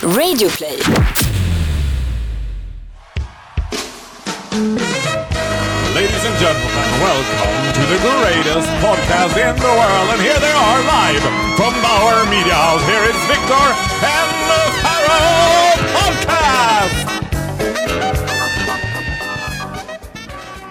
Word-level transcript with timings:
Radioplay. 0.00 0.80
Ladies 5.94 6.24
and 6.24 6.36
gentlemen, 6.40 6.88
welcome 7.04 7.72
to 7.74 7.82
the 7.92 7.98
greatest 8.00 8.68
podcast 8.80 9.36
in 9.36 9.56
the 9.56 9.72
world. 9.80 10.08
And 10.12 10.22
here 10.22 10.40
they 10.40 10.52
are 10.52 10.80
live 10.84 11.22
from 11.56 11.74
Bauer 11.82 12.24
Media 12.30 12.54
House. 12.54 12.82
Here 12.88 13.04
is 13.12 13.16
Victor 13.28 13.66
and 14.00 14.30
the 14.48 14.62
Pharaoh 14.80 15.76
Podcast! 15.96 17.06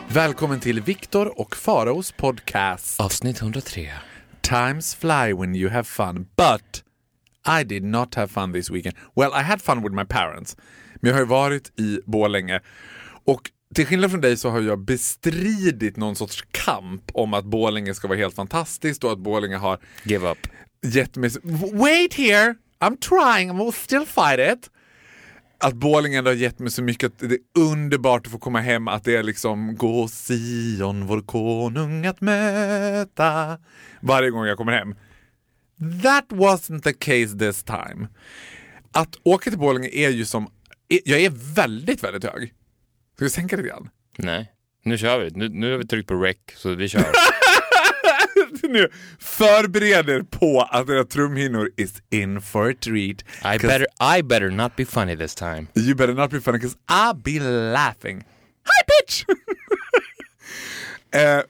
Välkommen 0.08 0.60
till 0.60 0.82
Viktor 0.82 1.40
och 1.42 1.56
Faraos 1.56 2.12
podcast. 2.12 3.00
Avsnitt 3.00 3.42
103. 3.42 3.90
Times 4.42 4.96
fly 4.96 5.34
when 5.34 5.56
you 5.56 5.70
have 5.70 5.84
fun, 5.84 6.26
but 6.36 6.84
I 7.60 7.64
did 7.64 7.84
not 7.84 8.16
have 8.16 8.28
fun 8.28 8.54
this 8.54 8.70
weekend. 8.72 8.96
Well, 9.16 9.32
I 9.42 9.44
had 9.44 9.62
fun 9.62 9.84
with 9.84 9.96
my 9.96 10.06
parents. 10.06 10.58
Men 10.96 11.10
jag 11.10 11.16
har 11.16 11.22
ju 11.22 11.28
varit 11.28 11.80
i 11.80 12.00
Borlänge 12.06 12.60
och 13.26 13.52
till 13.76 13.86
skillnad 13.86 14.12
från 14.12 14.22
dig 14.22 14.38
så 14.38 14.50
har 14.50 14.62
jag 14.62 14.80
bestridit 14.80 15.98
någon 15.98 16.16
sorts 16.16 16.44
kamp 16.52 17.02
om 17.14 17.34
att 17.34 17.46
Borlänge 17.46 17.94
ska 17.94 18.08
vara 18.08 18.18
helt 18.18 18.36
fantastiskt 18.36 19.04
och 19.04 19.12
att 19.12 19.20
Borlänge 19.20 19.58
har 19.58 19.80
Give 20.04 20.32
up. 20.32 20.38
gett 20.82 21.16
mig... 21.16 21.30
Wait 21.74 22.14
here! 22.14 22.56
I'm 22.80 22.98
trying, 22.98 23.50
I 23.50 23.64
will 23.64 23.74
still 23.74 24.06
fight 24.06 24.40
it. 24.40 24.70
Att 25.58 25.74
Borlänge 25.74 26.18
ändå 26.18 26.30
har 26.32 26.36
gett 26.36 26.60
mig 26.60 26.72
så 26.72 26.84
mycket 26.84 27.08
att 27.08 27.30
det 27.30 27.36
är 27.36 27.40
underbart 27.62 28.26
att 28.26 28.32
få 28.32 28.40
komma 28.40 28.60
hem, 28.60 28.88
att 28.88 29.04
det 29.04 29.16
är 29.16 29.24
liksom 29.24 29.76
gå 29.76 30.08
Sion, 30.08 31.06
vår 31.06 31.22
konung 31.22 32.06
att 32.06 32.22
möta 32.22 33.58
varje 34.02 34.30
gång 34.30 34.46
jag 34.46 34.58
kommer 34.58 34.72
hem. 34.72 34.96
That 36.04 36.26
wasn't 36.30 36.82
the 36.82 36.94
case 36.94 37.38
this 37.38 37.64
time. 37.64 38.08
Att 38.92 39.16
åka 39.24 39.50
till 39.50 39.60
Borlänge 39.60 39.90
är 39.90 40.10
ju 40.10 40.26
som, 40.26 40.52
jag 40.88 41.22
är 41.22 41.54
väldigt, 41.56 42.04
väldigt 42.04 42.24
hög. 42.24 42.54
Ska 43.16 43.26
vi 43.26 43.30
sänka 43.30 43.56
lite 43.56 43.70
grann? 43.70 43.90
Nej, 44.18 44.52
nu 44.84 44.98
kör 44.98 45.20
vi. 45.20 45.30
Nu, 45.30 45.50
nu 45.50 45.72
har 45.72 45.78
vi 45.78 45.88
tryckt 45.88 46.08
på 46.08 46.14
rec, 46.14 46.38
så 46.56 46.76
vi 46.76 46.90
kör. 46.90 47.06
nu 48.70 48.90
förbered 49.20 50.10
er 50.10 50.22
på 50.22 50.62
att 50.62 50.90
era 50.90 51.06
trumhinnor 51.06 51.70
is 51.78 52.02
in 52.10 52.42
for 52.42 52.70
a 52.70 52.74
treat. 52.80 53.24
I 53.56 53.58
better, 53.58 53.88
I 54.20 54.22
better 54.22 54.50
not 54.50 54.76
be 54.76 54.86
funny 54.86 55.16
this 55.16 55.36
time. 55.36 55.68
You 55.76 55.96
better 55.96 56.14
not 56.14 56.32
be 56.32 56.42
funny 56.42 56.58
because 56.58 56.78
I'll 56.88 57.22
be 57.22 57.40
laughing. 57.74 58.24
Hi 58.64 58.84
bitch! 58.88 59.24
eh, 61.12 61.42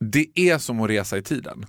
det 0.00 0.26
är 0.34 0.58
som 0.58 0.80
att 0.80 0.90
resa 0.90 1.18
i 1.18 1.22
tiden. 1.22 1.66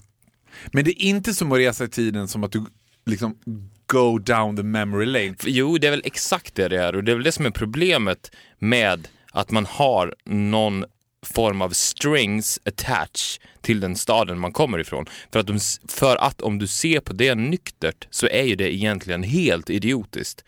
Men 0.71 0.83
det 0.83 0.91
är 0.91 1.05
inte 1.05 1.33
som 1.33 1.51
att 1.51 1.57
resa 1.59 1.83
i 1.83 1.87
tiden 1.87 2.27
som 2.27 2.43
att 2.43 2.51
du 2.51 2.65
liksom 3.05 3.37
go 3.85 4.19
down 4.19 4.57
the 4.57 4.63
memory 4.63 5.05
lane. 5.05 5.35
Jo, 5.45 5.77
det 5.77 5.87
är 5.87 5.91
väl 5.91 6.01
exakt 6.05 6.55
det 6.55 6.67
det 6.67 6.81
är 6.81 6.95
och 6.95 7.03
det 7.03 7.11
är 7.11 7.15
väl 7.15 7.23
det 7.23 7.31
som 7.31 7.45
är 7.45 7.49
problemet 7.49 8.31
med 8.59 9.07
att 9.31 9.51
man 9.51 9.65
har 9.65 10.15
någon 10.25 10.85
form 11.25 11.61
av 11.61 11.69
strings 11.69 12.59
attached 12.65 13.41
till 13.61 13.79
den 13.79 13.95
staden 13.95 14.39
man 14.39 14.51
kommer 14.51 14.79
ifrån. 14.79 15.05
För 15.31 15.39
att, 15.39 15.47
de, 15.47 15.59
för 15.87 16.15
att 16.15 16.41
om 16.41 16.59
du 16.59 16.67
ser 16.67 16.99
på 16.99 17.13
det 17.13 17.35
nyktert 17.35 18.07
så 18.09 18.27
är 18.27 18.43
ju 18.43 18.55
det 18.55 18.75
egentligen 18.75 19.23
helt 19.23 19.69
idiotiskt. 19.69 20.43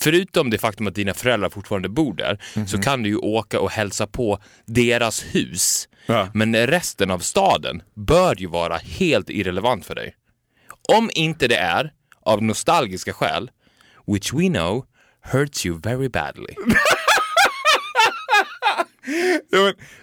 Förutom 0.00 0.50
det 0.50 0.58
faktum 0.58 0.86
att 0.86 0.94
dina 0.94 1.14
föräldrar 1.14 1.50
fortfarande 1.50 1.88
bor 1.88 2.14
där 2.14 2.38
så 2.66 2.78
kan 2.78 3.02
du 3.02 3.08
ju 3.08 3.16
åka 3.16 3.60
och 3.60 3.70
hälsa 3.70 4.06
på 4.06 4.38
deras 4.66 5.24
hus. 5.34 5.88
Ja. 6.06 6.28
Men 6.34 6.66
resten 6.66 7.10
av 7.10 7.18
staden 7.18 7.82
bör 7.94 8.34
ju 8.40 8.46
vara 8.46 8.76
helt 8.76 9.30
irrelevant 9.30 9.86
för 9.86 9.94
dig. 9.94 10.14
Om 10.88 11.10
inte 11.14 11.48
det 11.48 11.56
är 11.56 11.92
av 12.22 12.42
nostalgiska 12.42 13.12
skäl, 13.12 13.50
which 14.06 14.32
we 14.34 14.48
know 14.48 14.84
hurts 15.32 15.66
you 15.66 15.80
very 15.80 16.08
badly. 16.08 16.54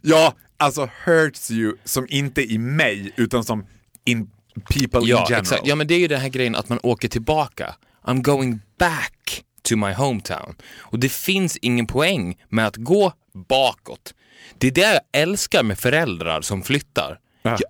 Ja, 0.01 0.33
alltså 0.57 0.89
hurts 1.05 1.51
you 1.51 1.77
som 1.83 2.05
inte 2.09 2.41
i 2.41 2.57
mig 2.57 3.11
utan 3.15 3.43
som 3.43 3.65
in 4.05 4.29
people 4.69 4.99
in 4.99 5.07
Ja, 5.07 5.25
general. 5.29 5.41
exakt. 5.41 5.61
Ja, 5.67 5.75
men 5.75 5.87
det 5.87 5.93
är 5.93 5.99
ju 5.99 6.07
den 6.07 6.21
här 6.21 6.29
grejen 6.29 6.55
att 6.55 6.69
man 6.69 6.79
åker 6.83 7.07
tillbaka. 7.07 7.75
I'm 8.03 8.21
going 8.21 8.59
back 8.79 9.43
to 9.65 9.75
my 9.75 9.93
hometown. 9.93 10.55
Och 10.77 10.99
det 10.99 11.09
finns 11.09 11.57
ingen 11.57 11.87
poäng 11.87 12.37
med 12.49 12.67
att 12.67 12.75
gå 12.75 13.13
bakåt. 13.33 14.13
Det 14.57 14.67
är 14.67 14.71
det 14.71 14.81
jag 14.81 15.01
älskar 15.21 15.63
med 15.63 15.79
föräldrar 15.79 16.41
som 16.41 16.63
flyttar. 16.63 17.19
Ja. 17.41 17.49
Jag, 17.51 17.61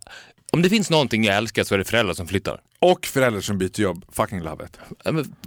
om 0.52 0.62
det 0.62 0.70
finns 0.70 0.90
någonting 0.90 1.24
jag 1.24 1.36
älskar 1.36 1.64
så 1.64 1.74
är 1.74 1.80
det 1.80 1.86
föräldrar 1.86 2.14
som 2.14 2.28
flyttar. 2.28 2.62
Och 2.80 3.06
föräldrar 3.06 3.42
som 3.42 3.58
byter 3.58 3.82
jobb, 3.82 4.06
fucking 4.12 4.42
love 4.42 4.66
it. 4.66 4.80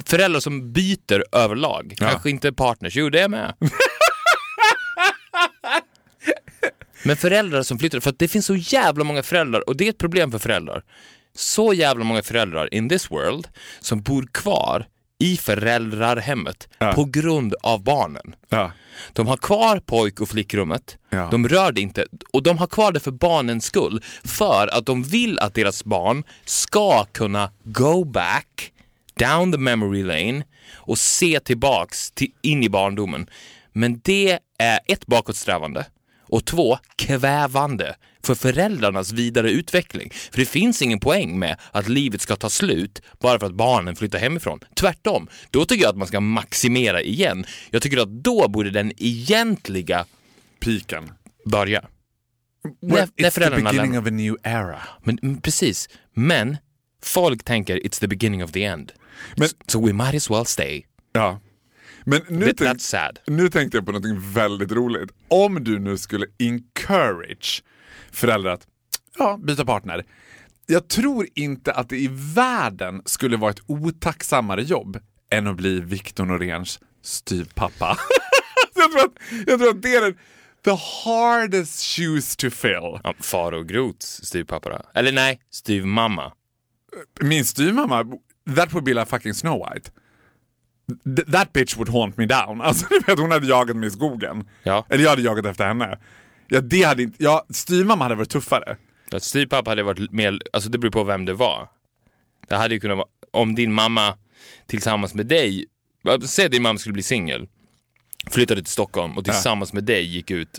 Föräldrar 0.04 0.40
som 0.40 0.72
byter 0.72 1.24
överlag. 1.32 1.94
Ja. 1.98 2.08
Kanske 2.08 2.30
inte 2.30 2.52
partners. 2.52 2.96
Jo, 2.96 3.10
det 3.10 3.20
är 3.20 3.28
med. 3.28 3.54
Men 7.04 7.16
föräldrar 7.16 7.62
som 7.62 7.78
flyttar, 7.78 8.00
för 8.00 8.10
att 8.10 8.18
det 8.18 8.28
finns 8.28 8.46
så 8.46 8.56
jävla 8.56 9.04
många 9.04 9.22
föräldrar 9.22 9.68
och 9.68 9.76
det 9.76 9.84
är 9.84 9.90
ett 9.90 9.98
problem 9.98 10.32
för 10.32 10.38
föräldrar. 10.38 10.82
Så 11.34 11.72
jävla 11.72 12.04
många 12.04 12.22
föräldrar 12.22 12.74
in 12.74 12.88
this 12.88 13.10
world 13.10 13.48
som 13.80 14.02
bor 14.02 14.28
kvar 14.32 14.86
i 15.18 15.36
föräldrarhemmet 15.36 16.68
Ja. 16.78 16.92
på 16.92 17.04
grund 17.04 17.54
av 17.62 17.82
barnen. 17.82 18.34
Ja. 18.48 18.72
De 19.12 19.26
har 19.26 19.36
kvar 19.36 19.80
pojk 19.80 20.20
och 20.20 20.28
flickrummet, 20.28 20.98
Ja. 21.10 21.28
de 21.30 21.48
rör 21.48 21.72
det 21.72 21.80
inte 21.80 22.06
och 22.32 22.42
de 22.42 22.58
har 22.58 22.66
kvar 22.66 22.92
det 22.92 23.00
för 23.00 23.10
barnens 23.10 23.64
skull. 23.64 24.02
För 24.24 24.74
att 24.78 24.86
de 24.86 25.02
vill 25.02 25.38
att 25.38 25.54
deras 25.54 25.84
barn 25.84 26.24
ska 26.44 27.04
kunna 27.04 27.50
go 27.64 28.04
back 28.04 28.72
down 29.14 29.52
the 29.52 29.58
memory 29.58 30.02
lane 30.02 30.44
och 30.74 30.98
se 30.98 31.40
tillbaks 31.40 32.10
till, 32.10 32.30
in 32.42 32.62
i 32.62 32.68
barndomen. 32.68 33.26
Men 33.72 34.00
det 34.04 34.38
är 34.58 34.80
ett 34.86 35.06
bakåtsträvande 35.06 35.86
och 36.22 36.44
två 36.44 36.78
kvävande 36.96 37.96
för 38.28 38.52
föräldrarnas 38.52 39.12
vidare 39.12 39.50
utveckling. 39.50 40.10
För 40.30 40.38
det 40.38 40.46
finns 40.46 40.82
ingen 40.82 41.00
poäng 41.00 41.38
med 41.38 41.56
att 41.72 41.88
livet 41.88 42.20
ska 42.20 42.36
ta 42.36 42.50
slut 42.50 43.02
bara 43.20 43.38
för 43.38 43.46
att 43.46 43.54
barnen 43.54 43.96
flyttar 43.96 44.18
hemifrån. 44.18 44.60
Tvärtom, 44.74 45.28
då 45.50 45.64
tycker 45.64 45.82
jag 45.82 45.90
att 45.90 45.96
man 45.96 46.08
ska 46.08 46.20
maximera 46.20 47.02
igen. 47.02 47.44
Jag 47.70 47.82
tycker 47.82 47.98
att 47.98 48.08
då 48.24 48.48
borde 48.48 48.70
den 48.70 48.92
egentliga 48.96 50.06
Piken. 50.60 51.12
börja. 51.44 51.84
Well, 52.80 53.08
när 53.16 53.30
it's 53.30 53.56
the 53.56 53.62
beginning 53.62 53.98
of 53.98 54.06
a 54.06 54.10
new 54.10 54.36
era. 54.42 54.78
Men, 55.02 55.18
mm, 55.22 55.40
precis. 55.40 55.88
Men 56.14 56.56
folk 57.02 57.44
tänker 57.44 57.76
it's 57.76 58.00
the 58.00 58.08
beginning 58.08 58.44
of 58.44 58.52
the 58.52 58.64
end. 58.64 58.92
Men- 59.36 59.48
so 59.66 59.86
we 59.86 59.92
might 59.92 60.14
as 60.14 60.30
well 60.30 60.46
stay. 60.46 60.82
Ja. 61.12 61.40
Men 62.04 62.20
nu, 62.28 62.46
That- 62.46 62.78
tänk, 62.90 63.18
nu 63.38 63.48
tänkte 63.48 63.76
jag 63.76 63.86
på 63.86 63.92
något 63.92 64.22
väldigt 64.34 64.72
roligt. 64.72 65.10
Om 65.28 65.64
du 65.64 65.78
nu 65.78 65.98
skulle 65.98 66.26
encourage 66.38 67.62
föräldrar 68.12 68.52
att 68.52 68.66
ja, 69.18 69.38
byta 69.42 69.64
partner. 69.64 70.04
Jag 70.66 70.88
tror 70.88 71.26
inte 71.34 71.72
att 71.72 71.88
det 71.88 71.96
i 71.96 72.08
världen 72.34 73.02
skulle 73.04 73.36
vara 73.36 73.50
ett 73.50 73.62
otacksammare 73.66 74.62
jobb 74.62 74.98
än 75.30 75.46
att 75.46 75.56
bli 75.56 75.80
Victor 75.80 76.24
Noréns 76.24 76.80
styvpappa. 77.02 77.98
jag, 78.74 78.92
tror 78.92 79.04
att, 79.04 79.46
jag 79.46 79.58
tror 79.58 79.70
att 79.70 79.82
det 79.82 79.94
är 79.94 80.00
den, 80.00 80.14
the 80.64 80.76
hardest 81.04 81.82
shoes 81.82 82.36
to 82.36 82.50
fill. 82.50 83.00
Ja, 83.04 83.14
Faro 83.20 83.62
Groths 83.62 84.24
styvpappa 84.24 84.68
då? 84.70 84.80
Eller 84.94 85.12
nej, 85.12 85.40
styvmamma. 85.50 86.32
Min 87.20 87.44
styvmamma, 87.44 88.04
that 88.56 88.72
would 88.72 88.84
be 88.84 88.94
like 88.94 89.06
fucking 89.06 89.34
Snow 89.34 89.66
White. 89.68 89.90
Th- 91.04 91.32
that 91.32 91.52
bitch 91.52 91.76
would 91.76 91.88
haunt 91.88 92.16
me 92.16 92.26
down. 92.26 92.60
Alltså 92.64 92.86
du 92.90 92.98
vet, 93.06 93.18
hon 93.18 93.30
hade 93.30 93.46
jagat 93.46 93.76
mig 93.76 93.88
i 93.88 93.90
skogen. 93.90 94.48
Ja. 94.62 94.86
Eller 94.88 95.04
jag 95.04 95.10
hade 95.10 95.22
jagat 95.22 95.46
efter 95.46 95.66
henne. 95.66 95.98
Ja, 96.48 96.60
det 96.60 96.82
hade 96.82 97.02
inte, 97.02 97.24
ja, 97.24 97.46
styvmamma 97.50 98.04
hade 98.04 98.14
varit 98.14 98.30
tuffare. 98.30 98.76
Att 99.12 99.22
styvpappa 99.22 99.70
hade 99.70 99.82
varit 99.82 100.12
mer, 100.12 100.38
alltså 100.52 100.70
det 100.70 100.78
beror 100.78 100.92
på 100.92 101.04
vem 101.04 101.24
det 101.24 101.34
var. 101.34 101.68
Det 102.48 102.56
hade 102.56 102.74
ju 102.74 102.80
kunnat 102.80 102.96
vara, 102.96 103.08
om 103.30 103.54
din 103.54 103.72
mamma 103.72 104.16
tillsammans 104.66 105.14
med 105.14 105.26
dig, 105.26 105.66
säg 106.26 106.44
att 106.44 106.52
din 106.52 106.62
mamma 106.62 106.78
skulle 106.78 106.92
bli 106.92 107.02
singel, 107.02 107.48
flyttade 108.30 108.62
till 108.62 108.72
Stockholm 108.72 109.18
och 109.18 109.24
tillsammans 109.24 109.72
med 109.72 109.84
dig 109.84 110.04
gick 110.04 110.30
ut 110.30 110.58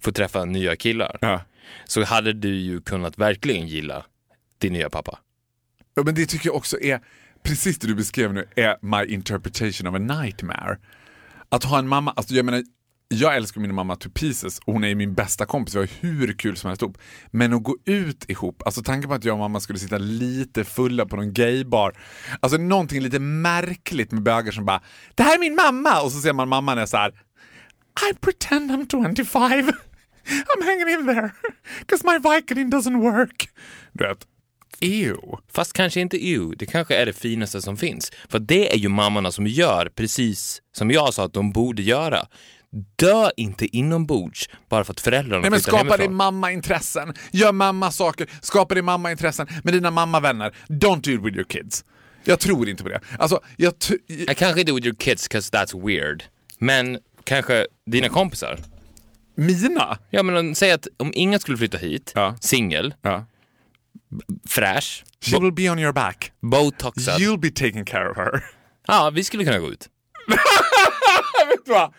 för 0.00 0.10
att 0.10 0.16
träffa 0.16 0.44
nya 0.44 0.76
killar. 0.76 1.18
Ja. 1.20 1.42
Så 1.84 2.04
hade 2.04 2.32
du 2.32 2.54
ju 2.54 2.80
kunnat 2.80 3.18
verkligen 3.18 3.66
gilla 3.66 4.06
din 4.58 4.72
nya 4.72 4.90
pappa. 4.90 5.18
Ja, 5.94 6.02
men 6.02 6.14
det 6.14 6.26
tycker 6.26 6.48
jag 6.48 6.56
också 6.56 6.80
är, 6.80 7.00
precis 7.42 7.78
det 7.78 7.86
du 7.86 7.94
beskrev 7.94 8.32
nu, 8.32 8.48
är 8.56 8.76
my 8.80 9.14
interpretation 9.14 9.86
of 9.86 9.94
a 9.94 9.98
nightmare. 9.98 10.78
Att 11.48 11.64
ha 11.64 11.78
en 11.78 11.88
mamma, 11.88 12.10
alltså 12.10 12.34
jag 12.34 12.44
menar, 12.44 12.64
jag 13.14 13.36
älskar 13.36 13.60
min 13.60 13.74
mamma 13.74 13.96
to 13.96 14.08
pieces 14.14 14.58
och 14.58 14.72
hon 14.72 14.84
är 14.84 14.88
ju 14.88 14.94
min 14.94 15.14
bästa 15.14 15.46
kompis, 15.46 15.74
vi 15.74 15.78
har 15.78 15.88
hur 16.00 16.32
kul 16.32 16.56
som 16.56 16.68
helst 16.68 16.82
ihop. 16.82 16.98
Men 17.30 17.52
att 17.52 17.62
gå 17.62 17.76
ut 17.84 18.30
ihop, 18.30 18.62
alltså 18.64 18.82
tanken 18.82 19.08
på 19.08 19.14
att 19.14 19.24
jag 19.24 19.32
och 19.32 19.38
mamma 19.38 19.60
skulle 19.60 19.78
sitta 19.78 19.98
lite 19.98 20.64
fulla 20.64 21.06
på 21.06 21.16
någon 21.16 21.32
gaybar. 21.32 21.98
Alltså 22.40 22.58
någonting 22.58 23.00
lite 23.00 23.18
märkligt 23.18 24.12
med 24.12 24.22
bögar 24.22 24.52
som 24.52 24.64
bara 24.64 24.82
“det 25.14 25.22
här 25.22 25.34
är 25.34 25.40
min 25.40 25.54
mamma” 25.54 26.02
och 26.02 26.12
så 26.12 26.20
ser 26.20 26.32
man 26.32 26.48
mamman 26.48 26.78
är 26.78 26.86
så 26.86 26.96
här 26.96 27.10
I 28.10 28.14
pretend 28.20 28.70
I'm 28.70 29.14
25. 29.16 29.50
I'm 30.30 30.64
hanging 30.64 31.00
in 31.00 31.06
there. 31.06 31.30
Cause 31.86 32.06
my 32.06 32.18
Vicodin 32.18 32.72
doesn't 32.72 33.00
work. 33.00 33.48
Du 33.92 34.04
vet. 34.04 34.26
Ew. 34.80 35.16
Fast 35.52 35.72
kanske 35.72 36.00
inte 36.00 36.16
ew, 36.16 36.56
det 36.58 36.66
kanske 36.66 36.96
är 36.96 37.06
det 37.06 37.12
finaste 37.12 37.62
som 37.62 37.76
finns. 37.76 38.12
För 38.28 38.38
det 38.38 38.74
är 38.74 38.78
ju 38.78 38.88
mammorna 38.88 39.32
som 39.32 39.46
gör 39.46 39.90
precis 39.94 40.62
som 40.72 40.90
jag 40.90 41.14
sa 41.14 41.24
att 41.24 41.32
de 41.32 41.52
borde 41.52 41.82
göra. 41.82 42.26
Dö 42.96 43.30
inte 43.36 43.76
inombords 43.76 44.48
bara 44.68 44.84
för 44.84 44.92
att 44.92 45.00
föräldrarna 45.00 45.40
Nej 45.40 45.50
men 45.50 45.60
flyttar 45.60 45.78
skapa 45.78 45.96
dig 45.96 46.06
hemifrån. 46.06 46.16
mamma-intressen. 46.16 47.14
Gör 47.32 47.52
mamma-saker. 47.52 48.28
Skapa 48.42 48.74
dig 48.74 48.82
mamma-intressen 48.82 49.46
med 49.64 49.74
dina 49.74 49.90
mammavänner. 49.90 50.54
Don't 50.68 51.00
do 51.00 51.10
it 51.10 51.20
with 51.26 51.36
your 51.36 51.44
kids. 51.48 51.84
Jag 52.24 52.40
tror 52.40 52.68
inte 52.68 52.82
på 52.82 52.88
det. 52.88 53.00
Alltså, 53.18 53.40
jag 53.56 53.74
Jag 54.06 54.36
kanske 54.36 54.60
inte 54.60 54.72
with 54.72 54.86
your 54.86 54.96
kids 54.96 55.28
cause 55.28 55.52
that's 55.52 55.86
weird. 55.86 56.24
Men 56.58 56.98
kanske 57.24 57.66
dina 57.86 58.08
kompisar. 58.08 58.58
mina? 59.34 59.98
Ja 60.10 60.22
men 60.22 60.54
säg 60.54 60.72
att 60.72 60.88
om 60.96 61.12
ingen 61.14 61.40
skulle 61.40 61.58
flytta 61.58 61.78
hit, 61.78 62.12
Ja. 62.14 62.36
singel, 62.40 62.94
Ja. 63.02 63.26
fräsch, 64.48 65.04
She 65.20 65.38
will 65.40 65.52
be 65.52 65.70
on 65.70 65.78
your 65.78 65.92
back. 65.92 66.32
botoxad. 66.40 67.20
You'll 67.20 67.38
be 67.38 67.50
taking 67.50 67.84
care 67.84 68.10
of 68.10 68.16
her. 68.16 68.44
Ja, 68.86 69.10
vi 69.14 69.24
skulle 69.24 69.44
kunna 69.44 69.58
gå 69.58 69.72
ut. 69.72 69.88
Vet 71.48 71.64
du 71.66 71.72
vad? 71.72 71.94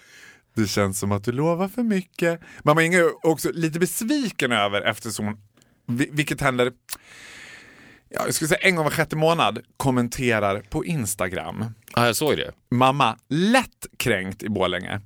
Det 0.55 0.67
känns 0.67 0.99
som 0.99 1.11
att 1.11 1.23
du 1.23 1.31
lovar 1.31 1.67
för 1.67 1.83
mycket. 1.83 2.39
Mamma 2.63 2.83
Inga 2.83 2.97
är 2.99 3.25
också 3.25 3.51
lite 3.53 3.79
besviken 3.79 4.51
över 4.51 4.81
eftersom 4.81 5.25
hon, 5.25 5.37
vi- 5.97 6.09
vilket 6.11 6.41
händer 6.41 6.71
ja, 8.09 8.21
jag 8.25 8.33
skulle 8.33 8.47
säga 8.47 8.59
en 8.61 8.75
gång 8.75 8.83
var 8.85 8.91
sjätte 8.91 9.15
månad, 9.15 9.59
kommenterar 9.77 10.59
på 10.69 10.85
Instagram. 10.85 11.65
Ja, 11.95 12.05
jag 12.05 12.15
såg 12.15 12.37
det. 12.37 12.51
Mamma, 12.71 13.17
lätt 13.29 13.85
kränkt 13.97 14.43
i 14.43 14.49
Borlänge. 14.49 15.01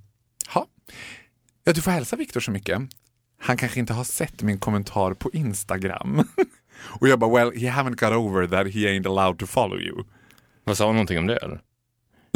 Ha. 0.54 0.68
Ja, 1.64 1.74
du 1.74 1.82
får 1.82 1.92
hälsa 1.92 2.16
Viktor 2.16 2.40
så 2.40 2.52
mycket. 2.52 2.82
Han 3.40 3.58
kanske 3.58 3.80
inte 3.80 3.94
har 3.94 4.04
sett 4.04 4.42
min 4.42 4.60
kommentar 4.60 5.14
på 5.14 5.32
Instagram. 5.34 6.24
Och 7.00 7.08
jag 7.08 7.20
bara, 7.20 7.34
well, 7.46 7.60
he 7.62 7.68
haven't 7.72 7.96
got 7.96 8.12
over 8.18 8.48
that 8.48 8.74
he 8.74 8.80
ain't 8.80 9.08
allowed 9.08 9.40
to 9.40 9.46
follow 9.46 9.80
you. 9.82 10.04
Vad 10.64 10.78
sa 10.78 10.86
hon 10.86 10.96
någonting 10.96 11.18
om 11.20 11.28
det 11.28 11.38
eller? 11.38 11.62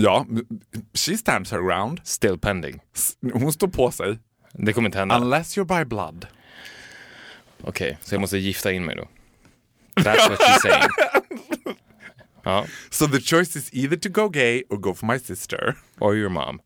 Ja, 0.01 0.25
she 0.93 1.17
stands 1.17 1.51
her 1.51 1.61
ground. 1.61 1.99
Still 2.03 2.37
pending. 2.37 2.79
Hon 3.33 3.53
står 3.53 3.67
på 3.67 3.91
sig. 3.91 4.19
Det 4.53 4.73
kommer 4.73 4.87
inte 4.89 4.97
hända. 4.99 5.17
Unless 5.17 5.57
you're 5.57 5.79
by 5.79 5.85
blood. 5.85 6.27
Okej, 7.61 7.97
så 8.01 8.15
jag 8.15 8.21
måste 8.21 8.37
gifta 8.37 8.71
in 8.71 8.85
mig 8.85 8.95
då. 8.95 9.07
That's 10.03 10.29
what 10.29 10.39
she's 10.39 10.59
saying. 10.61 10.89
Ja, 12.43 12.65
So 12.89 13.07
the 13.07 13.21
choice 13.21 13.55
is 13.55 13.69
either 13.73 13.97
to 13.97 14.09
go 14.09 14.29
gay 14.29 14.63
or 14.69 14.77
go 14.77 14.93
for 14.93 15.05
my 15.07 15.19
sister. 15.19 15.75
or 15.99 16.15
your 16.15 16.29
mom. 16.29 16.59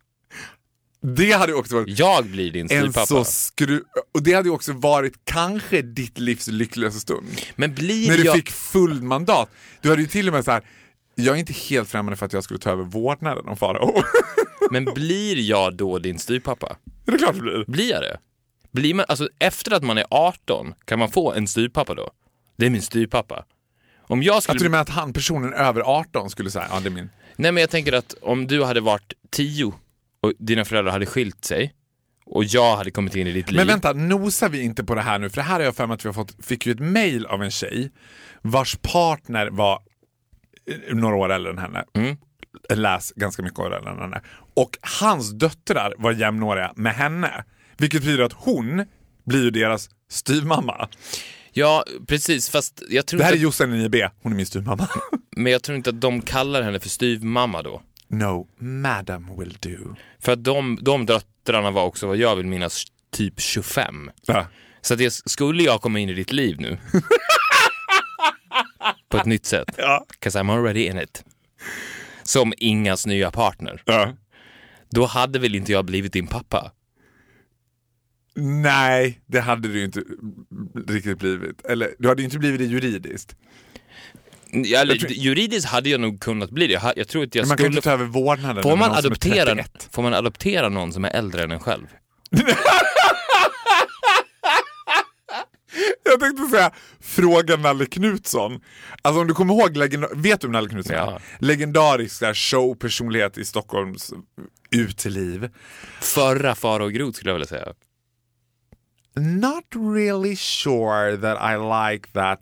Det 1.01 1.31
hade 1.31 1.53
också 1.53 1.75
varit 1.75 1.99
Jag 1.99 2.25
blir 2.25 2.51
din 2.51 2.69
styvpappa. 2.69 3.25
Och 4.13 4.23
det 4.23 4.33
hade 4.33 4.49
också 4.49 4.73
varit 4.73 5.13
kanske 5.23 5.81
ditt 5.81 6.19
livs 6.19 6.47
lyckligaste 6.47 6.99
stund. 6.99 7.27
Men 7.55 7.73
blir 7.73 8.07
När 8.07 8.17
du 8.17 8.23
jag... 8.23 8.35
fick 8.35 8.49
full 8.51 9.01
mandat. 9.01 9.49
Du 9.81 9.89
hade 9.89 10.01
ju 10.01 10.07
till 10.07 10.27
och 10.27 10.33
med 10.33 10.45
så 10.45 10.51
här. 10.51 10.63
Jag 11.15 11.35
är 11.35 11.39
inte 11.39 11.53
helt 11.53 11.89
främmande 11.89 12.17
för 12.17 12.25
att 12.25 12.33
jag 12.33 12.43
skulle 12.43 12.59
ta 12.59 12.69
över 12.71 12.83
vårdnaden 12.83 13.47
om 13.47 13.57
Farao. 13.57 14.03
Men 14.71 14.85
blir 14.85 15.49
jag 15.49 15.75
då 15.75 15.99
din 15.99 16.19
styvpappa? 16.19 16.77
det 17.05 17.11
är 17.11 17.17
klart 17.17 17.35
det 17.35 17.41
blir. 17.41 17.65
Blir 17.67 17.89
jag 17.89 18.01
det? 18.01 18.17
Blir 18.71 18.93
man, 18.93 19.05
alltså 19.07 19.29
efter 19.39 19.73
att 19.73 19.83
man 19.83 19.97
är 19.97 20.05
18, 20.09 20.73
kan 20.85 20.99
man 20.99 21.11
få 21.11 21.33
en 21.33 21.47
styvpappa 21.47 21.93
då? 21.93 22.11
Det 22.57 22.65
är 22.65 22.69
min 22.69 22.81
styvpappa. 22.81 23.45
Om 24.01 24.23
jag 24.23 24.35
Jag 24.35 24.43
skulle... 24.43 24.59
tror 24.59 24.65
du 24.65 24.71
menar 24.71 24.81
att 24.81 24.89
han, 24.89 25.13
personen 25.13 25.53
över 25.53 25.81
18 25.81 26.29
skulle 26.29 26.51
säga, 26.51 26.67
ja 26.71 26.79
det 26.79 26.87
är 26.87 26.91
min. 26.91 27.09
Nej 27.35 27.51
men 27.51 27.61
jag 27.61 27.69
tänker 27.69 27.93
att 27.93 28.15
om 28.21 28.47
du 28.47 28.63
hade 28.63 28.81
varit 28.81 29.13
10 29.31 29.73
och 30.21 30.33
dina 30.39 30.65
föräldrar 30.65 30.91
hade 30.91 31.05
skilt 31.05 31.45
sig 31.45 31.73
och 32.25 32.43
jag 32.43 32.75
hade 32.77 32.91
kommit 32.91 33.15
in 33.15 33.27
i 33.27 33.31
ditt 33.31 33.51
liv. 33.51 33.57
Men 33.57 33.67
vänta, 33.67 33.93
nosar 33.93 34.49
vi 34.49 34.61
inte 34.61 34.83
på 34.83 34.95
det 34.95 35.01
här 35.01 35.19
nu? 35.19 35.29
För 35.29 35.35
det 35.35 35.41
här 35.41 35.53
har 35.53 35.61
jag 35.61 35.75
för 35.75 35.87
mig 35.87 35.95
att 35.95 36.05
vi 36.05 36.09
har 36.09 36.13
fått, 36.13 36.45
fick 36.45 36.65
ju 36.65 36.71
ett 36.71 36.79
mail 36.79 37.25
av 37.25 37.43
en 37.43 37.51
tjej 37.51 37.91
vars 38.41 38.75
partner 38.81 39.49
var 39.51 39.81
några 40.91 41.15
år 41.15 41.31
äldre 41.31 41.51
än 41.51 41.57
henne. 41.57 41.85
Mm. 41.93 42.17
Läs 42.69 43.13
ganska 43.15 43.43
mycket 43.43 43.59
år 43.59 43.75
äldre 43.75 43.91
än 43.91 43.99
henne. 43.99 44.21
Och 44.53 44.77
hans 45.01 45.31
döttrar 45.31 45.93
var 45.97 46.11
jämnåriga 46.11 46.73
med 46.75 46.95
henne. 46.95 47.43
Vilket 47.77 48.01
betyder 48.01 48.23
att 48.23 48.33
hon 48.33 48.85
blir 49.25 49.43
ju 49.43 49.49
deras 49.49 49.89
styvmamma. 50.09 50.89
Ja, 51.51 51.83
precis. 52.07 52.49
Fast 52.49 52.83
jag 52.89 53.05
tror 53.05 53.17
Det 53.17 53.23
här 53.23 53.33
är 53.33 53.37
Jossan 53.37 53.75
i 53.75 53.89
B, 53.89 54.09
hon 54.21 54.31
är 54.31 54.35
min 54.35 54.45
styvmamma. 54.45 54.87
men 55.37 55.51
jag 55.51 55.63
tror 55.63 55.77
inte 55.77 55.89
att 55.89 56.01
de 56.01 56.21
kallar 56.21 56.61
henne 56.61 56.79
för 56.79 56.89
styvmamma 56.89 57.61
då. 57.61 57.81
No, 58.07 58.47
madam 58.57 59.39
will 59.39 59.57
do. 59.59 59.95
För 60.19 60.31
att 60.31 60.43
de, 60.43 60.79
de 60.81 61.05
döttrarna 61.05 61.71
var 61.71 61.83
också, 61.83 62.07
vad 62.07 62.17
jag 62.17 62.35
vill 62.35 62.45
minnas, 62.45 62.85
typ 63.11 63.41
25. 63.41 64.11
Ja. 64.25 64.47
Så 64.81 64.93
att 64.93 64.99
jag, 64.99 65.13
skulle 65.13 65.63
jag 65.63 65.81
komma 65.81 65.99
in 65.99 66.09
i 66.09 66.13
ditt 66.13 66.31
liv 66.31 66.55
nu 66.59 66.77
på 69.17 69.17
ett 69.21 69.25
nytt 69.25 69.45
sätt, 69.45 69.67
Ja. 69.77 70.05
'cause 70.21 70.39
I'm 70.41 70.51
already 70.57 70.85
in 70.85 70.99
it, 70.99 71.23
som 72.23 72.53
Ingas 72.57 73.05
nya 73.05 73.31
partner, 73.31 73.81
Ja. 73.85 74.13
då 74.89 75.05
hade 75.05 75.39
väl 75.39 75.55
inte 75.55 75.71
jag 75.71 75.85
blivit 75.85 76.13
din 76.13 76.27
pappa? 76.27 76.71
Nej, 78.35 79.19
det 79.25 79.39
hade 79.39 79.67
du 79.67 79.83
inte 79.83 80.03
riktigt 80.87 81.19
blivit. 81.19 81.65
Eller 81.65 81.89
du 81.99 82.07
hade 82.07 82.21
ju 82.21 82.25
inte 82.25 82.39
blivit 82.39 82.59
det 82.59 82.65
juridiskt. 82.65 83.35
Ja, 84.51 84.79
Eller, 84.81 84.95
tror- 84.95 85.11
juridiskt 85.11 85.67
hade 85.69 85.89
jag 85.89 86.01
nog 86.01 86.19
kunnat 86.21 86.49
bli 86.49 86.67
det. 86.67 86.73
Jag, 86.73 86.93
jag 86.95 87.07
tror 87.07 87.23
att 87.23 87.35
jag 87.35 87.41
Men 87.43 87.47
man 87.47 87.57
kan 87.57 87.63
skulle... 87.63 87.77
inte 87.77 87.81
ta 87.89 87.91
över 87.91 88.05
vårdnaden 88.05 88.63
Får 88.63 88.75
man, 88.77 88.91
adoptera, 88.91 89.45
31. 89.45 89.89
får 89.91 90.01
man 90.03 90.13
adoptera 90.13 90.69
någon 90.69 90.93
som 90.93 91.05
är 91.05 91.09
äldre 91.09 91.43
än 91.43 91.51
en 91.51 91.59
själv? 91.59 91.85
Jag 96.03 96.19
tänkte 96.19 96.47
säga, 96.47 96.71
fråga 96.99 97.57
Nalle 97.57 97.85
Knutsson. 97.85 98.61
Alltså 99.01 99.21
om 99.21 99.27
du 99.27 99.33
kommer 99.33 99.53
ihåg, 99.53 99.77
legenda- 99.77 100.09
vet 100.15 100.41
du 100.41 100.47
vem 100.47 100.51
Nalle 100.51 100.69
Knutsson 100.69 100.95
är? 100.95 100.99
Ja. 100.99 101.19
Legendarisk 101.39 102.23
showpersonlighet 102.35 103.37
i 103.37 103.45
Stockholms 103.45 104.13
uteliv. 104.71 105.49
Förra 106.01 106.55
Farao 106.55 106.87
Groth 106.87 107.15
skulle 107.15 107.29
jag 107.29 107.35
vilja 107.35 107.47
säga. 107.47 107.73
Not 109.15 109.95
really 109.95 110.35
sure 110.35 111.17
that 111.17 111.37
I 111.51 111.57
like 111.93 112.09
that. 112.13 112.39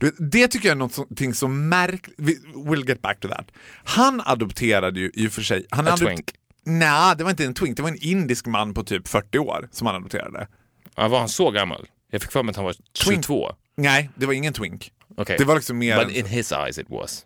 Vet, 0.00 0.14
Det 0.18 0.48
tycker 0.48 0.68
jag 0.68 0.74
är 0.74 0.78
någonting 0.78 1.34
så 1.34 1.48
märkligt. 1.48 2.18
We'll 2.54 2.88
get 2.88 3.02
back 3.02 3.20
to 3.20 3.28
that. 3.28 3.50
Han 3.84 4.22
adopterade 4.24 5.00
ju 5.00 5.10
i 5.14 5.28
och 5.28 5.32
för 5.32 5.42
sig... 5.42 5.66
Han 5.70 5.88
A 5.88 5.96
twink. 5.96 6.30
Nej, 6.64 7.16
det 7.16 7.24
var 7.24 7.30
inte 7.30 7.44
en 7.44 7.54
twink. 7.54 7.76
Det 7.76 7.82
var 7.82 7.90
en 7.90 8.02
indisk 8.04 8.46
man 8.46 8.74
på 8.74 8.84
typ 8.84 9.08
40 9.08 9.38
år 9.38 9.68
som 9.72 9.86
han 9.86 9.96
adopterade. 9.96 10.48
Ja, 10.96 11.08
var 11.08 11.18
han 11.18 11.28
så 11.28 11.50
gammal? 11.50 11.86
Jag 12.14 12.22
fick 12.22 12.32
för 12.32 12.42
mig 12.42 12.50
att 12.50 12.56
han 12.56 12.64
var 12.64 12.74
22. 12.94 13.52
Nej, 13.76 14.10
det 14.14 14.26
var 14.26 14.32
ingen 14.32 14.52
twink. 14.52 14.92
Okej. 15.16 15.36
Det 15.38 15.44
var 15.44 15.54
liksom 15.54 15.78
mer... 15.78 16.04
But 16.04 16.14
in 16.16 16.26
his 16.26 16.52
eyes 16.52 16.78
it 16.78 16.90
was. 16.90 17.24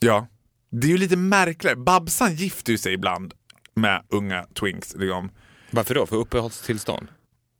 Ja. 0.00 0.26
Det 0.70 0.86
är 0.86 0.90
ju 0.90 0.98
lite 0.98 1.16
märkligt. 1.16 1.78
Babsan 1.78 2.34
gifter 2.34 2.72
ju 2.72 2.78
sig 2.78 2.92
ibland 2.92 3.34
med 3.74 4.02
unga 4.08 4.46
twinks. 4.60 4.94
Liksom. 4.94 5.30
Varför 5.70 5.94
då? 5.94 6.06
För 6.06 6.16
uppehållstillstånd? 6.16 7.08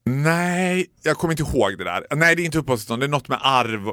Nej, 0.04 0.87
jag 1.02 1.16
kommer 1.16 1.32
inte 1.32 1.42
ihåg 1.42 1.78
det 1.78 1.84
där. 1.84 2.06
Nej, 2.16 2.37
det 2.37 2.42
är 2.42 2.44
inte 2.44 2.58
uppehållstillstånd. 2.58 3.02
Det 3.02 3.06
är 3.06 3.08
något 3.08 3.28
med 3.28 3.38
arv. 3.42 3.88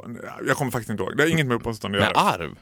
Jag 0.48 0.58
kommer 0.58 0.72
faktiskt 0.72 0.89
inte 0.89 1.03
ihåg. 1.03 1.17
Det 1.17 1.24
har 1.24 1.29
inget 1.29 1.46
med 1.46 1.55
uppehållstillstånd 1.55 1.96
att 1.96 2.01
Med 2.01 2.08
göra. 2.10 2.20
arv? 2.20 2.55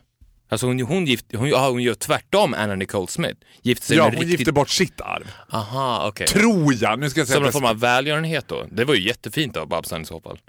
Alltså 0.50 0.68
hon, 0.68 0.80
hon, 0.82 1.06
gift, 1.06 1.26
hon, 1.36 1.50
ja, 1.50 1.70
hon 1.70 1.84
gör 1.84 1.94
tvärtom 1.94 2.54
Anna 2.54 2.76
Nicole 2.76 3.08
Smith. 3.08 3.36
Gifte 3.62 3.86
sig 3.86 3.98
Ja, 3.98 4.04
med 4.04 4.14
hon 4.14 4.22
riktigt... 4.22 4.40
gifte 4.40 4.52
bort 4.52 4.70
sitt 4.70 5.02
arv. 5.02 5.32
Aha, 5.50 6.08
okej. 6.08 6.28
Tror 6.28 6.74
jag. 6.74 7.00
Nu 7.00 7.10
ska 7.10 7.20
jag 7.20 7.28
säga 7.28 7.36
Som 7.36 7.44
jag- 7.44 7.54
form 7.54 7.66
av 7.66 7.80
välgörenhet 7.80 8.48
då? 8.48 8.66
Det 8.72 8.86
var 8.86 8.96
ju 8.96 9.02
jättefint 9.08 9.58
av 9.58 9.68
Babsan 9.68 10.02
i 10.02 10.06
så 10.06 10.22
fall. 10.22 10.40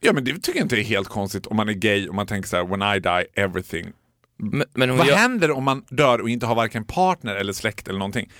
Ja, 0.00 0.12
men 0.12 0.24
det 0.24 0.32
tycker 0.32 0.58
jag 0.58 0.64
inte 0.64 0.76
är 0.76 0.82
helt 0.82 1.08
konstigt 1.08 1.46
om 1.46 1.56
man 1.56 1.68
är 1.68 1.72
gay 1.72 2.08
och 2.08 2.14
man 2.14 2.26
tänker 2.26 2.48
så 2.48 2.56
här: 2.56 2.64
when 2.64 2.96
I 2.96 3.00
die 3.00 3.42
everything. 3.44 3.86
Men, 4.38 4.64
men 4.74 4.96
Vad 4.96 5.06
gör... 5.06 5.14
händer 5.16 5.50
om 5.50 5.64
man 5.64 5.84
dör 5.88 6.20
och 6.20 6.30
inte 6.30 6.46
har 6.46 6.54
varken 6.54 6.84
partner 6.84 7.34
eller 7.34 7.52
släkt 7.52 7.88
eller 7.88 7.98
någonting? 7.98 8.30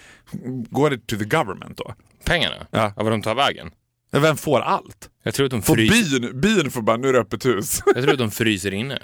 Går 0.71 0.91
det 0.91 0.99
to 1.07 1.17
the 1.19 1.25
government 1.25 1.77
då? 1.77 1.95
Pengarna? 2.25 2.57
Ja. 2.71 2.93
Ja. 2.97 3.03
Var 3.03 3.11
de 3.11 3.23
tar 3.23 3.35
vägen? 3.35 3.71
Vem 4.13 4.37
får 4.37 4.61
allt? 4.61 5.11
Jag 5.23 5.35
tror 5.35 5.45
att 5.47 5.51
de 5.51 5.63
Får 5.63 5.75
fryser... 5.75 6.21
byn, 6.21 6.41
byn 6.41 6.71
får 6.71 6.83
bara, 6.83 6.97
nu 6.97 7.09
är 7.09 7.13
det 7.13 7.19
öppet 7.19 7.47
hus. 7.47 7.83
Jag 7.87 7.95
tror 8.03 8.13
att 8.13 8.19
de 8.19 8.31
fryser 8.31 8.75
inne. 8.75 8.99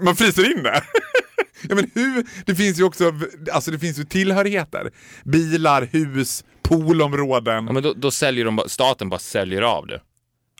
Man 0.00 0.16
fryser 0.16 0.56
in 0.56 0.62
det. 0.62 0.82
ja, 1.68 1.74
men 1.74 1.90
hur, 1.94 2.26
det 2.46 2.54
finns 2.54 2.78
ju 2.78 2.84
också 2.84 3.12
alltså 3.52 3.70
det 3.70 3.78
finns 3.78 3.98
ju 3.98 4.04
tillhörigheter. 4.04 4.90
Bilar, 5.24 5.88
hus, 5.92 6.44
poolområden. 6.62 7.66
Ja, 7.66 7.72
men 7.72 7.82
då, 7.82 7.92
då 7.92 8.10
säljer 8.10 8.44
de 8.44 8.62
staten 8.66 9.08
bara 9.08 9.20
säljer 9.20 9.62
av 9.62 9.86
det. 9.86 10.00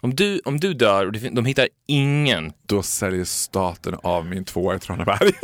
Om 0.02 0.14
du, 0.14 0.40
om 0.44 0.60
du 0.60 0.74
dör 0.74 1.06
och 1.06 1.12
de 1.12 1.44
hittar 1.44 1.68
ingen, 1.86 2.52
Då 2.66 2.82
säljer 2.82 3.24
staten 3.24 3.94
av 4.02 4.26
min 4.26 4.44
tvåa 4.44 4.76
i 4.76 4.78
Traneberg. 4.78 5.32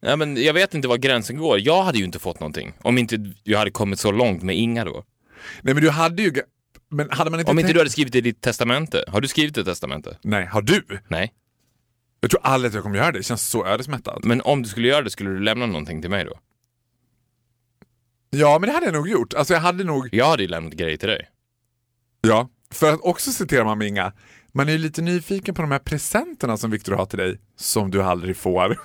ja, 0.00 0.16
men 0.16 0.42
jag 0.42 0.54
vet 0.54 0.74
inte 0.74 0.88
var 0.88 0.96
gränsen 0.96 1.36
går. 1.36 1.60
Jag 1.60 1.82
hade 1.82 1.98
ju 1.98 2.04
inte 2.04 2.18
fått 2.18 2.40
någonting. 2.40 2.72
Om 2.82 2.98
inte 2.98 3.32
jag 3.42 3.58
hade 3.58 3.70
kommit 3.70 4.00
så 4.00 4.12
långt 4.12 4.42
med 4.42 4.56
Inga 4.56 4.84
då. 4.84 5.04
Nej 5.62 5.74
men 5.74 5.82
du 5.82 5.90
hade 5.90 6.22
ju... 6.22 6.32
Men 6.90 7.10
hade 7.10 7.30
man 7.30 7.40
inte 7.40 7.50
Om 7.50 7.58
inte 7.58 7.72
du 7.72 7.78
hade 7.78 7.90
skrivit 7.90 8.12
det 8.12 8.18
i 8.18 8.22
ditt 8.22 8.40
testamente. 8.40 9.04
Har 9.08 9.20
du 9.20 9.28
skrivit 9.28 9.58
ett 9.58 9.66
testamente? 9.66 10.18
Nej, 10.22 10.46
har 10.46 10.62
du? 10.62 10.82
Nej. 11.08 11.32
Jag 12.24 12.30
tror 12.30 12.40
aldrig 12.44 12.68
att 12.68 12.74
jag 12.74 12.82
kommer 12.82 12.96
göra 12.96 13.12
det. 13.12 13.18
Det 13.18 13.22
känns 13.22 13.46
så 13.46 13.66
ödesmättat. 13.66 14.24
Men 14.24 14.40
om 14.40 14.62
du 14.62 14.68
skulle 14.68 14.88
göra 14.88 15.02
det, 15.02 15.10
skulle 15.10 15.30
du 15.30 15.40
lämna 15.40 15.66
någonting 15.66 16.00
till 16.00 16.10
mig 16.10 16.24
då? 16.24 16.38
Ja, 18.30 18.58
men 18.58 18.68
det 18.68 18.74
hade 18.74 18.86
jag 18.86 18.94
nog 18.94 19.08
gjort. 19.08 19.34
Alltså 19.34 19.54
jag 19.54 19.60
hade 19.60 19.84
nog... 19.84 20.08
Jag 20.12 20.26
hade 20.26 20.42
ju 20.42 20.48
lämnat 20.48 20.72
grejer 20.72 20.96
till 20.96 21.08
dig. 21.08 21.28
Ja. 22.20 22.48
För 22.70 22.92
att 22.92 23.00
också 23.00 23.32
citera 23.32 23.64
mamma 23.64 23.84
Inga. 23.84 24.12
Man 24.52 24.68
är 24.68 24.72
ju 24.72 24.78
lite 24.78 25.02
nyfiken 25.02 25.54
på 25.54 25.62
de 25.62 25.70
här 25.70 25.78
presenterna 25.78 26.56
som 26.56 26.70
Victor 26.70 26.92
har 26.92 27.06
till 27.06 27.18
dig, 27.18 27.40
som 27.56 27.90
du 27.90 28.02
aldrig 28.02 28.36
får. 28.36 28.78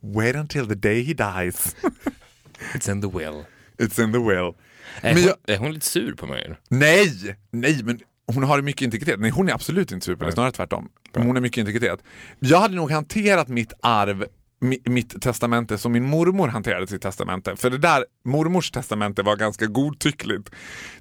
Wait 0.00 0.36
until 0.36 0.68
the 0.68 0.74
day 0.74 1.02
he 1.02 1.14
dies. 1.14 1.76
It's 2.74 2.92
in 2.92 3.00
the 3.00 3.18
will. 3.18 3.44
It's 3.78 4.04
in 4.04 4.12
the 4.12 4.18
will. 4.18 4.54
Är, 5.00 5.14
Men 5.14 5.14
hon, 5.14 5.22
jag, 5.22 5.54
är 5.54 5.58
hon 5.58 5.72
lite 5.72 5.86
sur 5.86 6.12
på 6.12 6.26
mig? 6.26 6.56
nej, 6.68 7.36
nej, 7.50 7.80
men 7.84 8.00
hon 8.26 8.42
har 8.42 8.62
mycket 8.62 8.82
integritet. 8.82 9.20
Nej, 9.20 9.30
hon 9.30 9.48
är 9.48 9.52
absolut 9.52 9.92
inte 9.92 10.06
super, 10.06 10.30
snarare 10.30 10.52
tvärtom. 10.52 10.88
Hon 11.14 11.26
har 11.36 11.40
mycket 11.40 11.58
integritet. 11.58 12.00
Jag 12.38 12.58
hade 12.60 12.74
nog 12.74 12.90
hanterat 12.90 13.48
mitt 13.48 13.72
arv, 13.82 14.24
mi, 14.60 14.78
mitt 14.84 15.22
testamente 15.22 15.78
som 15.78 15.92
min 15.92 16.04
mormor 16.04 16.48
hanterade 16.48 16.86
sitt 16.86 17.02
testamente. 17.02 17.56
För 17.56 17.70
det 17.70 17.78
där, 17.78 18.04
mormors 18.24 18.70
testamente 18.70 19.22
var 19.22 19.36
ganska 19.36 19.66
godtyckligt. 19.66 20.50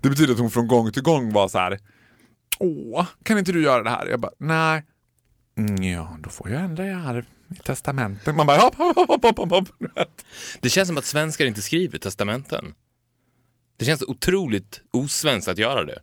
Det 0.02 0.10
betyder 0.10 0.34
att 0.34 0.40
hon 0.40 0.52
från 0.52 0.68
gång 0.68 0.92
till 0.92 1.04
gång 1.04 1.34
var 1.34 1.48
så 1.48 1.58
här. 1.58 1.80
Åh, 2.60 3.06
kan 3.24 3.38
inte 3.38 3.52
du 3.52 3.64
göra 3.64 3.84
det 3.84 3.90
här? 3.90 4.08
Jag 4.08 4.20
bara, 4.20 4.32
nej. 4.38 4.84
"Mm, 5.58 5.84
Ja, 5.84 6.18
då 6.24 6.30
får 6.30 6.50
jag 6.50 6.62
ändra 6.62 6.88
i 6.88 6.92
arv 6.94 7.26
i 7.50 7.56
testamentet. 7.56 8.36
Man 8.36 8.48
bara, 8.48 8.58
hopp, 8.58 8.76
hopp, 8.76 8.98
hopp, 9.24 9.38
hopp, 9.38 9.50
hopp. 9.52 9.70
Det 10.62 10.70
känns 10.70 10.88
som 10.88 10.98
att 10.98 11.06
svenskar 11.06 11.46
inte 11.46 11.62
skriver 11.62 12.00
testamenten. 12.00 12.74
Det 13.78 13.86
känns 13.86 14.02
otroligt 14.02 14.82
osvenskt 14.92 15.48
att 15.48 15.58
göra 15.58 15.84
det. 15.86 16.00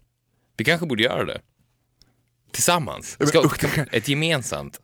Vi 0.60 0.64
kanske 0.64 0.86
borde 0.86 1.02
göra 1.02 1.24
det. 1.24 1.40
Tillsammans. 2.52 3.18
Ska, 3.28 3.48
ett 3.92 4.08
gemensamt. 4.08 4.80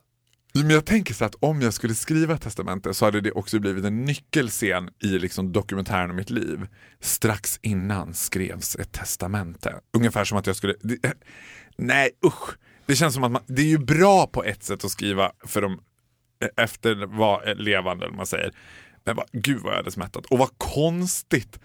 Men 0.53 0.69
jag 0.69 0.85
tänker 0.85 1.13
så 1.13 1.25
att 1.25 1.35
om 1.39 1.61
jag 1.61 1.73
skulle 1.73 1.95
skriva 1.95 2.35
ett 2.35 2.41
testamente 2.41 2.93
så 2.93 3.05
hade 3.05 3.21
det 3.21 3.31
också 3.31 3.59
blivit 3.59 3.85
en 3.85 4.05
nyckelscen 4.05 4.89
i 5.03 5.07
liksom 5.07 5.51
dokumentären 5.51 6.09
om 6.09 6.15
mitt 6.15 6.29
liv. 6.29 6.67
Strax 6.99 7.59
innan 7.61 8.13
skrevs 8.13 8.75
ett 8.75 8.91
testamente. 8.91 9.75
Ungefär 9.97 10.25
som 10.25 10.37
att 10.37 10.47
jag 10.47 10.55
skulle... 10.55 10.73
Eh, 11.03 11.11
nej 11.77 12.09
usch. 12.25 12.57
Det 12.85 12.95
känns 12.95 13.13
som 13.13 13.23
att 13.23 13.31
man, 13.31 13.43
det 13.47 13.61
är 13.61 13.69
ju 13.69 13.79
bra 13.79 14.27
på 14.27 14.43
ett 14.43 14.63
sätt 14.63 14.85
att 14.85 14.91
skriva 14.91 15.31
för 15.45 15.61
de 15.61 15.79
eh, 16.41 16.63
efterlevande, 16.63 18.05
eller 18.05 18.07
vad 18.07 18.17
man 18.17 18.25
säger. 18.25 18.53
Men 19.03 19.15
vad, 19.15 19.25
gud 19.31 19.61
vad 19.61 19.71
jag 19.71 19.77
hade 19.77 19.91
smättat. 19.91 20.25
Och 20.25 20.37
vad 20.37 20.49
konstigt. 20.57 21.59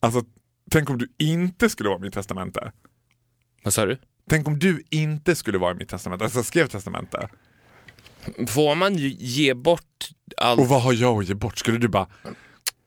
Alltså, 0.00 0.22
tänk 0.70 0.90
om 0.90 0.98
du 0.98 1.08
inte 1.18 1.68
skulle 1.68 1.88
vara 1.88 1.98
mitt 1.98 2.14
testamente. 2.14 2.72
Vad 3.62 3.74
sa 3.74 3.86
du? 3.86 3.98
Tänk 4.30 4.48
om 4.48 4.58
du 4.58 4.82
inte 4.90 5.34
skulle 5.34 5.58
vara 5.58 5.72
i 5.72 5.74
mitt 5.74 5.88
testamente. 5.88 6.24
Alltså 6.24 6.38
jag 6.38 6.46
skrev 6.46 6.66
testamente. 6.66 7.28
Får 8.48 8.74
man 8.74 8.94
ju 8.94 9.08
ge 9.08 9.54
bort 9.54 10.08
allt? 10.36 10.60
Och 10.60 10.68
vad 10.68 10.82
har 10.82 10.92
jag 10.92 11.18
att 11.18 11.28
ge 11.28 11.34
bort? 11.34 11.58
Skulle 11.58 11.78
du 11.78 11.88
bara 11.88 12.06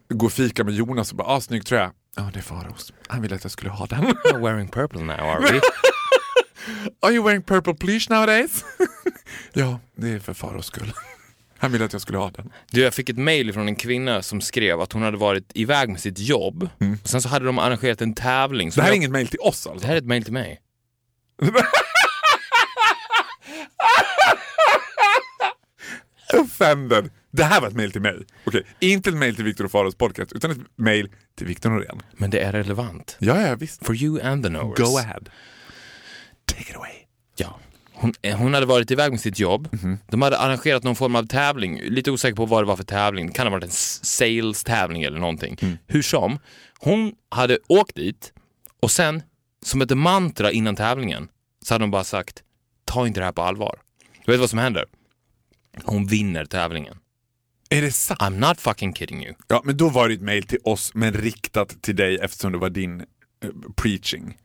gå 0.09 0.25
och 0.25 0.33
fika 0.33 0.63
med 0.63 0.73
Jonas 0.73 1.11
och 1.11 1.17
bara, 1.17 1.27
ah, 1.27 1.41
snygg 1.41 1.65
tröja. 1.65 1.91
Ja, 2.15 2.29
det 2.33 2.39
är 2.39 2.43
Faros. 2.43 2.93
Han 3.07 3.21
ville 3.21 3.35
att 3.35 3.43
jag 3.43 3.51
skulle 3.51 3.69
ha 3.69 3.85
den. 3.85 4.03
We're 4.25 4.41
wearing 4.43 4.67
purple 4.67 5.01
now, 5.01 5.15
are 5.19 5.39
we? 5.41 5.61
Are 7.01 7.11
you 7.11 7.23
wearing 7.23 7.43
purple 7.43 7.73
please 7.73 8.13
nowadays? 8.13 8.65
ja, 9.53 9.79
det 9.95 10.09
är 10.09 10.19
för 10.19 10.33
Faros 10.33 10.65
skull. 10.65 10.93
Han 11.61 11.71
ville 11.71 11.85
att 11.85 11.93
jag 11.93 12.01
skulle 12.01 12.17
ha 12.17 12.29
den. 12.29 12.51
Du, 12.71 12.81
jag 12.81 12.93
fick 12.93 13.09
ett 13.09 13.17
mail 13.17 13.53
från 13.53 13.67
en 13.67 13.75
kvinna 13.75 14.21
som 14.21 14.41
skrev 14.41 14.81
att 14.81 14.93
hon 14.93 15.01
hade 15.01 15.17
varit 15.17 15.51
iväg 15.53 15.89
med 15.89 15.99
sitt 15.99 16.19
jobb. 16.19 16.69
Och 17.03 17.09
sen 17.09 17.21
så 17.21 17.29
hade 17.29 17.45
de 17.45 17.59
arrangerat 17.59 18.01
en 18.01 18.13
tävling. 18.13 18.69
Det 18.69 18.81
här 18.81 18.83
är 18.83 18.87
jag, 18.87 18.95
inget 18.95 19.11
mail 19.11 19.27
till 19.27 19.39
oss 19.39 19.67
alltså? 19.67 19.81
det 19.81 19.87
här 19.87 19.93
är 19.93 19.97
ett 19.97 20.05
mail 20.05 20.23
till 20.23 20.33
mig. 20.33 20.61
Offended. 26.33 27.09
Det 27.31 27.43
här 27.43 27.61
var 27.61 27.67
ett 27.67 27.75
mail 27.75 27.91
till 27.91 28.01
mig. 28.01 28.25
Okej, 28.43 28.65
inte 28.79 29.09
ett 29.09 29.15
mail 29.15 29.35
till 29.35 29.45
Viktor 29.45 29.65
och 29.65 29.71
Faros 29.71 29.95
podcast, 29.95 30.33
utan 30.33 30.51
ett 30.51 30.57
mail 30.75 31.09
till 31.37 31.47
Viktor 31.47 31.69
Norén. 31.69 32.01
Men 32.13 32.29
det 32.29 32.39
är 32.39 32.51
relevant. 32.51 33.17
Ja, 33.19 33.41
ja, 33.41 33.55
visst. 33.55 33.85
For 33.85 33.95
you 33.95 34.21
and 34.21 34.43
the 34.43 34.49
knowers. 34.49 34.79
Go 34.79 34.97
ahead. 34.97 35.21
Take 36.45 36.69
it 36.69 36.75
away. 36.75 37.00
Hon, 38.01 38.13
eh, 38.21 38.37
hon 38.37 38.53
hade 38.53 38.65
varit 38.65 38.91
iväg 38.91 39.11
med 39.11 39.19
sitt 39.19 39.39
jobb. 39.39 39.77
De 40.07 40.21
hade 40.21 40.37
arrangerat 40.37 40.83
någon 40.83 40.95
form 40.95 41.15
av 41.15 41.27
tävling. 41.27 41.81
Lite 41.81 42.11
osäker 42.11 42.35
på 42.35 42.45
vad 42.45 42.63
det 42.63 42.67
var 42.67 42.75
för 42.75 42.83
tävling. 42.83 43.27
Det 43.27 43.33
kan 43.33 43.47
ha 43.47 43.51
varit 43.51 43.63
en 43.63 43.69
sales-tävling 44.01 45.03
eller 45.03 45.19
någonting. 45.19 45.57
Hur 45.87 46.01
som, 46.01 46.39
hon 46.79 47.13
hade 47.29 47.57
åkt 47.67 47.95
dit 47.95 48.33
och 48.79 48.91
sen, 48.91 49.23
som 49.65 49.81
ett 49.81 49.97
mantra 49.97 50.51
innan 50.51 50.75
tävlingen, 50.75 51.27
så 51.65 51.73
hade 51.73 51.83
hon 51.83 51.91
bara 51.91 52.03
sagt 52.03 52.43
ta 52.85 53.07
inte 53.07 53.19
det 53.19 53.25
här 53.25 53.31
på 53.31 53.41
allvar. 53.41 53.79
Du 54.25 54.31
vet 54.31 54.39
vad 54.39 54.49
som 54.49 54.59
händer? 54.59 54.85
Hon 55.83 56.05
vinner 56.07 56.45
tävlingen. 56.45 56.97
Är 57.69 57.81
det 57.81 57.91
sant? 57.91 58.19
I'm 58.21 58.47
not 58.49 58.59
fucking 58.59 58.93
kidding 58.93 59.23
you. 59.25 59.33
Ja, 59.47 59.61
men 59.65 59.77
då 59.77 59.89
var 59.89 60.07
det 60.07 60.13
ett 60.13 60.21
mail 60.21 60.43
till 60.43 60.59
oss, 60.63 60.91
men 60.93 61.13
riktat 61.13 61.81
till 61.81 61.95
dig 61.95 62.17
eftersom 62.21 62.51
det 62.51 62.57
var 62.57 62.69
din 62.69 62.99
eh, 62.99 63.05
preaching. 63.75 64.37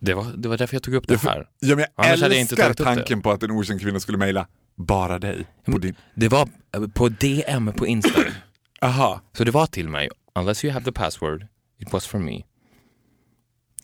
Det 0.00 0.14
var, 0.14 0.32
det 0.36 0.48
var 0.48 0.58
därför 0.58 0.74
jag 0.74 0.82
tog 0.82 0.94
upp 0.94 1.08
det 1.08 1.22
här. 1.22 1.48
Ja, 1.60 1.76
men 1.76 1.78
jag 1.78 1.88
Annars 2.06 2.20
jag 2.20 2.32
älskar 2.32 2.68
det. 2.68 2.74
tanken 2.74 3.22
på 3.22 3.30
att 3.30 3.42
en 3.42 3.50
okänd 3.50 3.80
kvinna 3.80 4.00
skulle 4.00 4.18
mejla 4.18 4.46
bara 4.76 5.18
dig. 5.18 5.46
På 5.64 5.78
din... 5.78 5.94
Det 6.14 6.28
var 6.28 6.48
eh, 6.74 6.86
på 6.88 7.08
DM 7.08 7.72
på 7.72 7.86
Insta. 7.86 8.20
Aha. 8.80 9.20
Så 9.32 9.44
det 9.44 9.50
var 9.50 9.66
till 9.66 9.88
mig. 9.88 10.08
Unless 10.34 10.64
you 10.64 10.72
have 10.72 10.84
the 10.84 10.92
password, 10.92 11.46
it 11.78 11.92
was 11.92 12.06
for 12.06 12.18
me. 12.18 12.42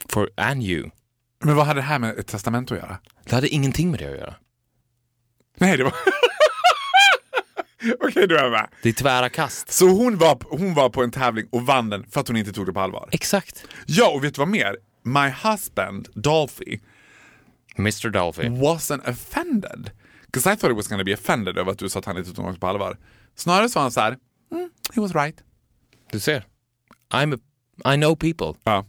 For 0.08 0.30
and 0.36 0.62
you. 0.62 0.90
Men 1.44 1.56
vad 1.56 1.66
hade 1.66 1.80
det 1.80 1.84
här 1.84 1.98
med 1.98 2.18
ett 2.18 2.26
testament 2.26 2.72
att 2.72 2.78
göra? 2.78 2.98
Det 3.24 3.34
hade 3.34 3.48
ingenting 3.48 3.90
med 3.90 4.00
det 4.00 4.06
att 4.06 4.18
göra. 4.18 4.34
Nej, 5.58 5.76
det 5.76 5.84
var... 5.84 5.92
Okej, 8.00 8.26
du 8.28 8.38
är 8.38 8.50
med. 8.50 8.68
Det 8.82 8.88
är 8.88 8.92
tvära 8.92 9.28
kast. 9.28 9.72
Så 9.72 9.88
hon 9.88 10.18
var, 10.18 10.38
hon 10.50 10.74
var 10.74 10.90
på 10.90 11.02
en 11.02 11.10
tävling 11.10 11.46
och 11.50 11.66
vann 11.66 11.90
den 11.90 12.06
för 12.10 12.20
att 12.20 12.28
hon 12.28 12.36
inte 12.36 12.52
tog 12.52 12.66
det 12.66 12.72
på 12.72 12.80
allvar? 12.80 13.08
Exakt. 13.12 13.64
Ja, 13.86 14.08
och 14.10 14.24
vet 14.24 14.34
du 14.34 14.38
vad 14.38 14.48
mer? 14.48 14.76
My 15.06 15.30
husband, 15.30 16.08
Dolphy, 16.14 16.80
Mr 17.76 18.10
Dolphy. 18.10 18.48
wasn't 18.48 19.08
offended. 19.08 19.90
Because 20.26 20.52
I 20.52 20.56
thought 20.56 20.70
he 20.70 20.76
was 20.76 20.88
gonna 20.88 21.04
be 21.04 21.14
offended 21.14 21.58
över 21.58 21.72
att 21.72 21.78
du 21.78 21.88
sa 21.88 21.98
att 21.98 22.04
han 22.04 22.18
inte 22.18 22.32
tog 22.32 22.54
det 22.54 22.60
på 22.60 22.66
allvar. 22.66 22.98
Snarare 23.34 23.68
så 23.68 23.78
var 23.78 23.82
han 23.82 23.92
så 23.92 24.00
här, 24.00 24.16
mm, 24.52 24.70
he 24.94 25.00
was 25.00 25.14
right. 25.14 25.42
Du 26.12 26.20
ser. 26.20 26.46
I'm 27.10 27.34
a, 27.34 27.38
I 27.94 27.96
know 27.96 28.16
people. 28.16 28.60
Ja. 28.64 28.86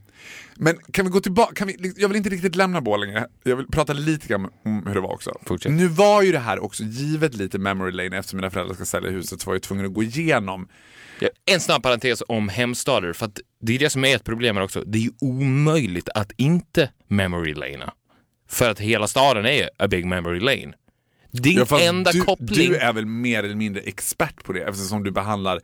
Men 0.55 0.77
kan 0.91 1.05
vi 1.05 1.11
gå 1.11 1.19
tillbaka, 1.19 1.65
vi, 1.65 1.93
jag 1.97 2.07
vill 2.07 2.17
inte 2.17 2.29
riktigt 2.29 2.55
lämna 2.55 2.81
Borlänge, 2.81 3.27
jag 3.43 3.55
vill 3.55 3.67
prata 3.67 3.93
lite 3.93 4.27
grann 4.27 4.49
om 4.65 4.87
hur 4.87 4.93
det 4.93 5.01
var 5.01 5.13
också. 5.13 5.39
Fortsätt. 5.45 5.71
Nu 5.71 5.87
var 5.87 6.21
ju 6.21 6.31
det 6.31 6.39
här 6.39 6.59
också 6.59 6.83
givet 6.83 7.33
lite 7.33 7.59
memory 7.59 7.91
lane 7.91 8.17
eftersom 8.17 8.37
mina 8.37 8.49
föräldrar 8.49 8.75
ska 8.75 8.85
sälja 8.85 9.09
huset 9.09 9.41
så 9.41 9.49
var 9.49 9.55
jag 9.55 9.61
tvungen 9.61 9.85
att 9.85 9.93
gå 9.93 10.03
igenom. 10.03 10.67
En 11.45 11.59
snabb 11.59 11.83
parentes 11.83 12.23
om 12.27 12.49
hemstader, 12.49 13.13
för 13.13 13.25
att 13.25 13.39
det 13.61 13.75
är 13.75 13.79
det 13.79 13.89
som 13.89 14.05
är 14.05 14.15
ett 14.15 14.23
problem 14.23 14.55
här 14.55 14.63
också. 14.63 14.83
Det 14.85 15.05
är 15.05 15.09
omöjligt 15.21 16.09
att 16.09 16.31
inte 16.37 16.91
memory 17.07 17.53
lanea. 17.53 17.93
För 18.49 18.69
att 18.69 18.79
hela 18.79 19.07
staden 19.07 19.45
är 19.45 19.69
a 19.79 19.87
big 19.87 20.05
memory 20.05 20.39
lane. 20.39 20.73
Din 21.31 21.65
Ja, 21.69 21.79
enda 21.81 22.11
du, 22.11 22.21
koppling... 22.21 22.69
du 22.69 22.77
är 22.77 22.93
väl 22.93 23.05
mer 23.05 23.43
eller 23.43 23.55
mindre 23.55 23.81
expert 23.81 24.43
på 24.43 24.53
det 24.53 24.63
eftersom 24.63 25.03
du 25.03 25.11
behandlar 25.11 25.61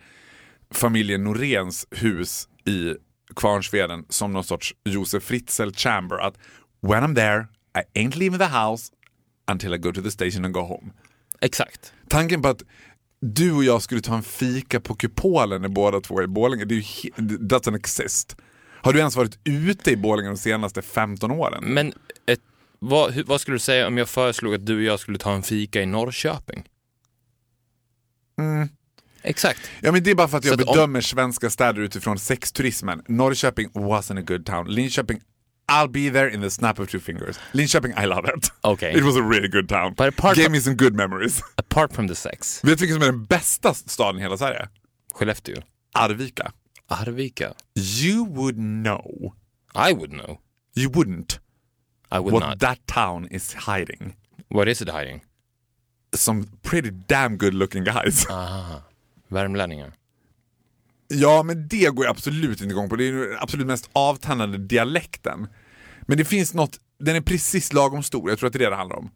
familjen 0.72 1.24
Noréns 1.24 1.88
hus 1.92 2.48
i 2.66 2.94
Kvarnsveden 3.36 4.06
som 4.10 4.34
någon 4.34 4.44
sorts 4.44 4.76
Josef 4.86 5.24
Fritzl 5.24 5.70
chamber. 5.72 6.18
Att 6.18 6.38
when 6.82 7.04
I'm 7.04 7.16
there, 7.16 7.48
I 7.78 8.00
ain't 8.00 8.18
leaving 8.18 8.40
the 8.40 8.46
house 8.46 8.92
until 9.52 9.74
I 9.74 9.78
go 9.78 9.92
to 9.92 10.02
the 10.02 10.12
station 10.12 10.46
and 10.46 10.54
go 10.54 10.62
home. 10.62 10.92
Exakt. 11.42 11.94
Tanken 12.10 12.42
på 12.42 12.48
att 12.48 12.64
du 13.24 13.51
och 13.51 13.63
jag 13.63 13.82
skulle 13.82 14.01
ta 14.01 14.15
en 14.15 14.24
fika 14.24 14.80
på 14.80 14.96
Kupolen 14.96 15.62
när 15.62 15.70
båda 15.70 16.01
två 16.01 16.20
är 16.20 16.24
i 16.24 16.27
Borlänge, 16.27 16.65
det 16.65 16.75
är 16.75 16.77
ju 16.77 17.12
doesn't 17.38 17.75
exist. 17.75 18.38
Har 18.82 18.94
du 18.94 19.00
ens 19.00 19.15
varit 19.15 19.39
ute 19.44 19.92
i 19.92 19.98
Borlänge 19.98 20.30
de 20.30 20.38
senaste 20.38 20.82
15 20.82 21.32
åren? 21.32 21.63
Men 21.68 21.94
ett, 22.25 22.39
vad, 22.80 23.15
vad 23.25 23.42
skulle 23.42 23.56
du 23.56 23.60
säga 23.60 23.88
om 23.88 23.98
jag 23.98 24.10
föreslog 24.10 24.53
att 24.53 24.65
du 24.65 24.75
och 24.75 24.84
jag 24.84 25.00
skulle 25.00 25.18
ta 25.18 25.34
en 25.34 25.44
fika 25.44 25.82
i 25.82 25.86
Norrköping? 25.86 26.63
Exakt. 29.22 29.60
Ja 29.82 29.92
men 29.92 30.03
det 30.03 30.12
är 30.12 30.15
bara 30.15 30.27
för 30.27 30.38
att 30.38 30.46
jag 30.46 30.62
att 30.62 30.68
om- 30.68 30.74
bedömer 30.75 31.01
svenska 31.01 31.50
städer 31.50 31.82
utifrån 31.82 32.20
sexturismen. 32.20 33.01
Norrköping 33.08 33.70
wasn't 33.70 34.20
a 34.20 34.24
good 34.27 34.46
town. 34.46 34.68
Linköping, 34.68 35.22
I'll 35.70 35.88
be 35.88 36.10
there 36.10 36.27
in 36.27 36.41
the 36.41 36.50
snap 36.50 36.79
of 36.79 36.89
two 36.89 37.00
fingers. 37.00 37.39
Linköping, 37.53 37.93
I 37.98 38.05
love 38.05 38.25
it. 38.25 38.51
Okay. 38.63 38.93
It 38.98 39.03
was 39.03 39.15
a 39.15 39.24
really 39.24 39.48
good 39.48 39.70
town. 39.70 39.93
But 39.98 40.10
apart 40.10 40.36
Gave 40.36 40.46
from- 40.46 40.51
me 40.53 40.60
some 40.60 40.75
good 40.75 40.96
memories. 40.96 41.41
Apart 41.58 41.93
from 41.93 42.08
the 42.08 42.15
sex. 42.15 42.62
Vet 42.63 42.77
du 42.79 42.86
vilken 42.86 42.93
som 42.96 43.01
är 43.03 43.12
den 43.12 43.24
bästa 43.24 43.74
staden 43.74 44.20
i 44.20 44.22
hela 44.22 44.38
Sverige? 44.38 44.67
Skellefteå. 45.13 45.62
Arvika. 45.96 46.51
Arvika. 46.88 47.53
You 47.75 48.25
would 48.25 48.55
know. 48.58 49.34
I 49.75 49.93
would 49.93 50.12
know. 50.12 50.38
You 50.75 50.89
wouldn't. 50.89 51.39
I 52.12 52.20
would 52.20 52.34
what 52.34 52.39
not. 52.41 52.50
What 52.50 52.60
that 52.60 52.79
town 52.88 53.27
is 53.32 53.53
hiding. 53.53 54.15
What 54.50 54.67
is 54.67 54.82
it 54.82 54.89
hiding? 54.89 55.22
Some 56.15 56.43
pretty 56.62 56.91
damn 57.08 57.38
good 57.38 57.53
looking 57.53 57.84
guys. 57.84 58.25
Aha. 58.29 58.82
Värmlänningar. 59.29 59.93
Ja, 61.13 61.43
men 61.43 61.67
det 61.67 61.96
går 61.96 62.05
jag 62.05 62.12
absolut 62.12 62.62
inte 62.62 62.74
igång 62.74 62.89
på. 62.89 62.96
Det 62.96 63.08
är 63.08 63.12
den 63.12 63.38
absolut 63.39 63.67
mest 63.67 63.89
avtannade 63.93 64.58
dialekten. 64.58 65.48
Men 66.01 66.17
det 66.17 66.25
finns 66.25 66.53
något, 66.53 66.79
den 67.00 67.15
är 67.15 67.22
precis 67.22 67.74
lagom 67.74 68.03
stor, 68.03 68.29
jag 68.29 68.39
tror 68.39 68.48
att 68.48 68.53
det 68.53 68.58
är 68.58 68.63
det 68.63 68.70
det 68.70 68.75
handlar 68.75 68.98
om. 68.98 69.12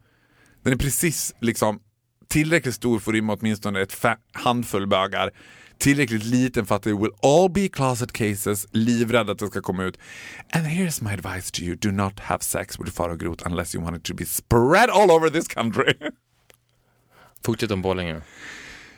Den 0.63 0.73
är 0.73 0.77
precis 0.77 1.35
liksom 1.41 1.79
tillräckligt 2.27 2.75
stor 2.75 2.99
för 2.99 3.11
att 3.11 3.15
rymma 3.15 3.33
åtminstone 3.33 3.81
ett 3.81 4.05
handfull 4.33 4.87
bögar. 4.87 5.31
tillräckligt 5.77 6.23
liten 6.23 6.65
för 6.65 6.75
att 6.75 6.83
det 6.83 6.93
will 6.93 7.11
all 7.21 7.51
be 7.51 7.67
closet 7.69 8.11
cases, 8.11 8.67
livrädd 8.71 9.29
att 9.29 9.39
det 9.39 9.47
ska 9.47 9.61
komma 9.61 9.83
ut. 9.83 9.99
And 10.53 10.65
here's 10.65 11.03
my 11.03 11.13
advice 11.13 11.51
to 11.51 11.61
you, 11.61 11.75
do 11.75 11.91
not 11.91 12.19
have 12.19 12.43
sex 12.43 12.79
with 12.79 12.91
Farao 12.91 13.15
Groth 13.15 13.47
unless 13.47 13.75
you 13.75 13.83
want 13.83 13.97
it 13.97 14.03
to 14.03 14.13
be 14.13 14.25
spread 14.25 14.89
all 14.89 15.11
over 15.11 15.29
this 15.29 15.47
country. 15.47 15.93
Fortsätt 17.45 17.71
om 17.71 17.81
Borlänge. 17.81 18.21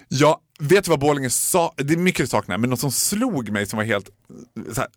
Ja, 0.09 0.41
vet 0.59 0.85
du 0.85 0.89
vad 0.89 0.99
Borlänge 0.99 1.29
sa? 1.29 1.73
Det 1.77 1.93
är 1.93 1.97
mycket 1.97 2.19
jag 2.19 2.29
saknar, 2.29 2.57
men 2.57 2.69
något 2.69 2.79
som 2.79 2.91
slog 2.91 3.49
mig 3.49 3.65
som 3.65 3.77
var 3.77 3.83
helt 3.83 4.09
så 4.73 4.81
här, 4.81 4.89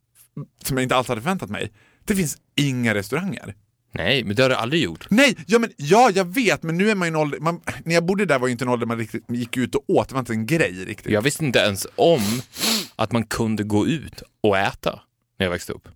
som 0.64 0.76
jag 0.76 0.83
inte 0.83 0.97
alls 0.97 1.09
hade 1.09 1.21
förväntat 1.21 1.50
mig. 1.50 1.73
Det 2.04 2.16
finns 2.16 2.37
inga 2.57 2.95
restauranger. 2.95 3.54
Nej, 3.95 4.25
men 4.25 4.37
det 4.37 4.42
har 4.42 4.50
du 4.50 4.57
aldrig 4.57 4.83
gjort. 4.83 5.07
Nej, 5.11 5.37
ja, 5.47 5.59
men, 5.59 5.71
ja 5.76 6.11
jag 6.14 6.35
vet, 6.35 6.62
men 6.62 6.78
nu 6.78 6.90
är 6.90 6.95
man 6.95 7.07
i 7.07 7.09
en 7.09 7.16
ålder, 7.16 7.40
man, 7.40 7.61
när 7.85 7.95
jag 7.95 8.07
bodde 8.07 8.26
där 8.26 8.38
var 8.38 8.47
ju 8.47 8.52
inte 8.52 8.64
en 8.64 8.69
ålder 8.69 8.87
man 8.87 8.99
riktigt 8.99 9.25
gick 9.28 9.57
ut 9.57 9.75
och 9.75 9.85
åt, 9.90 10.09
det 10.09 10.14
var 10.14 10.21
inte 10.21 10.33
en 10.33 10.47
grej 10.47 10.85
riktigt. 10.85 11.12
Jag 11.12 11.23
visste 11.23 11.45
inte 11.45 11.59
ens 11.59 11.87
om 11.97 12.42
att 12.97 13.12
man 13.12 13.25
kunde 13.25 13.62
gå 13.62 13.87
ut 13.87 14.23
och 14.40 14.59
äta 14.59 15.00
när 15.38 15.47
jag 15.47 15.50
växte 15.50 15.73
upp. 15.73 15.88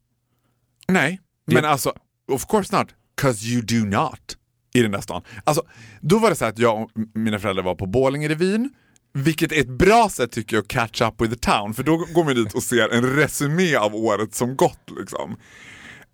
Nej, 0.89 1.21
men 1.47 1.65
alltså, 1.65 1.93
of 2.33 2.47
course 2.47 2.79
not, 2.79 2.89
cause 3.15 3.47
you 3.47 3.63
do 3.63 3.99
not 3.99 4.37
i 4.75 4.83
den 4.83 4.91
där 4.91 5.01
stan. 5.01 5.23
Alltså, 5.45 5.63
då 6.01 6.19
var 6.19 6.31
det 6.31 6.37
så 6.37 6.45
här 6.45 6.53
att 6.53 6.59
jag 6.59 6.83
och 6.83 6.91
mina 7.15 7.39
föräldrar 7.39 7.65
var 7.65 7.75
på 7.75 7.87
Borlängerevyn, 7.87 8.71
vilket 9.17 9.53
är 9.53 9.61
ett 9.61 9.69
bra 9.69 10.09
sätt 10.09 10.33
tycker 10.33 10.57
jag 10.57 10.63
att 10.63 10.69
catch 10.69 11.03
up 11.03 11.21
with 11.21 11.35
the 11.35 11.51
town, 11.51 11.75
för 11.75 11.83
då 11.83 11.97
går 11.97 12.25
man 12.25 12.35
dit 12.35 12.55
och 12.55 12.63
ser 12.63 12.89
en 12.89 13.17
resumé 13.17 13.77
av 13.77 13.95
året 13.95 14.35
som 14.35 14.57
gått. 14.57 14.91
Liksom. 14.99 15.31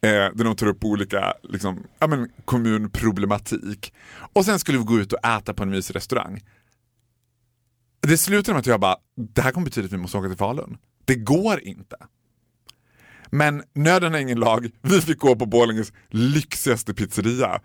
Eh, 0.02 0.10
där 0.10 0.44
de 0.44 0.56
tar 0.56 0.66
upp 0.66 0.84
olika 0.84 1.34
liksom, 1.42 1.84
ja, 1.98 2.06
men, 2.06 2.28
kommunproblematik. 2.44 3.94
Och 4.32 4.44
sen 4.44 4.58
skulle 4.58 4.78
vi 4.78 4.84
gå 4.84 4.98
ut 4.98 5.12
och 5.12 5.24
äta 5.24 5.54
på 5.54 5.62
en 5.62 5.70
mysig 5.70 5.96
restaurang. 5.96 6.40
Det 8.00 8.18
slutade 8.18 8.54
med 8.54 8.60
att 8.60 8.66
jag 8.66 8.80
bara, 8.80 8.96
det 9.34 9.42
här 9.42 9.52
kommer 9.52 9.64
betyda 9.64 9.86
att 9.86 9.92
vi 9.92 9.96
måste 9.96 10.18
åka 10.18 10.28
till 10.28 10.38
Falun. 10.38 10.78
Det 11.04 11.14
går 11.14 11.60
inte. 11.60 11.96
Men 13.30 13.62
nöden 13.74 14.14
är 14.14 14.18
ingen 14.18 14.40
lag, 14.40 14.70
vi 14.82 15.00
fick 15.00 15.18
gå 15.18 15.36
på 15.36 15.46
Borlänges 15.46 15.92
lyxigaste 16.08 16.94
pizzeria. 16.94 17.60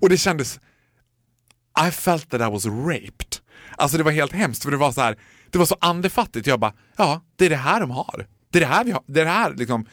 Och 0.00 0.08
det 0.08 0.16
kändes, 0.16 0.60
I 1.88 1.90
felt 1.90 2.30
that 2.30 2.40
I 2.40 2.52
was 2.52 2.66
raped. 2.66 3.37
Alltså 3.78 3.98
det 3.98 4.04
var 4.04 4.12
helt 4.12 4.32
hemskt 4.32 4.62
för 4.62 4.70
det 4.70 4.76
var 4.76 4.92
så 4.92 5.00
här, 5.00 5.16
det 5.50 5.58
var 5.58 5.66
så 5.66 5.76
andefattigt. 5.80 6.46
Jag 6.46 6.60
bara, 6.60 6.72
ja 6.96 7.22
det 7.36 7.46
är 7.46 7.50
det 7.50 7.56
här 7.56 7.80
de 7.80 7.90
har. 7.90 8.26
Det 8.50 8.58
är 8.58 8.60
det 8.60 8.66
här 8.66 8.84
vi 8.84 8.90
har, 8.90 9.02
det 9.06 9.20
är 9.20 9.24
det 9.24 9.30
här 9.30 9.54
liksom 9.54 9.86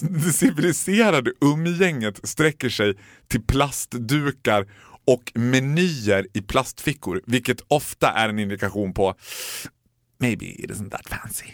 det 0.00 0.32
civiliserade 0.32 1.32
umgänget 1.40 2.28
sträcker 2.28 2.68
sig 2.68 2.98
till 3.28 3.42
plastdukar 3.42 4.66
och 5.06 5.32
menyer 5.34 6.26
i 6.32 6.42
plastfickor, 6.42 7.22
vilket 7.26 7.60
ofta 7.68 8.12
är 8.12 8.28
en 8.28 8.38
indikation 8.38 8.94
på 8.94 9.14
maybe 10.20 10.44
it 10.46 10.70
isn't 10.70 10.90
that 10.90 11.08
fancy. 11.08 11.46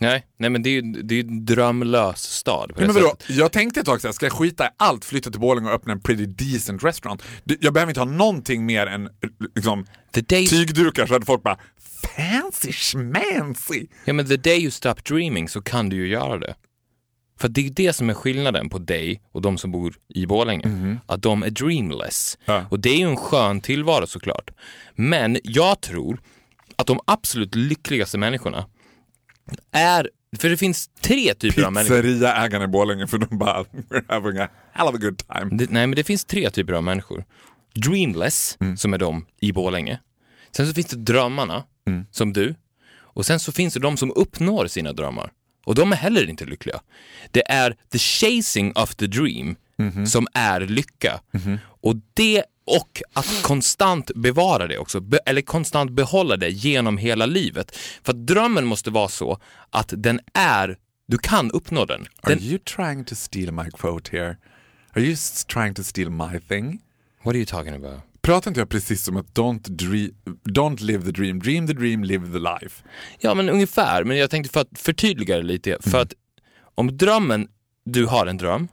Nej, 0.00 0.26
nej 0.38 0.50
men 0.50 0.62
det 0.62 0.70
är 0.70 0.72
ju 0.72 0.82
det 0.82 1.14
är 1.14 1.22
ju 1.22 1.28
en 1.28 1.44
drömlös 1.44 2.22
stad. 2.22 2.74
På 2.74 2.80
det 2.80 2.86
men 2.86 2.94
vadå? 2.94 3.16
Jag 3.28 3.52
tänkte 3.52 3.80
ett 3.80 3.86
tag 3.86 4.00
såhär, 4.00 4.12
ska 4.12 4.26
jag 4.26 4.32
skita 4.32 4.66
i 4.66 4.68
allt, 4.76 5.04
flytta 5.04 5.30
till 5.30 5.40
Borlänge 5.40 5.68
och 5.68 5.74
öppna 5.74 5.92
en 5.92 6.00
pretty 6.00 6.26
decent 6.26 6.84
restaurant? 6.84 7.22
Jag 7.60 7.74
behöver 7.74 7.90
inte 7.90 8.00
ha 8.00 8.04
någonting 8.04 8.66
mer 8.66 8.86
än 8.86 9.08
liksom, 9.54 9.86
tygdukar 10.28 11.06
så 11.06 11.12
hade 11.12 11.26
folk 11.26 11.42
bara 11.42 11.58
fancy 12.16 12.72
schmancy. 12.72 13.86
ja, 14.04 14.12
men 14.12 14.26
the 14.26 14.36
day 14.36 14.60
you 14.60 14.70
stop 14.70 14.94
dreaming 14.94 15.48
så 15.48 15.62
kan 15.62 15.88
du 15.88 15.96
ju 15.96 16.08
göra 16.08 16.38
det. 16.38 16.54
För 17.40 17.48
det 17.48 17.66
är 17.66 17.70
det 17.70 17.92
som 17.92 18.10
är 18.10 18.14
skillnaden 18.14 18.68
på 18.68 18.78
dig 18.78 19.22
och 19.32 19.42
de 19.42 19.58
som 19.58 19.70
bor 19.72 19.94
i 20.08 20.26
Borlänge. 20.26 20.98
Att 21.06 21.22
de 21.22 21.42
är 21.42 21.50
dreamless. 21.50 22.38
Ja. 22.44 22.64
Och 22.70 22.80
det 22.80 22.90
är 22.90 22.96
ju 22.98 23.10
en 23.10 23.16
skön 23.16 23.60
tillvaro 23.60 24.06
såklart. 24.06 24.50
Men 24.94 25.38
jag 25.44 25.80
tror 25.80 26.20
att 26.76 26.86
de 26.86 27.00
absolut 27.04 27.54
lyckligaste 27.54 28.18
människorna 28.18 28.66
är, 29.72 30.10
för 30.38 30.48
det 30.48 30.56
finns 30.56 30.90
tre 31.00 31.34
typer 31.34 31.62
av 31.62 31.72
människor. 31.72 32.02
Pizzeriaägarna 32.02 32.64
i 32.64 32.68
Borlänge 32.68 33.06
för 33.06 33.18
de 33.18 33.38
bara 33.38 33.62
we're 33.62 34.04
having 34.08 34.38
a 34.38 34.48
hell 34.72 34.88
of 34.88 34.94
a 34.94 34.98
good 34.98 35.18
time. 35.18 35.56
Det, 35.56 35.70
nej, 35.70 35.86
men 35.86 35.96
det 35.96 36.04
finns 36.04 36.24
tre 36.24 36.50
typer 36.50 36.72
av 36.72 36.84
människor. 36.84 37.24
Dreamless, 37.74 38.58
som 38.76 38.94
är 38.94 38.98
de 38.98 39.26
i 39.40 39.52
Borlänge. 39.52 40.00
Sen 40.56 40.66
så 40.66 40.74
finns 40.74 40.86
det 40.86 40.96
drömmarna, 40.96 41.64
som 42.10 42.32
du. 42.32 42.54
Och 42.98 43.26
sen 43.26 43.40
så 43.40 43.52
finns 43.52 43.74
det 43.74 43.80
de 43.80 43.96
som 43.96 44.12
uppnår 44.16 44.66
sina 44.66 44.92
drömmar. 44.92 45.30
Och 45.64 45.74
de 45.74 45.92
är 45.92 45.96
heller 45.96 46.30
inte 46.30 46.44
lyckliga. 46.44 46.80
Det 47.30 47.50
är 47.50 47.76
the 47.92 47.98
chasing 47.98 48.72
of 48.76 48.94
the 48.94 49.06
dream 49.06 49.56
som 50.06 50.26
är 50.34 50.60
lycka. 50.60 51.20
Och 51.62 51.96
det 52.14 52.44
och 52.70 53.02
att 53.12 53.42
konstant 53.42 54.10
bevara 54.14 54.66
det 54.66 54.78
också, 54.78 55.00
be, 55.00 55.18
eller 55.26 55.42
konstant 55.42 55.90
behålla 55.90 56.36
det 56.36 56.50
genom 56.50 56.98
hela 56.98 57.26
livet. 57.26 57.76
För 58.02 58.12
att 58.12 58.26
drömmen 58.26 58.66
måste 58.66 58.90
vara 58.90 59.08
så 59.08 59.38
att 59.70 59.92
den 59.96 60.20
är, 60.34 60.76
du 61.06 61.18
kan 61.18 61.50
uppnå 61.50 61.84
den. 61.84 62.00
Are 62.00 62.34
den 62.34 62.42
you 62.42 62.58
trying 62.58 63.04
to 63.04 63.14
steal 63.14 63.52
my 63.52 63.70
quote 63.70 64.16
here? 64.16 64.36
Are 64.94 65.00
you 65.00 65.16
trying 65.46 65.74
to 65.74 65.82
steal 65.82 66.10
my 66.10 66.40
thing? 66.48 66.80
what 67.22 67.34
are 67.34 67.38
you 67.38 67.46
talking 67.46 67.74
about? 67.74 68.00
Pratar 68.22 68.50
inte 68.50 68.60
jag 68.60 68.68
precis 68.68 69.04
som 69.04 69.16
att 69.16 69.26
don't, 69.26 69.70
dream, 69.70 70.10
don't 70.44 70.82
live 70.82 71.04
the 71.04 71.12
dream, 71.12 71.38
dream 71.38 71.66
the 71.66 71.72
dream, 71.72 72.04
live 72.04 72.32
the 72.32 72.38
life? 72.38 72.82
Ja, 73.18 73.34
men 73.34 73.48
ungefär. 73.48 74.04
Men 74.04 74.16
jag 74.16 74.30
tänkte 74.30 74.52
för 74.52 74.60
att 74.60 74.68
förtydliga 74.74 75.36
det 75.36 75.42
lite. 75.42 75.76
För 75.80 76.02
att 76.02 76.12
om 76.74 76.96
drömmen, 76.96 77.48
du 77.84 78.06
har 78.06 78.26
en 78.26 78.36
dröm 78.36 78.68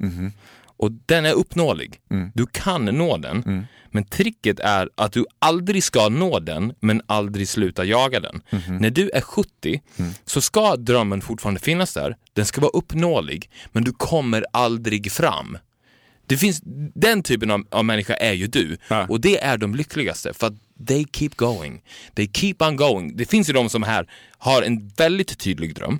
och 0.77 0.91
den 1.05 1.25
är 1.25 1.33
uppnåelig. 1.33 1.99
Du 2.33 2.45
kan 2.51 2.85
nå 2.85 3.17
den. 3.17 3.67
Men 3.91 4.03
tricket 4.03 4.59
är 4.59 4.89
att 4.95 5.11
du 5.11 5.25
aldrig 5.39 5.83
ska 5.83 6.09
nå 6.09 6.39
den, 6.39 6.73
men 6.79 7.01
aldrig 7.05 7.47
sluta 7.47 7.85
jaga 7.85 8.19
den. 8.19 8.41
När 8.79 8.89
du 8.89 9.09
är 9.09 9.21
70 9.21 9.81
så 10.25 10.41
ska 10.41 10.75
drömmen 10.75 11.21
fortfarande 11.21 11.59
finnas 11.59 11.93
där. 11.93 12.15
Den 12.33 12.45
ska 12.45 12.61
vara 12.61 12.71
uppnåelig, 12.71 13.49
men 13.71 13.83
du 13.83 13.91
kommer 13.91 14.45
aldrig 14.53 15.11
fram. 15.11 15.57
Det 16.25 16.37
finns, 16.37 16.61
den 16.95 17.23
typen 17.23 17.51
av, 17.51 17.63
av 17.71 17.85
människa 17.85 18.13
är 18.13 18.33
ju 18.33 18.47
du. 18.47 18.77
Ja. 18.87 19.05
Och 19.09 19.21
det 19.21 19.43
är 19.43 19.57
de 19.57 19.75
lyckligaste 19.75 20.33
för 20.33 20.57
they 20.87 21.05
keep 21.13 21.29
going. 21.35 21.81
They 22.15 22.29
keep 22.33 22.55
on 22.59 22.75
going. 22.75 23.17
Det 23.17 23.25
finns 23.25 23.49
ju 23.49 23.53
de 23.53 23.69
som 23.69 23.83
här 23.83 24.09
har 24.37 24.61
en 24.61 24.87
väldigt 24.87 25.37
tydlig 25.37 25.75
dröm. 25.75 25.99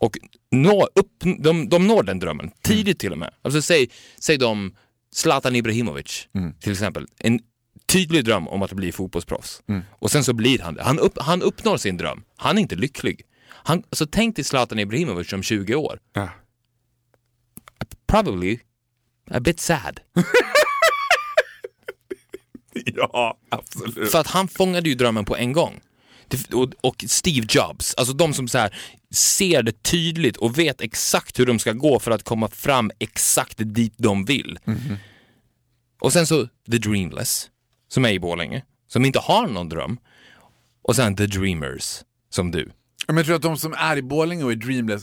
Och 0.00 0.18
nå, 0.50 0.88
upp, 0.94 1.12
de, 1.38 1.68
de 1.68 1.86
når 1.86 2.02
den 2.02 2.18
drömmen 2.18 2.50
tidigt 2.62 2.98
till 2.98 3.12
och 3.12 3.18
med. 3.18 3.34
Alltså 3.42 3.62
säg, 3.62 3.90
säg 4.18 4.38
de 4.38 4.76
Zlatan 5.14 5.56
Ibrahimovic 5.56 6.28
till 6.60 6.72
exempel. 6.72 7.06
En 7.18 7.40
tydlig 7.86 8.24
dröm 8.24 8.48
om 8.48 8.62
att 8.62 8.72
bli 8.72 8.92
fotbollsproffs. 8.92 9.62
Och 9.90 10.10
sen 10.10 10.24
så 10.24 10.32
blir 10.32 10.58
han 10.58 10.74
det. 10.74 10.82
Han, 10.82 10.98
upp, 10.98 11.18
han 11.18 11.42
uppnår 11.42 11.76
sin 11.76 11.96
dröm. 11.96 12.22
Han 12.36 12.56
är 12.58 12.62
inte 12.62 12.76
lycklig. 12.76 13.22
Han, 13.48 13.78
alltså 13.90 14.06
tänk 14.06 14.36
dig 14.36 14.44
Zlatan 14.44 14.78
Ibrahimovic 14.78 15.32
om 15.32 15.42
20 15.42 15.74
år. 15.74 15.98
Ja. 16.12 16.28
Probably 18.06 18.58
a 19.30 19.40
bit 19.40 19.60
sad. 19.60 20.00
Ja, 22.84 23.38
absolut. 23.48 24.10
För 24.10 24.18
att 24.20 24.26
han 24.26 24.48
fångade 24.48 24.88
ju 24.88 24.94
drömmen 24.94 25.24
på 25.24 25.36
en 25.36 25.52
gång. 25.52 25.80
Och, 26.80 27.04
Steve 27.08 27.46
Jobs, 27.50 27.94
alltså 27.94 28.14
de 28.14 28.34
som 28.34 28.48
så 28.48 28.58
här 28.58 28.74
ser 29.14 29.62
det 29.62 29.82
tydligt 29.82 30.36
och 30.36 30.58
vet 30.58 30.80
exakt 30.80 31.38
hur 31.38 31.46
de 31.46 31.58
ska 31.58 31.72
gå 31.72 31.98
för 31.98 32.10
att 32.10 32.22
komma 32.22 32.48
fram 32.48 32.90
exakt 32.98 33.54
dit 33.58 33.94
de 33.96 34.24
vill. 34.24 34.58
Och 36.00 36.12
sen 36.12 36.26
så 36.26 36.46
The 36.70 36.78
Dreamless, 36.78 37.50
som 37.88 38.04
är 38.04 38.10
i 38.12 38.20
Borlänge, 38.20 38.62
som 38.88 39.04
inte 39.04 39.18
har 39.18 39.46
någon 39.48 39.68
dröm. 39.68 39.98
Och 40.82 40.96
sen 40.96 41.16
The 41.16 41.26
Dreamers, 41.26 42.00
som 42.30 42.50
du. 42.50 42.70
Men 43.06 43.16
jag 43.16 43.26
tror 43.26 43.36
att 43.36 43.42
de 43.42 43.56
som 43.56 43.72
är 43.72 43.96
i 43.96 44.02
Borlänge 44.02 44.44
och 44.44 44.52
är 44.52 44.56
dreamless, 44.56 45.02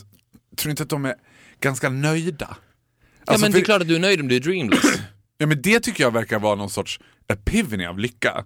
tror 0.56 0.70
inte 0.70 0.82
att 0.82 0.88
de 0.90 1.04
är 1.04 1.14
ganska 1.60 1.88
nöjda? 1.88 2.46
Ja 2.50 3.32
Alltså, 3.32 3.44
men 3.44 3.52
för- 3.52 3.58
det 3.58 3.62
är 3.62 3.64
klart 3.64 3.82
att 3.82 3.88
du 3.88 3.94
är 3.96 4.00
nöjd 4.00 4.20
om 4.20 4.28
du 4.28 4.36
är 4.36 4.40
dreamless. 4.40 4.84
Ja, 5.40 5.46
men 5.46 5.62
det 5.62 5.80
tycker 5.80 6.04
jag 6.04 6.10
verkar 6.10 6.38
vara 6.38 6.54
någon 6.54 6.70
sorts 6.70 7.00
epiphany 7.28 7.86
av 7.86 7.98
lycka. 7.98 8.44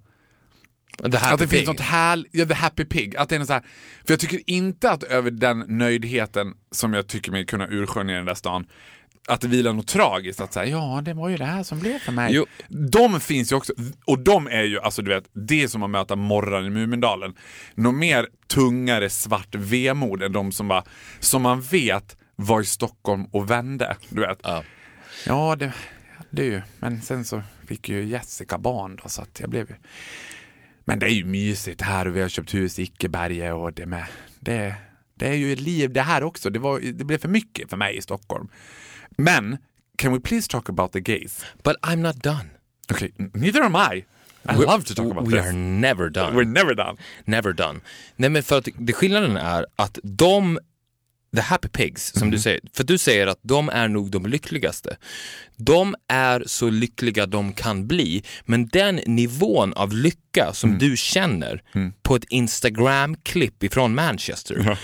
Här 1.02 1.33
Att 1.33 1.38
det 1.38 1.48
finns 1.48 1.66
något 1.66 1.81
härligt, 1.81 2.28
ja, 2.35 2.46
the 2.46 2.55
happy 2.55 2.85
pig. 2.85 3.16
Att 3.16 3.28
det 3.28 3.35
är 3.35 3.38
något 3.38 3.48
så 3.48 3.52
här, 3.52 3.62
för 4.05 4.12
jag 4.12 4.20
tycker 4.20 4.40
inte 4.46 4.90
att 4.90 5.02
över 5.02 5.31
den 5.31 5.64
nöjdheten 5.68 6.55
som 6.70 6.92
jag 6.94 7.07
tycker 7.07 7.31
mig 7.33 7.46
kunna 7.46 7.68
urskönja 7.68 8.14
i 8.14 8.16
den 8.16 8.26
där 8.26 8.35
stan, 8.35 8.66
att 9.28 9.40
det 9.40 9.48
vilar 9.48 9.72
något 9.72 9.87
tragiskt. 9.87 10.40
Att 10.40 10.52
säga, 10.52 10.66
ja 10.66 11.00
det 11.05 11.14
var 11.14 11.28
ju 11.28 11.37
det 11.37 11.44
här 11.44 11.62
som 11.62 11.81
blev 11.81 11.98
för 11.98 12.12
mig. 12.12 12.35
Jo. 12.35 12.46
De 12.68 13.20
finns 13.20 13.52
ju 13.52 13.57
också, 13.57 13.72
och 14.05 14.18
de 14.18 14.46
är 14.46 14.62
ju, 14.62 14.81
alltså 14.81 15.02
du 15.02 15.14
vet, 15.14 15.24
det 15.33 15.62
är 15.62 15.68
som 15.68 15.83
att 15.83 15.90
möta 15.90 16.16
morran 16.16 16.66
i 16.66 16.70
Mumindalen. 16.70 17.35
Något 17.74 17.94
mer 17.94 18.28
tungare 18.46 19.11
svart 19.11 19.55
vemod 19.55 20.22
än 20.22 20.33
de 20.33 20.52
som, 20.52 20.68
bara, 20.68 20.85
som 21.20 21.42
man 21.42 21.61
vet 21.61 22.16
var 22.37 22.61
i 22.61 22.64
Stockholm 22.64 23.24
och 23.24 23.50
vände. 23.50 23.96
Du 24.09 24.20
vet. 24.20 24.38
Ja. 24.42 24.64
Ja, 25.26 25.57
det, 25.57 25.72
det 26.31 26.42
är 26.42 26.50
ju. 26.50 26.62
Men 26.78 27.02
sen 27.02 27.24
så 27.24 27.42
fick 27.66 27.88
ju 27.88 28.05
Jessica 28.05 28.59
barn 28.59 29.00
då, 29.02 29.09
så 29.09 29.22
att 29.22 29.40
jag 29.40 29.50
blev 29.50 29.70
ju... 29.70 29.76
Men 30.85 30.99
det 30.99 31.07
är 31.07 31.11
ju 31.11 31.25
mysigt 31.25 31.81
här 31.81 32.07
och 32.09 32.16
vi 32.16 32.21
har 32.23 32.29
köpt 32.29 32.55
hus 32.55 32.79
i 32.79 32.83
Ickeberga 32.83 33.55
och 33.55 33.73
det 33.73 33.87
med. 33.87 34.07
Det, 34.40 34.75
det 35.14 35.29
är 35.29 35.35
ju 35.35 35.53
ett 35.53 35.61
liv 35.61 35.92
det 35.92 36.03
här 36.03 36.23
också. 36.23 36.51
Det, 36.51 36.59
var, 36.59 36.81
det 36.81 37.05
blev 37.05 37.18
för 37.18 37.29
mycket 37.29 37.71
för 37.71 37.77
mig 37.77 37.97
i 37.97 38.03
Stockholm. 38.03 38.49
Men, 39.16 39.57
can 39.99 40.12
we 40.12 40.21
please 40.21 40.49
talk 40.51 40.68
about 40.68 40.92
the 40.92 41.01
gays? 41.01 41.45
But 41.62 41.77
I'm 41.83 41.97
not 41.97 42.23
done. 42.23 42.51
Okay, 42.90 43.11
neither 43.35 43.62
am 43.62 43.77
I. 43.77 44.05
I 44.45 44.57
love 44.57 44.85
to 44.85 44.95
talk 44.95 45.11
about 45.11 45.29
We 45.29 45.37
this. 45.37 45.47
are 45.47 45.53
never 45.53 46.09
done. 46.11 46.37
We're 46.37 46.45
never 46.45 46.75
done. 46.75 46.97
Never 47.25 47.53
done. 47.53 47.81
Nej 48.16 48.31
men 48.31 48.42
för 48.42 48.59
att 48.59 48.68
det, 48.75 48.92
skillnaden 48.92 49.37
är 49.37 49.66
att 49.77 49.99
de, 50.03 50.59
the 51.37 51.40
happy 51.40 51.68
pigs, 51.68 52.12
som 52.14 52.31
du 52.31 52.38
säger, 52.38 52.61
för 52.73 52.85
du 52.85 52.99
säger 52.99 53.27
att 53.27 53.38
de 53.42 53.68
är 53.68 53.88
nog 53.88 54.11
de 54.11 54.27
lyckligaste. 54.27 54.97
De 55.57 55.95
är 56.09 56.45
så 56.47 56.71
lyckliga 56.71 57.27
de 57.27 57.53
kan 57.53 57.87
bli, 57.87 58.23
men 58.45 58.68
den 58.68 59.01
nivån 59.07 59.73
av 59.73 59.92
lycka 59.92 60.51
som 60.53 60.79
du 60.79 60.97
känner 60.97 61.62
på 62.03 62.16
ett 62.16 62.25
Instagram-klipp 62.29 63.62
ifrån 63.62 63.95
Manchester 63.95 64.79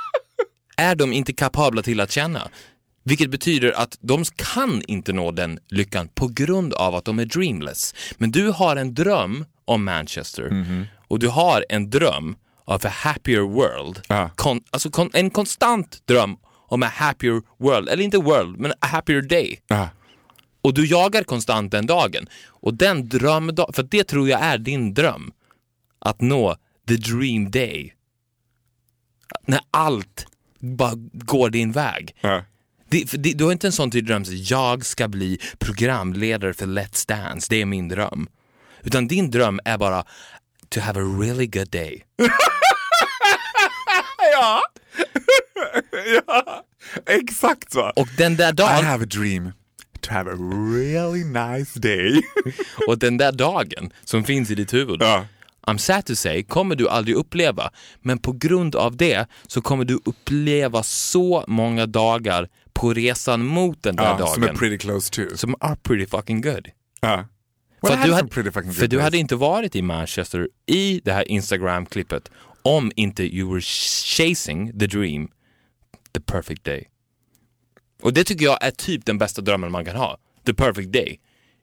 är 0.76 0.94
de 0.94 1.12
inte 1.12 1.32
kapabla 1.32 1.82
till 1.82 2.00
att 2.00 2.10
känna. 2.10 2.48
Vilket 3.04 3.30
betyder 3.30 3.72
att 3.72 3.98
de 4.00 4.24
kan 4.24 4.82
inte 4.86 5.12
nå 5.12 5.30
den 5.30 5.58
lyckan 5.68 6.08
på 6.08 6.28
grund 6.28 6.74
av 6.74 6.94
att 6.94 7.04
de 7.04 7.18
är 7.18 7.24
dreamless. 7.24 7.94
Men 8.18 8.30
du 8.30 8.48
har 8.50 8.76
en 8.76 8.94
dröm 8.94 9.44
om 9.64 9.84
Manchester. 9.84 10.50
Och 11.08 11.18
du 11.18 11.28
har 11.28 11.64
en 11.68 11.90
dröm 11.90 12.36
of 12.70 12.84
a 12.84 12.88
happier 12.88 13.42
world. 13.42 14.00
Ja. 14.08 14.30
Kon, 14.34 14.60
alltså 14.70 14.90
kon, 14.90 15.10
en 15.12 15.30
konstant 15.30 16.02
dröm 16.06 16.36
om 16.68 16.82
a 16.82 16.86
happier 16.86 17.42
world, 17.58 17.88
eller 17.88 18.04
inte 18.04 18.18
world, 18.18 18.60
men 18.60 18.72
a 18.72 18.86
happier 18.86 19.22
day. 19.22 19.60
Ja. 19.66 19.88
Och 20.62 20.74
du 20.74 20.86
jagar 20.86 21.22
konstant 21.22 21.72
den 21.72 21.86
dagen. 21.86 22.28
Och 22.46 22.74
den 22.74 23.08
drömdagen, 23.08 23.72
för 23.72 23.82
det 23.82 24.04
tror 24.04 24.28
jag 24.28 24.40
är 24.40 24.58
din 24.58 24.94
dröm. 24.94 25.32
Att 25.98 26.20
nå 26.20 26.56
the 26.88 26.96
dream 26.96 27.50
day. 27.50 27.94
När 29.46 29.60
allt 29.70 30.26
bara 30.58 30.92
går 31.12 31.50
din 31.50 31.72
väg. 31.72 32.16
Ja. 32.20 32.44
Det, 32.88 33.04
det, 33.12 33.32
du 33.32 33.44
har 33.44 33.52
inte 33.52 33.66
en 33.66 33.72
sån 33.72 33.90
tydlig 33.90 34.06
dröm, 34.06 34.24
så 34.24 34.32
jag 34.34 34.86
ska 34.86 35.08
bli 35.08 35.38
programledare 35.58 36.54
för 36.54 36.66
Let's 36.66 37.08
Dance, 37.08 37.46
det 37.50 37.62
är 37.62 37.66
min 37.66 37.88
dröm. 37.88 38.28
Utan 38.82 39.08
din 39.08 39.30
dröm 39.30 39.60
är 39.64 39.78
bara 39.78 40.04
to 40.68 40.80
have 40.80 41.00
a 41.00 41.04
really 41.20 41.46
good 41.46 41.70
day. 41.70 42.04
ja. 44.40 44.62
ja, 46.26 46.64
exakt 47.06 47.72
så. 47.72 47.92
Och 47.96 48.08
den 48.16 48.36
där 48.36 48.48
I 48.48 48.52
dagen, 48.52 48.84
have 48.84 49.04
a 49.04 49.08
dream 49.10 49.52
to 50.00 50.12
have 50.12 50.30
a 50.30 50.34
really 50.74 51.24
nice 51.24 51.80
day. 51.80 52.22
och 52.88 52.98
den 52.98 53.16
där 53.16 53.32
dagen 53.32 53.92
som 54.04 54.24
finns 54.24 54.50
i 54.50 54.54
ditt 54.54 54.74
huvud, 54.74 55.02
ja. 55.02 55.26
I'm 55.66 55.78
sad 55.78 56.06
to 56.06 56.14
say, 56.14 56.42
kommer 56.42 56.74
du 56.76 56.88
aldrig 56.88 57.16
uppleva. 57.16 57.70
Men 58.00 58.18
på 58.18 58.32
grund 58.32 58.76
av 58.76 58.96
det 58.96 59.26
så 59.46 59.60
kommer 59.60 59.84
du 59.84 59.98
uppleva 60.04 60.82
så 60.82 61.44
många 61.48 61.86
dagar 61.86 62.48
på 62.72 62.94
resan 62.94 63.46
mot 63.46 63.82
den 63.82 63.96
där 63.96 64.04
Ja, 64.04 64.18
dagen 64.18 64.34
som 64.34 64.42
är 64.42 64.54
pretty 64.54 64.78
close 64.78 65.10
to. 65.10 65.36
som 65.36 65.54
are 65.60 65.76
pretty 65.82 66.06
fucking 66.06 66.40
good. 66.40 66.68
Ja. 67.00 67.24
För, 67.80 67.88
Well, 67.88 67.94
I 67.94 67.96
had 67.96 68.08
du, 68.08 68.14
hade, 68.52 68.72
för 68.72 68.86
du 68.86 69.00
hade 69.00 69.18
inte 69.18 69.36
varit 69.36 69.76
i 69.76 69.82
Manchester 69.82 70.48
i 70.66 71.00
det 71.04 71.12
här 71.12 71.28
Instagram-klippet 71.30 72.30
om 72.62 72.92
inte 72.96 73.22
you 73.36 73.50
were 73.52 73.60
chasing 73.60 74.78
the 74.78 74.86
dream, 74.86 75.28
the 76.12 76.20
perfect 76.20 76.64
day. 76.64 76.88
Och 78.02 78.12
det 78.12 78.24
tycker 78.24 78.44
jag 78.44 78.64
är 78.64 78.70
typ 78.70 79.04
den 79.06 79.18
bästa 79.18 79.42
drömmen 79.42 79.72
man 79.72 79.84
kan 79.84 79.96
ha. 79.96 80.18
The 80.46 80.54
perfect 80.54 80.92
day. 80.92 81.20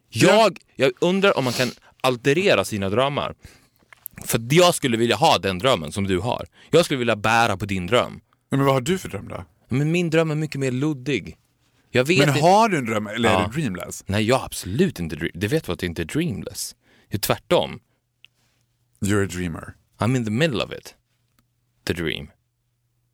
Jag, 0.10 0.58
jag 0.76 0.92
undrar 1.02 1.38
om 1.38 1.44
man 1.44 1.54
kan 1.54 1.72
alterera 2.02 2.66
sina 2.66 2.90
drömmar. 2.90 3.36
För 4.26 4.42
jag 4.50 4.76
skulle 4.76 4.98
vilja 4.98 5.16
ha 5.16 5.38
den 5.38 5.58
drömmen 5.60 5.92
som 5.92 6.08
du 6.08 6.20
har. 6.20 6.46
Jag 6.72 6.86
skulle 6.86 6.98
vilja 6.98 7.16
bära 7.16 7.58
på 7.58 7.66
din 7.66 7.88
dröm. 7.88 8.20
Men 8.52 8.66
vad 8.66 8.74
har 8.74 8.82
du 8.82 8.98
för 8.98 9.10
dröm 9.10 9.28
då? 9.28 9.46
Men 9.70 9.92
min 9.92 10.10
dröm 10.10 10.32
är 10.32 10.36
mycket 10.36 10.60
mer 10.60 10.72
luddig. 10.72 11.38
Jag 11.92 12.06
vet 12.06 12.28
Men 12.28 12.42
har 12.42 12.70
du 12.70 12.78
en 12.78 12.86
dröm 12.86 13.08
eller 13.08 13.30
Ja. 13.30 13.44
är 13.44 13.48
du 13.50 13.62
dreamless? 13.62 14.04
Nej, 14.08 14.24
jag 14.24 14.38
har 14.38 14.46
absolut 14.46 15.00
inte 15.00 15.16
dream. 15.16 15.32
Det 15.34 15.48
vet 15.48 15.64
du 15.64 15.72
att 15.72 15.80
det 15.80 15.86
inte 15.86 16.02
är 16.02 16.06
dreamless. 16.06 16.76
Är 17.10 17.18
tvärtom. 17.18 17.80
You're 19.06 19.24
a 19.26 19.28
dreamer. 19.32 19.74
I'm 20.00 20.16
in 20.16 20.26
the 20.26 20.32
middle 20.32 20.64
of 20.64 20.72
it. 20.72 20.96
The 21.86 21.94
dream. 21.94 22.28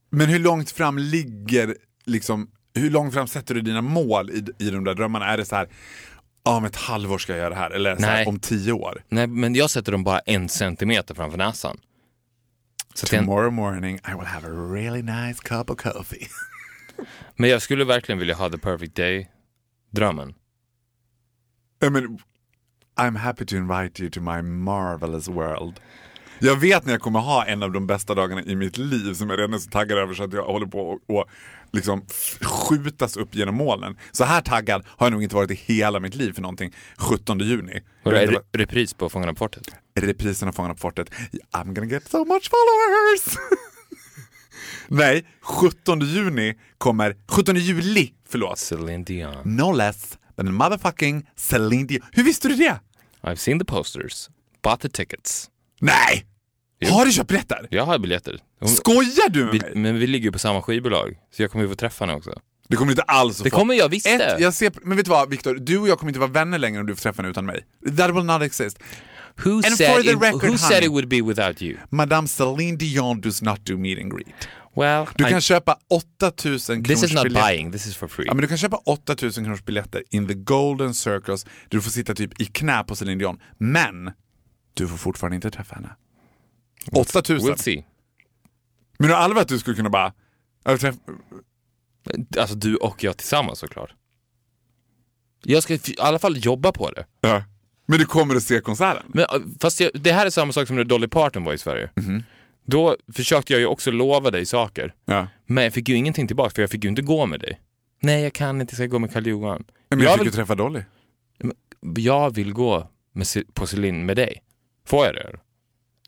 Men 0.10 0.30
hur 0.30 0.40
långt 0.40 0.72
fram 0.72 0.98
ligger, 0.98 1.78
liksom, 2.06 2.52
hur 2.76 2.90
långt 2.90 3.14
fram 3.14 3.28
sätter 3.28 3.56
du 3.56 3.62
dina 3.62 3.82
mål 3.82 4.30
i, 4.30 4.66
i 4.66 4.70
de 4.70 4.84
där 4.84 4.94
drömmarna? 4.94 5.26
Är 5.26 5.38
det 5.38 5.46
så 5.46 5.56
här, 5.56 5.70
om 6.44 6.66
ett 6.66 6.76
halvår 6.76 7.18
ska 7.18 7.32
jag 7.32 7.40
göra 7.40 7.50
det 7.50 7.56
här, 7.56 7.72
eller 7.72 7.96
så 7.96 8.06
här, 8.06 8.28
om 8.28 8.40
tio 8.40 8.72
år? 8.72 9.04
Nej, 9.10 9.28
men 9.28 9.56
jag 9.56 9.70
sätter 9.70 9.92
dem 9.92 10.04
bara 10.04 10.20
en 10.20 10.50
centimeter 10.50 11.16
framför 11.16 11.38
näsan. 11.38 11.78
Så 12.94 13.06
att 13.06 13.12
jag, 13.12 13.26
Tomorrow 13.26 13.54
morning 13.54 13.96
I 13.96 14.12
will 14.12 14.28
have 14.28 14.48
a 14.48 14.74
really 14.74 15.02
nice 15.02 15.42
cup 15.44 15.70
of 15.70 15.78
coffee. 15.78 16.28
men 17.36 17.50
jag 17.50 17.62
skulle 17.62 17.86
verkligen 17.86 18.20
vilja 18.20 18.36
ha 18.36 18.50
the 18.50 18.58
perfect 18.58 18.96
day-drömmen. 18.96 20.34
I 21.86 21.90
mean, 21.90 22.20
I'm 22.96 23.16
happy 23.16 23.46
to 23.46 23.56
invite 23.56 24.04
you 24.04 24.10
to 24.10 24.22
my 24.22 24.42
marvelous 24.42 25.28
world. 25.28 25.80
Jag 26.46 26.56
vet 26.56 26.86
när 26.86 26.94
jag 26.94 27.02
kommer 27.02 27.20
ha 27.20 27.46
en 27.46 27.64
av 27.64 27.72
de 27.72 27.88
bästa 27.88 28.16
dagarna 28.16 28.44
i 28.44 28.56
mitt 28.56 28.78
liv 28.78 29.14
som 29.14 29.30
jag 29.30 29.40
redan 29.40 29.54
är 29.54 29.58
så 29.58 29.70
taggad 29.70 29.98
över 29.98 30.14
så 30.14 30.24
att 30.24 30.34
jag 30.34 30.44
håller 30.46 30.66
på 30.68 30.94
att 30.94 31.00
och 31.16 31.26
liksom 31.72 32.06
skjutas 32.42 33.18
upp 33.18 33.36
genom 33.36 33.56
molnen. 33.56 33.98
Så 34.12 34.24
här 34.24 34.42
taggad 34.42 34.84
har 34.88 35.06
jag 35.06 35.12
nog 35.12 35.24
inte 35.24 35.36
varit 35.36 35.52
i 35.52 35.56
hela 35.56 36.00
mitt 36.00 36.16
liv 36.16 36.34
för 36.34 36.42
någonting 36.42 36.74
17 36.98 37.40
juni. 37.40 37.82
Och 38.04 38.12
det 38.12 38.22
är 38.24 38.28
re- 38.28 38.44
repris 38.54 38.94
på 38.94 39.10
Fångarna 39.10 39.34
på 39.34 39.38
fortet. 39.38 39.64
Reprisen 39.96 40.48
av 40.48 40.52
Fångarna 40.54 40.74
på 40.74 40.80
fortet. 40.80 41.10
I'm 41.54 41.74
gonna 41.74 41.88
get 41.88 42.10
so 42.10 42.26
much 42.26 42.50
followers! 42.50 43.38
Nej, 44.88 45.26
17 45.42 46.00
juni 46.00 46.56
kommer, 46.78 47.16
17 47.28 47.56
juli, 47.56 48.14
förlåt. 48.30 48.58
Celine 48.60 49.04
Dion. 49.04 49.34
No 49.46 49.72
less 49.72 50.18
than 50.38 50.54
motherfucking 50.54 51.28
Celine 51.36 51.88
Dion. 51.88 52.02
Hur 52.12 52.24
visste 52.24 52.48
du 52.48 52.56
det? 52.56 52.80
I've 53.22 53.36
seen 53.36 53.60
the 53.60 53.66
posters. 53.66 54.30
Bought 54.64 54.82
the 54.82 54.90
tickets. 54.90 55.50
Nej! 55.82 56.26
Har 56.90 57.06
du 57.06 57.12
köpt 57.12 57.28
biljetter? 57.30 57.68
Jag 57.70 57.86
har 57.86 58.00
biljetter. 58.00 58.40
Hon, 58.60 58.70
Skojar 58.70 59.30
du 59.30 59.44
med 59.46 59.52
vi, 59.54 59.60
mig? 59.60 59.72
men 59.76 60.00
vi 60.00 60.08
ligger 60.08 60.26
ju 60.26 60.32
på 60.32 60.40
samma 60.40 60.62
skivbolag, 60.62 61.14
så 61.36 61.42
jag 61.44 61.52
kommer 61.52 61.64
ju 61.66 61.70
få 61.70 61.76
träffa 61.76 62.06
henne 62.06 62.18
också. 62.18 62.34
Det 62.70 62.76
kommer 62.76 62.92
inte 62.92 63.02
alls 63.02 63.38
att 63.40 63.44
Det 63.44 63.50
få. 63.50 63.58
kommer 63.58 63.74
jag 63.74 63.90
visst 63.90 64.08
Ett, 64.08 64.40
jag 64.40 64.54
ser, 64.54 64.72
men 64.84 64.98
vet 64.98 65.06
du 65.06 65.10
vad 65.12 65.30
Viktor, 65.30 65.56
du 65.56 65.78
och 65.78 65.88
jag 65.88 66.00
kommer 66.00 66.10
inte 66.10 66.20
vara 66.20 66.32
vänner 66.32 66.58
längre 66.58 66.80
om 66.80 66.86
du 66.86 66.96
får 66.96 67.02
träffa 67.02 67.22
henne 67.22 67.30
utan 67.32 67.46
mig. 67.46 67.66
That 67.98 68.16
will 68.16 68.24
not 68.24 68.42
exist. 68.42 68.80
Who, 69.44 69.50
And 69.56 69.66
said, 69.66 69.96
for 69.96 70.02
the 70.04 70.10
it, 70.12 70.22
record, 70.22 70.44
who 70.50 70.58
said 70.58 70.72
honey. 70.76 70.86
it 70.86 70.92
would 70.92 71.08
be 71.08 71.22
without 71.22 71.62
you? 71.62 71.78
Madame 71.90 72.28
Celine 72.28 72.78
Dion 72.78 73.22
does 73.22 73.42
not 73.42 73.66
do 73.66 73.78
meet 73.78 74.00
and 74.02 74.12
greet. 74.14 74.48
Well, 74.76 75.06
Du 75.16 75.28
I- 75.28 75.30
kan 75.30 75.42
köpa 75.42 75.78
8000 75.90 76.84
this 76.84 77.04
is 77.04 77.12
kronors 77.12 77.14
not 77.14 77.24
biljetter. 77.24 77.48
buying, 77.48 77.72
this 77.72 77.86
is 77.88 77.96
for 77.96 78.08
free. 78.08 78.26
Ja, 78.28 78.34
men 78.34 78.42
du 78.42 78.48
kan 78.48 78.58
köpa 78.58 78.78
8000 78.86 79.44
kronors 79.44 79.66
biljetter 79.66 80.04
in 80.10 80.28
the 80.28 80.34
golden 80.34 80.94
circles 80.94 81.44
där 81.44 81.52
du 81.70 81.82
får 81.82 81.92
sitta 81.92 82.16
typ 82.16 82.42
i 82.42 82.46
knä 82.46 82.84
på 82.84 82.96
Celine 82.96 83.18
Dion. 83.20 83.38
Men 83.58 84.12
du 84.74 84.88
får 84.88 84.98
fortfarande 84.98 85.36
inte 85.36 85.52
träffa 85.52 85.76
henne. 85.76 85.90
8000. 86.92 87.50
We'll 87.50 87.58
see. 87.58 87.86
Men 89.00 89.10
du 89.10 89.16
aldrig 89.16 89.42
att 89.42 89.48
du 89.48 89.60
skulle 89.60 89.76
kunna 89.76 89.90
bara... 89.90 90.14
Alltså 92.38 92.56
du 92.56 92.76
och 92.76 93.04
jag 93.04 93.18
tillsammans 93.18 93.60
såklart. 93.60 93.94
Jag 95.44 95.64
ska 95.64 95.74
i 95.74 95.80
alla 96.00 96.20
fall 96.20 96.46
jobba 96.46 96.72
på 96.72 96.92
det. 96.92 97.06
Ja. 97.22 97.44
Men 97.86 98.00
du 98.00 98.06
kommer 98.06 98.36
att 98.36 98.44
se 98.44 98.62
konserten? 98.62 99.04
Men, 99.08 99.24
äh, 99.24 99.42
fast 99.60 99.80
jag, 99.80 99.92
det 99.94 100.12
här 100.12 100.26
är 100.26 100.30
samma 100.30 100.54
sak 100.54 100.68
som 100.68 100.76
när 100.76 100.84
Dolly 100.84 101.08
Parton 101.08 101.44
var 101.44 101.54
i 101.54 101.58
Sverige. 101.58 101.90
Då 102.66 102.98
försökte 103.14 103.54
jag 103.54 103.60
ju 103.60 103.66
också 103.66 103.92
lova 103.92 104.32
dig 104.32 104.46
saker. 104.46 104.94
Ja. 105.06 105.28
Men 105.46 105.64
jag 105.64 105.74
fick 105.74 105.90
ju 105.90 105.96
ingenting 105.96 106.28
tillbaka 106.28 106.50
för 106.50 106.62
jag 106.62 106.70
fick 106.70 106.84
ju 106.84 106.90
inte 106.90 107.02
gå 107.02 107.26
med 107.26 107.40
dig. 107.40 107.62
Nej, 108.02 108.24
jag 108.24 108.34
kan 108.34 108.62
inte, 108.62 108.72
jag 108.72 108.78
ska 108.78 108.86
gå 108.86 109.00
med 109.00 109.14
Karl 109.14 109.28
Johan. 109.28 109.64
Men 109.90 110.00
jag 110.00 110.08
jag, 110.08 110.14
fick 110.14 110.22
vill, 110.22 110.28
ju 110.28 110.32
träffa 110.32 110.56
Dolly. 110.56 110.82
jag 111.96 112.36
vill 112.36 112.54
gå 112.54 112.90
med, 113.14 113.28
på 113.54 113.68
Celine 113.68 114.06
med 114.06 114.16
dig. 114.16 114.44
Får 114.86 115.06
jag 115.06 115.16
det? 115.16 115.40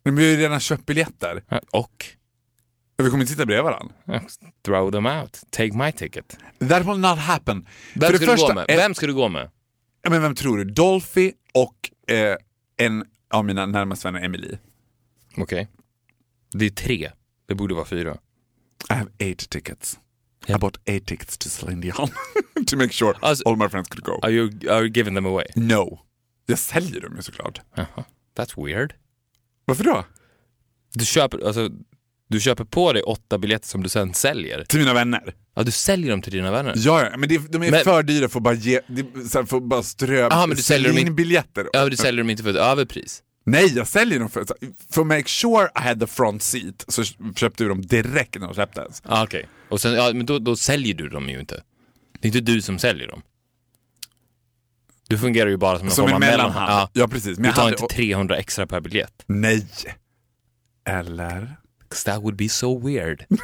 Men 0.05 0.15
vi 0.15 0.23
har 0.23 0.31
ju 0.31 0.37
redan 0.37 0.59
köpt 0.59 0.85
biljetter. 0.85 1.43
Och? 1.71 2.05
Vi 2.97 3.09
kommer 3.09 3.21
inte 3.23 3.31
sitta 3.33 3.45
bredvid 3.45 3.63
varandra. 3.63 3.95
Throw 4.65 4.91
them 4.91 5.05
out. 5.05 5.41
Take 5.49 5.73
my 5.77 5.91
ticket. 5.91 6.37
That 6.69 6.85
will 6.85 6.97
not 6.99 7.17
happen. 7.19 7.67
Vem 7.93 8.09
För 8.11 8.17
ska 8.17 8.25
det 8.25 8.31
du 8.31 8.37
första, 8.37 8.47
gå 8.47 8.53
med? 8.53 8.65
Vem 8.67 8.93
ska 8.95 9.07
du 9.07 9.13
gå 9.13 9.29
med? 9.29 9.49
Ja, 10.01 10.09
men 10.09 10.21
vem 10.21 10.35
tror 10.35 10.57
du? 10.57 10.63
Dolphy 10.63 11.31
och 11.53 11.91
eh, 12.15 12.35
en 12.77 13.05
av 13.33 13.45
mina 13.45 13.65
närmaste 13.65 14.07
vänner, 14.07 14.25
Emily. 14.25 14.57
Okej. 15.37 15.67
Det 16.53 16.65
är 16.65 16.69
tre. 16.69 17.11
Det 17.47 17.55
borde 17.55 17.73
vara 17.75 17.85
fyra. 17.85 18.17
I 18.89 18.93
have 18.93 19.11
eight 19.17 19.49
tickets. 19.49 19.99
Ja. 20.45 20.55
I 20.55 20.59
bought 20.59 20.79
eight 20.85 21.05
tickets 21.05 21.37
to 21.37 21.49
Celine 21.49 21.81
Dion. 21.81 22.09
to 22.67 22.77
make 22.77 22.93
sure 22.93 23.13
Alltså- 23.21 23.49
all 23.49 23.55
my 23.57 23.69
friends 23.69 23.89
could 23.89 24.03
go. 24.03 24.19
Are 24.21 24.31
you, 24.31 24.47
are 24.69 24.79
you 24.81 24.89
giving 24.89 25.15
them 25.15 25.25
away? 25.25 25.45
No. 25.55 25.99
Jag 26.45 26.59
säljer 26.59 27.01
dem 27.01 27.15
ju 27.15 27.21
såklart. 27.21 27.61
Jaha. 27.75 28.03
That's 28.37 28.65
weird. 28.65 28.93
Varför 29.65 29.83
då? 29.83 30.05
Du 30.93 31.05
köper, 31.05 31.47
alltså, 31.47 31.69
du 32.29 32.39
köper 32.39 32.63
på 32.63 32.93
dig 32.93 33.01
åtta 33.03 33.37
biljetter 33.37 33.67
som 33.67 33.83
du 33.83 33.89
sen 33.89 34.13
säljer. 34.13 34.63
Till 34.65 34.79
mina 34.79 34.93
vänner. 34.93 35.33
Ja, 35.55 35.63
du 35.63 35.71
säljer 35.71 36.11
dem 36.11 36.21
till 36.21 36.33
dina 36.33 36.51
vänner. 36.51 36.73
Ja, 36.77 37.09
ja 37.11 37.17
men 37.17 37.29
det, 37.29 37.51
de 37.51 37.63
är 37.63 37.71
Men- 37.71 37.83
för 37.83 38.03
dyra 38.03 38.29
för 38.29 38.39
att 38.39 38.43
bara 38.43 38.53
ge, 38.53 38.81
det, 38.87 39.29
så 39.29 39.37
här, 39.39 39.45
för 39.45 39.57
att 39.57 39.63
bara 39.63 39.83
strö 39.83 40.27
Aha, 40.27 40.47
men 40.47 40.57
du 40.57 40.63
säljer 40.63 40.89
dem 40.89 40.97
in- 40.97 41.15
biljetter. 41.15 41.67
Ja, 41.73 41.89
du 41.89 41.97
säljer 41.97 42.23
dem 42.23 42.29
inte 42.29 42.43
för 42.43 42.49
ett 42.49 42.55
överpris. 42.55 43.21
Nej, 43.45 43.73
jag 43.75 43.87
säljer 43.87 44.19
dem 44.19 44.29
för, 44.29 44.45
för 44.91 45.01
att 45.01 45.07
make 45.07 45.27
sure 45.27 45.65
I 45.79 45.81
had 45.87 45.99
the 45.99 46.07
front 46.07 46.43
seat 46.43 46.85
så 46.87 47.03
köpte 47.35 47.63
vi 47.63 47.69
dem 47.69 47.81
direkt 47.81 48.39
när 48.39 48.47
de 48.47 48.53
släpptes. 48.53 49.01
Ah, 49.05 49.23
Okej. 49.23 49.45
Och 49.69 49.81
sen, 49.81 49.93
ja, 49.93 50.11
men 50.13 50.25
då, 50.25 50.39
då 50.39 50.55
säljer 50.55 50.93
du 50.93 51.09
dem 51.09 51.29
ju 51.29 51.39
inte. 51.39 51.63
Det 52.19 52.27
är 52.27 52.35
inte 52.37 52.51
du 52.51 52.61
som 52.61 52.79
säljer 52.79 53.07
dem. 53.07 53.21
Du 55.07 55.17
fungerar 55.17 55.49
ju 55.49 55.57
bara 55.57 55.77
som 55.77 55.87
en 55.87 55.93
Som 55.93 56.03
form 56.09 56.13
en 56.23 56.29
mellanhand. 56.29 56.71
Ja. 56.71 56.89
Ja, 56.93 57.07
precis. 57.07 57.37
Men 57.39 57.47
Du 57.49 57.55
tar 57.55 57.63
hade- 57.63 57.75
inte 57.81 57.95
300 57.95 58.37
extra 58.37 58.67
per 58.67 58.79
biljett. 58.81 59.23
Nej. 59.27 59.67
Eller? 60.89 61.55
'Cause 61.89 62.05
that 62.11 62.21
would 62.23 62.35
be 62.35 62.49
so 62.49 62.79
weird. 62.87 63.25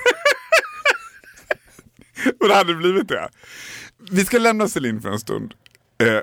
Och 2.41 2.47
det 2.47 2.53
hade 2.55 2.75
blivit 2.75 3.07
det. 3.07 3.29
Vi 4.11 4.25
ska 4.25 4.37
lämna 4.39 4.67
Celine 4.67 5.01
för 5.01 5.09
en 5.09 5.19
stund. 5.19 5.53
Eh, 6.03 6.19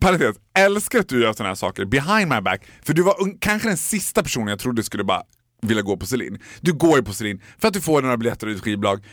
parentes, 0.00 0.36
älskar 0.58 0.98
att 0.98 1.08
du 1.08 1.22
gör 1.22 1.32
sådana 1.32 1.48
här 1.50 1.54
saker 1.54 1.84
behind 1.84 2.28
my 2.32 2.40
back. 2.40 2.62
För 2.82 2.94
du 2.94 3.02
var 3.02 3.38
kanske 3.40 3.68
den 3.68 3.76
sista 3.76 4.22
personen 4.22 4.48
jag 4.48 4.58
trodde 4.58 4.82
skulle 4.82 5.04
bara 5.04 5.22
vilja 5.62 5.82
gå 5.82 5.96
på 5.96 6.06
Celine. 6.06 6.38
Du 6.60 6.72
går 6.72 6.96
ju 6.96 7.02
på 7.04 7.12
Celine 7.12 7.40
för 7.58 7.68
att 7.68 7.74
du 7.74 7.80
får 7.80 8.02
några 8.02 8.16
biljetter 8.16 8.46
och 8.46 8.52
ett 8.52 8.60
skivbolag. 8.62 9.04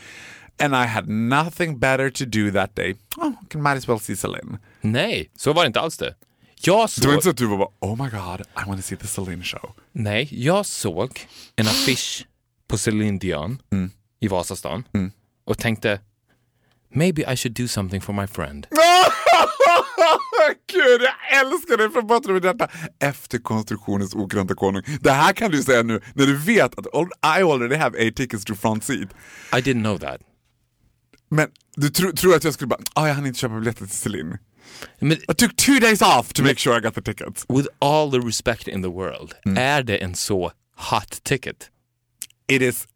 And 0.62 0.74
I 0.74 0.86
had 0.86 1.08
nothing 1.08 1.78
better 1.78 2.10
to 2.10 2.24
do 2.24 2.52
that 2.52 2.76
day. 2.76 2.96
Oh, 3.16 3.32
can 3.50 3.62
might 3.62 3.76
as 3.78 3.88
well 3.88 4.00
see 4.00 4.16
Celine. 4.16 4.58
Nej, 4.82 5.30
så 5.36 5.52
var 5.52 5.62
det 5.62 5.66
inte 5.66 5.80
alls 5.80 5.98
det. 5.98 6.14
Jag 6.64 6.76
Det 6.76 6.80
var 6.80 6.86
såg, 6.88 7.12
inte 7.12 7.22
så 7.24 7.30
att 7.30 7.36
du 7.36 7.46
var 7.46 7.58
bara 7.58 7.68
oh 7.80 8.04
my 8.04 8.10
god, 8.10 8.40
I 8.40 8.68
want 8.68 8.80
to 8.82 8.86
see 8.88 8.96
the 8.96 9.06
Celine 9.06 9.42
show. 9.42 9.74
nej, 9.92 10.28
jag 10.32 10.66
såg 10.66 11.26
en 11.56 11.66
affisch 11.66 12.26
på 12.68 12.78
Celine 12.78 13.18
Dion 13.18 13.62
Mm. 13.72 13.90
i 14.20 14.28
Vasastan 14.28 14.84
och 15.44 15.58
tänkte 15.58 16.00
maybe 16.94 17.32
I 17.32 17.36
should 17.36 17.56
do 17.56 17.68
something 17.68 18.00
for 18.02 18.12
my 18.12 18.26
friend. 18.26 18.66
Gud, 20.72 21.02
jag 21.02 21.40
älskar 21.40 21.76
det 21.76 21.90
från 21.90 22.06
botten 22.06 22.30
av 22.30 22.34
mitt 22.34 22.44
hjärta. 22.44 22.68
Efterkonstruktionens 23.00 24.14
okrönta 24.14 24.54
konung. 24.54 24.82
Det 25.00 25.10
här 25.10 25.32
kan 25.32 25.50
du 25.50 25.62
säga 25.62 25.82
nu 25.82 26.00
när 26.14 26.26
du 26.26 26.36
vet 26.36 26.78
att 26.78 26.86
I 27.40 27.42
already 27.42 27.76
have 27.76 27.98
eight 27.98 28.16
tickets 28.16 28.44
to 28.44 28.54
front 28.54 28.84
seat. 28.84 29.08
I 29.52 29.56
didn't 29.56 29.82
know 29.82 29.98
that. 29.98 30.20
Men 31.28 31.48
du 31.76 31.88
tro, 31.88 32.12
tror 32.12 32.34
att 32.34 32.44
jag 32.44 32.54
skulle 32.54 32.68
bara, 32.68 32.80
ah, 32.94 33.06
jag 33.08 33.14
hann 33.14 33.26
inte 33.26 33.38
köpa 33.38 33.54
biljetter 33.54 33.86
till 33.86 33.96
Celine. 33.96 34.38
Men 34.98 35.18
I 35.28 35.34
took 35.34 35.56
two 35.56 35.78
days 35.80 36.02
off 36.02 36.32
to 36.32 36.42
make 36.42 36.58
sure 36.58 36.78
I 36.78 36.80
got 36.80 36.94
the 36.94 37.02
tickets. 37.02 37.44
with 37.48 37.68
all 37.78 38.10
the 38.10 38.20
respect 38.26 38.68
in 38.68 38.82
the 38.82 38.88
world, 38.90 39.34
Mm. 39.44 39.58
är 39.58 39.82
det 39.82 39.98
en 39.98 40.14
så 40.14 40.52
hot 40.76 41.24
ticket? 41.24 41.70
It 42.48 42.62
is, 42.62 42.86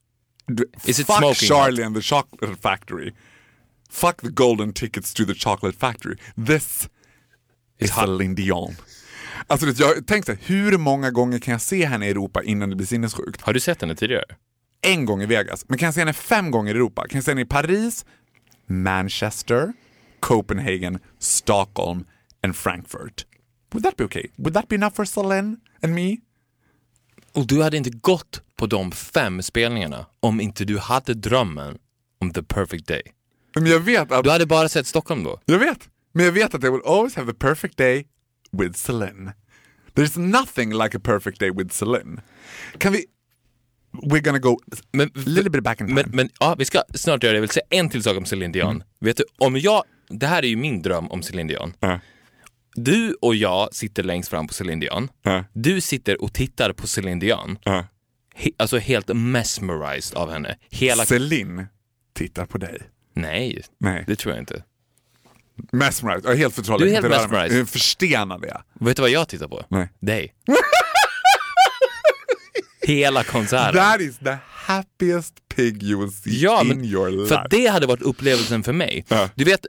Is 0.85 1.01
it 1.01 1.07
fuck 1.07 1.37
Charlie 1.37 1.83
and 1.85 1.97
the 1.97 2.03
chocolate 2.03 2.57
factory. 2.63 3.13
Fuck 3.91 4.21
the 4.21 4.29
golden 4.29 4.73
tickets 4.73 5.15
to 5.15 5.25
the 5.25 5.35
chocolate 5.35 5.79
factory. 5.79 6.17
This 6.47 6.89
is 7.79 7.91
hot. 7.91 8.05
Celine 8.05 8.35
Dion. 8.35 8.77
Alltså 9.47 9.67
jag 9.83 10.07
tänkte, 10.07 10.39
hur 10.41 10.79
många 10.79 11.11
gånger 11.11 11.39
kan 11.39 11.53
jag 11.53 11.61
se 11.61 11.87
henne 11.87 12.07
i 12.07 12.11
Europa 12.11 12.43
innan 12.43 12.71
det 12.71 12.77
blir 12.77 12.87
sinnessjukt? 12.87 13.41
Har 13.43 13.53
du 13.53 13.61
sett 13.61 13.81
henne 13.81 13.95
tidigare? 13.97 14.25
en 14.83 15.05
gång 15.05 15.23
i 15.23 15.27
Vegas, 15.27 15.65
men 15.69 15.79
kan 15.79 15.87
jag 15.87 15.95
se 15.95 16.01
henne 16.01 16.13
fem 16.13 16.51
gånger 16.51 16.75
i 16.75 16.77
Europa? 16.77 17.03
Kan 17.09 17.17
jag 17.19 17.25
se 17.25 17.31
henne 17.31 17.41
i 17.41 17.45
Paris, 17.45 18.05
Manchester, 18.67 19.73
Copenhagen, 20.21 20.99
Stockholm 21.19 22.05
and 22.43 22.57
Frankfurt? 22.57 23.27
Would 23.73 23.85
that 23.85 23.97
be 23.97 24.05
okay? 24.05 24.27
Would 24.39 24.55
that 24.55 24.69
be 24.69 24.75
enough 24.77 24.95
for 24.95 25.05
Celine 25.05 25.57
and 25.83 25.95
me? 25.95 26.17
Och 27.33 27.47
du 27.47 27.63
hade 27.63 27.77
inte 27.77 27.91
gått 27.91 28.43
på 28.57 28.67
de 28.67 28.93
fem 28.93 29.43
spelningarna 29.43 30.07
om 30.21 30.41
inte 30.41 30.65
du 30.65 30.79
hade 30.79 31.15
drömmen 31.15 31.79
om 32.21 32.31
the 32.33 32.43
perfect 32.43 32.87
day. 32.87 33.03
Men 33.55 33.67
jag 33.67 33.81
vet 33.81 34.13
att, 34.13 34.25
Du 34.25 34.31
hade 34.31 34.47
bara 34.47 34.69
sett 34.69 34.87
Stockholm 34.87 35.25
då. 35.25 35.41
jag 35.45 35.59
vet, 35.59 35.89
men 36.13 36.25
jag 36.25 36.33
vet 36.33 36.55
att 36.55 36.65
I 36.65 36.71
will 36.71 36.81
always 36.87 37.15
have 37.15 37.33
the 37.33 37.39
perfect 37.39 37.77
day 37.77 38.07
with 38.53 38.75
Celine. 38.79 39.33
There's 39.95 40.19
nothing 40.19 40.73
like 40.73 40.97
a 40.97 41.01
perfect 41.05 41.41
day 41.41 41.51
with 41.51 41.75
Celine. 41.75 42.21
Kan 42.79 42.93
vi, 42.93 43.05
we're 43.93 44.21
gonna 44.21 44.39
go 44.39 44.59
Men, 44.93 45.09
a 45.09 45.21
little 45.27 45.51
bit 45.51 45.65
back 45.65 45.81
in 45.81 45.87
time. 45.87 45.95
men, 46.03 46.11
men 46.17 46.29
ja, 46.41 46.55
vi 46.59 46.65
ska 46.65 46.83
snart 46.95 47.23
göra 47.23 47.33
det. 47.33 47.37
Jag 47.37 47.41
vill 47.41 47.51
säga 47.51 47.67
en 47.71 47.89
till 47.91 48.03
sak 48.03 48.17
om 48.17 48.25
Céline 48.25 48.53
Dion. 48.53 48.71
Mm. 48.71 48.83
Vet 49.01 49.17
du, 49.17 49.25
om 49.39 49.57
jag, 49.57 49.85
det 50.09 50.27
här 50.27 50.43
är 50.43 50.49
ju 50.49 50.57
min 50.57 50.83
dröm 50.83 51.11
om 51.11 51.23
Céline 51.23 51.47
Dion. 51.47 51.75
Ja. 51.81 52.01
Du 52.75 53.17
och 53.21 53.35
jag 53.35 53.75
sitter 53.75 54.03
längst 54.03 54.29
fram 54.29 54.47
på 54.47 54.55
Céline 54.55 54.81
Dion. 54.81 55.09
Ja. 55.23 55.45
Du 55.53 55.81
sitter 55.81 56.23
och 56.23 56.33
tittar 56.35 56.73
på 56.73 56.87
Céline 56.87 57.19
Dion. 57.19 57.59
Ja. 57.63 57.85
He, 58.35 58.51
alltså 58.57 58.79
helt 58.79 59.09
mesmerized 59.15 60.19
av 60.19 60.31
henne. 60.31 60.57
Hela... 60.71 61.05
Celine 61.05 61.67
tittar 62.15 62.47
på 62.47 62.59
dig. 62.59 62.83
Nej, 63.15 63.63
Nej. 63.79 64.05
det 64.07 64.17
tror 64.17 64.35
jag 64.35 64.43
inte. 64.43 64.63
Mesmerized, 65.73 66.25
jag 66.25 66.33
är 66.33 66.39
helt 66.39 66.55
förtrollad. 66.55 66.89
Du 66.89 66.91
är 66.91 66.95
helt 66.95 67.09
mesmerized. 67.09 67.61
Är 67.61 67.65
Förstenad 67.65 68.45
är 68.45 68.49
jag. 68.49 68.63
Vet 68.87 68.97
du 68.97 69.03
vad 69.03 69.11
jag 69.11 69.29
tittar 69.29 69.49
på? 69.49 69.65
Nej. 69.69 69.89
Dig. 70.01 70.35
Hela 72.83 73.25
konserten. 73.25 73.75
That 73.75 74.01
is 74.01 74.19
the 74.19 74.37
happiest 74.67 75.35
pig 75.57 75.83
you 75.83 76.01
will 76.01 76.13
see 76.13 76.31
Ja, 76.41 76.63
in 76.63 76.85
your 76.85 77.11
life. 77.11 77.29
för 77.35 77.47
det 77.51 77.67
hade 77.67 77.87
varit 77.87 78.03
upplevelsen 78.03 78.63
för 78.63 78.73
mig. 78.73 79.05
Ja. 79.09 79.29
Du 79.35 79.45
vet, 79.45 79.67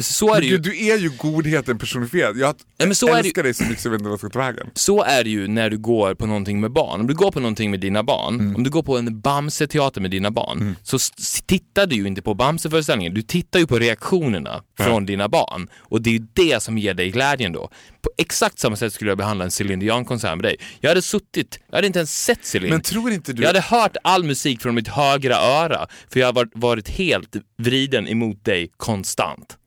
så 0.00 0.34
är 0.34 0.40
det 0.40 0.46
ju. 0.46 0.52
Gud, 0.52 0.62
du 0.62 0.86
är 0.86 0.96
ju 0.98 1.10
godheten 1.18 1.78
personifierad. 1.78 2.36
Jag 2.38 2.54
Ja, 2.78 2.86
men 2.86 2.94
så 2.94 3.14
älskar 3.14 3.42
dig 3.42 3.54
så 3.54 3.64
mycket 3.64 3.80
så 3.80 3.86
jag 3.88 3.90
vet 3.92 3.98
inte 4.00 4.08
vad 4.08 4.12
jag 4.12 4.18
ska 4.18 4.28
ta 4.28 4.38
vägen. 4.38 4.66
Så 4.74 5.02
är 5.02 5.24
det 5.24 5.30
ju 5.30 5.48
när 5.48 5.70
du 5.70 5.78
går 5.78 6.14
på 6.14 6.26
någonting 6.26 6.60
med 6.60 6.72
barn. 6.72 7.00
Om 7.00 7.06
du 7.06 7.14
går 7.14 7.30
på 7.32 7.40
någonting 7.40 7.70
med 7.70 7.80
dina 7.80 8.02
barn, 8.02 8.34
Mm. 8.40 8.56
om 8.56 8.62
du 8.64 8.70
går 8.70 8.82
på 8.82 8.98
en 8.98 9.20
Bamse-teater 9.20 10.00
med 10.00 10.10
dina 10.10 10.30
barn, 10.30 10.76
så 10.82 10.96
s- 10.96 11.42
tittar 11.46 11.86
du 11.86 11.96
ju 11.96 12.06
inte 12.06 12.22
på 12.22 12.34
Bamse-föreställningen. 12.34 13.14
Du 13.14 13.22
tittar 13.22 13.58
ju 13.60 13.66
på 13.66 13.78
reaktionerna 13.78 14.62
från 14.78 15.06
dina 15.06 15.28
barn. 15.28 15.68
Och 15.78 16.02
det 16.02 16.10
är 16.10 16.12
ju 16.12 16.26
det 16.34 16.62
som 16.62 16.78
ger 16.78 16.94
dig 16.94 17.10
glädjen 17.10 17.52
då. 17.52 17.70
På 18.02 18.10
exakt 18.18 18.58
samma 18.58 18.76
sätt 18.76 18.92
skulle 18.92 19.10
jag 19.10 19.18
behandla 19.18 19.44
en 19.44 19.50
Céline 19.50 19.80
Dion-konsert 19.80 20.36
med 20.36 20.42
dig. 20.44 20.56
Jag 20.80 20.90
hade 20.90 21.02
suttit, 21.02 21.58
jag 21.70 21.76
hade 21.76 21.86
inte 21.86 21.98
ens 21.98 22.24
sett 22.24 22.44
Céline. 22.44 22.70
Men 22.70 22.80
tror 22.80 23.10
inte 23.12 23.32
du... 23.32 23.42
Jag 23.42 23.48
hade 23.48 23.60
hört 23.60 23.96
all 24.04 24.24
musik 24.24 24.35
från 24.62 24.74
mitt 24.74 24.88
högra 24.88 25.36
öra, 25.36 25.86
för 26.08 26.20
jag 26.20 26.32
har 26.32 26.48
varit, 26.54 26.88
helt 26.88 27.36
vriden 27.58 28.08
emot 28.08 28.44
dig 28.44 28.70
konstant. 28.76 29.58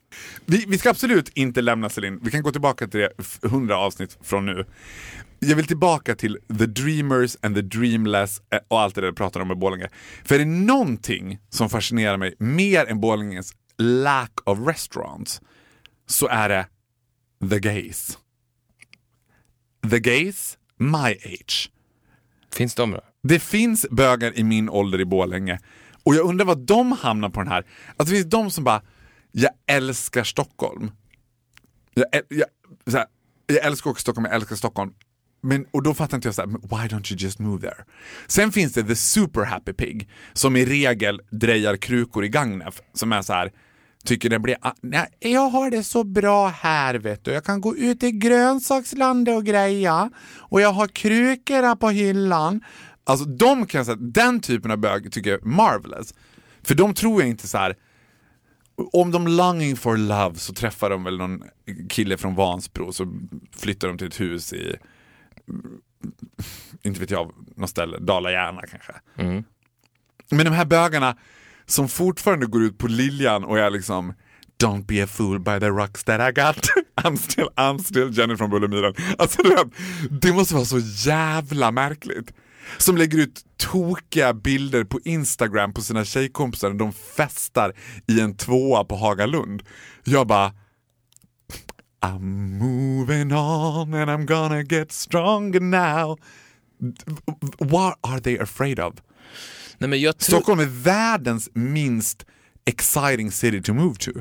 vi, 0.46 0.66
vi 0.68 0.78
ska 0.78 0.90
absolut 0.90 1.30
inte 1.30 1.62
lämna 1.62 1.90
Celine. 1.90 2.20
Vi 2.24 2.32
kan 2.32 2.42
gå 2.42 2.52
tillbaka 2.52 2.88
till 2.88 3.00
det 3.00 3.12
100 3.44 3.78
avsnitt 3.78 4.18
från 4.24 4.46
nu. 4.46 4.66
Jag 5.40 5.56
vill 5.56 5.68
tillbaka 5.68 6.16
till 6.16 6.38
the 6.60 6.66
dreamers 6.66 7.38
and 7.42 7.56
the 7.56 7.62
dreamless 7.62 8.42
eh, 8.54 8.60
och 8.68 8.80
allt 8.80 8.96
det 8.96 9.02
där 9.02 9.08
du 9.08 9.14
pratar 9.14 9.40
om 9.40 9.48
med 9.48 9.58
Borlänge. 9.58 9.90
För 10.24 10.36
är 10.36 10.40
det 10.40 10.46
någonting 10.46 11.40
som 11.50 11.70
fascinerar 11.70 12.18
mig 12.18 12.36
mer 12.40 12.86
än 12.86 13.00
Borlänges 13.00 13.54
lack 13.78 14.32
of 14.44 14.60
restaurants 14.68 15.42
så 16.08 16.28
är 16.28 16.50
det 16.50 16.68
the 17.50 17.60
gays. 17.60 18.18
The 19.92 20.00
gays, 20.00 20.58
my 20.78 21.12
age. 21.26 21.72
Finns 22.54 22.76
de 22.76 22.92
då? 22.92 23.02
Det 23.24 23.40
finns 23.40 23.86
bögar 23.92 24.40
i 24.40 24.44
min 24.44 24.70
ålder 24.70 25.02
i 25.02 25.06
Borlänge 25.06 25.60
och 26.04 26.16
jag 26.16 26.26
undrar 26.26 26.46
vad 26.46 26.60
de 26.60 26.92
hamnar 26.92 27.30
på 27.30 27.40
den 27.40 27.52
här. 27.52 27.66
Alltså 27.98 28.14
det 28.14 28.20
finns 28.20 28.30
de 28.30 28.52
som 28.52 28.64
bara, 28.64 28.82
jag 29.32 29.52
älskar 29.68 30.24
Stockholm. 30.24 30.92
Jag, 31.94 32.06
jag, 32.30 32.48
så 32.88 32.98
här, 32.98 33.06
jag 33.48 33.66
älskar 33.66 33.92
också 33.92 34.02
Stockholm, 34.02 34.26
jag 34.26 34.36
älskar 34.36 34.56
Stockholm. 34.56 34.94
Men, 35.42 35.66
och 35.72 35.84
då 35.84 35.94
fattar 35.94 36.18
inte 36.18 36.28
jag 36.28 36.36
så 36.36 36.42
här, 36.42 36.50
why 36.50 36.96
don't 36.96 37.12
you 37.12 37.18
just 37.20 37.40
move 37.40 37.62
there? 37.62 37.86
Sen 38.28 38.52
finns 38.52 38.74
det 38.74 38.84
the 38.84 38.96
super 38.96 39.46
happy 39.46 39.74
pig 39.74 40.10
som 40.34 40.56
i 40.56 40.66
regel 40.66 41.22
drejar 41.32 41.78
krukor 41.78 42.26
i 42.26 42.30
Gagnef 42.30 42.82
som 42.94 43.14
är 43.14 43.22
så 43.22 43.34
här 43.34 43.52
tycker 44.06 44.30
det 44.30 44.40
blir, 44.40 44.58
nej, 44.82 45.08
jag 45.20 45.50
har 45.50 45.72
det 45.72 45.84
så 45.84 46.04
bra 46.04 46.48
här 46.48 46.96
vet 46.96 47.26
du. 47.26 47.32
Jag 47.32 47.44
kan 47.44 47.62
gå 47.62 47.78
ut 47.78 48.04
i 48.04 48.12
grönsakslandet 48.12 49.36
och 49.36 49.46
greja 49.46 50.10
och 50.38 50.62
jag 50.62 50.74
har 50.74 50.88
krukorna 50.88 51.76
på 51.76 51.90
hyllan. 51.90 52.62
Alltså 53.10 53.26
de 53.26 53.66
kan 53.66 53.86
säga, 53.86 53.98
den 54.00 54.40
typen 54.40 54.72
av 54.72 54.78
bög 54.78 55.12
tycker 55.12 55.30
jag 55.30 55.42
är 55.42 55.46
marvelous. 55.46 56.14
För 56.64 56.76
de 56.76 56.94
tror 56.94 57.22
jag 57.22 57.30
inte 57.30 57.48
så 57.48 57.58
här 57.58 57.76
om 58.94 59.12
de 59.12 59.28
longing 59.28 59.76
for 59.76 59.98
love 59.98 60.36
så 60.36 60.54
träffar 60.54 60.90
de 60.90 61.04
väl 61.04 61.18
någon 61.18 61.44
kille 61.90 62.18
från 62.18 62.36
Vansbro 62.36 62.94
så 62.94 63.14
flyttar 63.56 63.88
de 63.88 63.98
till 63.98 64.08
ett 64.08 64.20
hus 64.20 64.54
i, 64.54 64.76
inte 66.82 67.00
vet 67.00 67.12
jag, 67.12 67.32
något 67.56 67.70
ställe, 67.70 67.98
Dala-Järna 67.98 68.62
kanske. 68.62 68.94
Men 70.30 70.46
de 70.46 70.52
här 70.52 70.66
bögarna 70.66 71.18
som 71.66 71.90
fortfarande 71.90 72.46
går 72.46 72.64
ut 72.64 72.78
på 72.78 72.88
Liljan 72.88 73.44
och 73.44 73.60
är 73.60 73.70
liksom 73.70 74.14
Don't 74.64 74.86
be 74.86 75.04
a 75.04 75.08
fool 75.08 75.40
by 75.40 75.60
the 75.60 75.70
rocks 75.70 76.04
that 76.04 76.30
I 76.30 76.42
got. 76.42 76.68
I'm 77.04 77.16
still, 77.16 77.48
I'm 77.56 77.78
still 77.78 78.18
Jenny 78.18 78.38
från 78.38 78.50
Bullemyran. 78.50 78.94
Alltså 79.18 79.42
du 79.42 79.50
vet, 79.50 79.68
det 80.22 80.34
måste 80.34 80.54
vara 80.54 80.66
så 80.66 80.80
jävla 80.80 81.72
märkligt. 81.72 82.34
Som 82.78 82.98
lägger 82.98 83.18
ut 83.18 83.46
tokiga 83.58 84.34
bilder 84.34 84.84
på 84.84 85.00
Instagram 85.06 85.74
på 85.74 85.82
sina 85.82 86.06
tjejkompisar 86.06 86.70
när 86.70 86.80
de 86.80 86.94
festar 86.94 87.74
i 88.08 88.20
en 88.20 88.36
tvåa 88.36 88.84
på 88.84 88.96
Hagalund. 88.96 89.64
Jag 90.04 90.28
bara 90.28 90.54
I'm 92.02 92.58
moving 92.60 93.34
on 93.34 93.94
and 93.94 94.10
I'm 94.10 94.26
gonna 94.26 94.62
get 94.62 94.92
stronger 94.92 95.60
now. 95.60 96.18
What 97.60 98.00
are 98.02 98.20
they 98.20 98.40
afraid 98.40 98.80
of? 98.80 98.94
Nej. 99.78 100.14
Stockholm 100.18 100.60
är 100.60 100.66
världens 100.66 101.50
minst 101.54 102.26
exciting 102.66 103.32
city 103.32 103.62
to 103.62 103.74
move 103.74 103.96
to. 103.96 104.12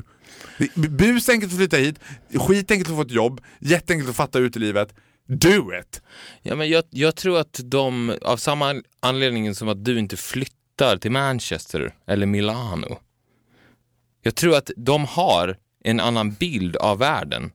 Busenkelt 0.75 1.51
att 1.51 1.57
flytta 1.57 1.77
hit, 1.77 1.99
skitenkelt 2.33 2.89
att 2.89 2.95
få 2.95 3.01
ett 3.01 3.11
jobb, 3.11 3.41
jätteenkelt 3.59 4.09
att 4.09 4.15
fatta 4.15 4.39
ut 4.39 4.55
i 4.55 4.59
livet. 4.59 4.93
Do 5.29 5.79
it! 5.79 6.01
Ja, 6.41 6.55
men 6.55 6.69
jag, 6.69 6.83
jag 6.89 7.15
tror 7.15 7.39
att 7.39 7.59
de, 7.63 8.17
av 8.21 8.37
samma 8.37 8.81
anledning 8.99 9.55
som 9.55 9.69
att 9.69 9.85
du 9.85 9.99
inte 9.99 10.17
flyttar 10.17 10.97
till 10.97 11.11
Manchester 11.11 11.95
eller 12.07 12.25
Milano. 12.25 12.99
Jag 14.21 14.35
tror 14.35 14.55
att 14.57 14.71
de 14.75 15.05
har 15.05 15.57
en 15.83 15.99
annan 15.99 16.33
bild 16.33 16.75
av 16.75 16.97
världen. 16.97 17.51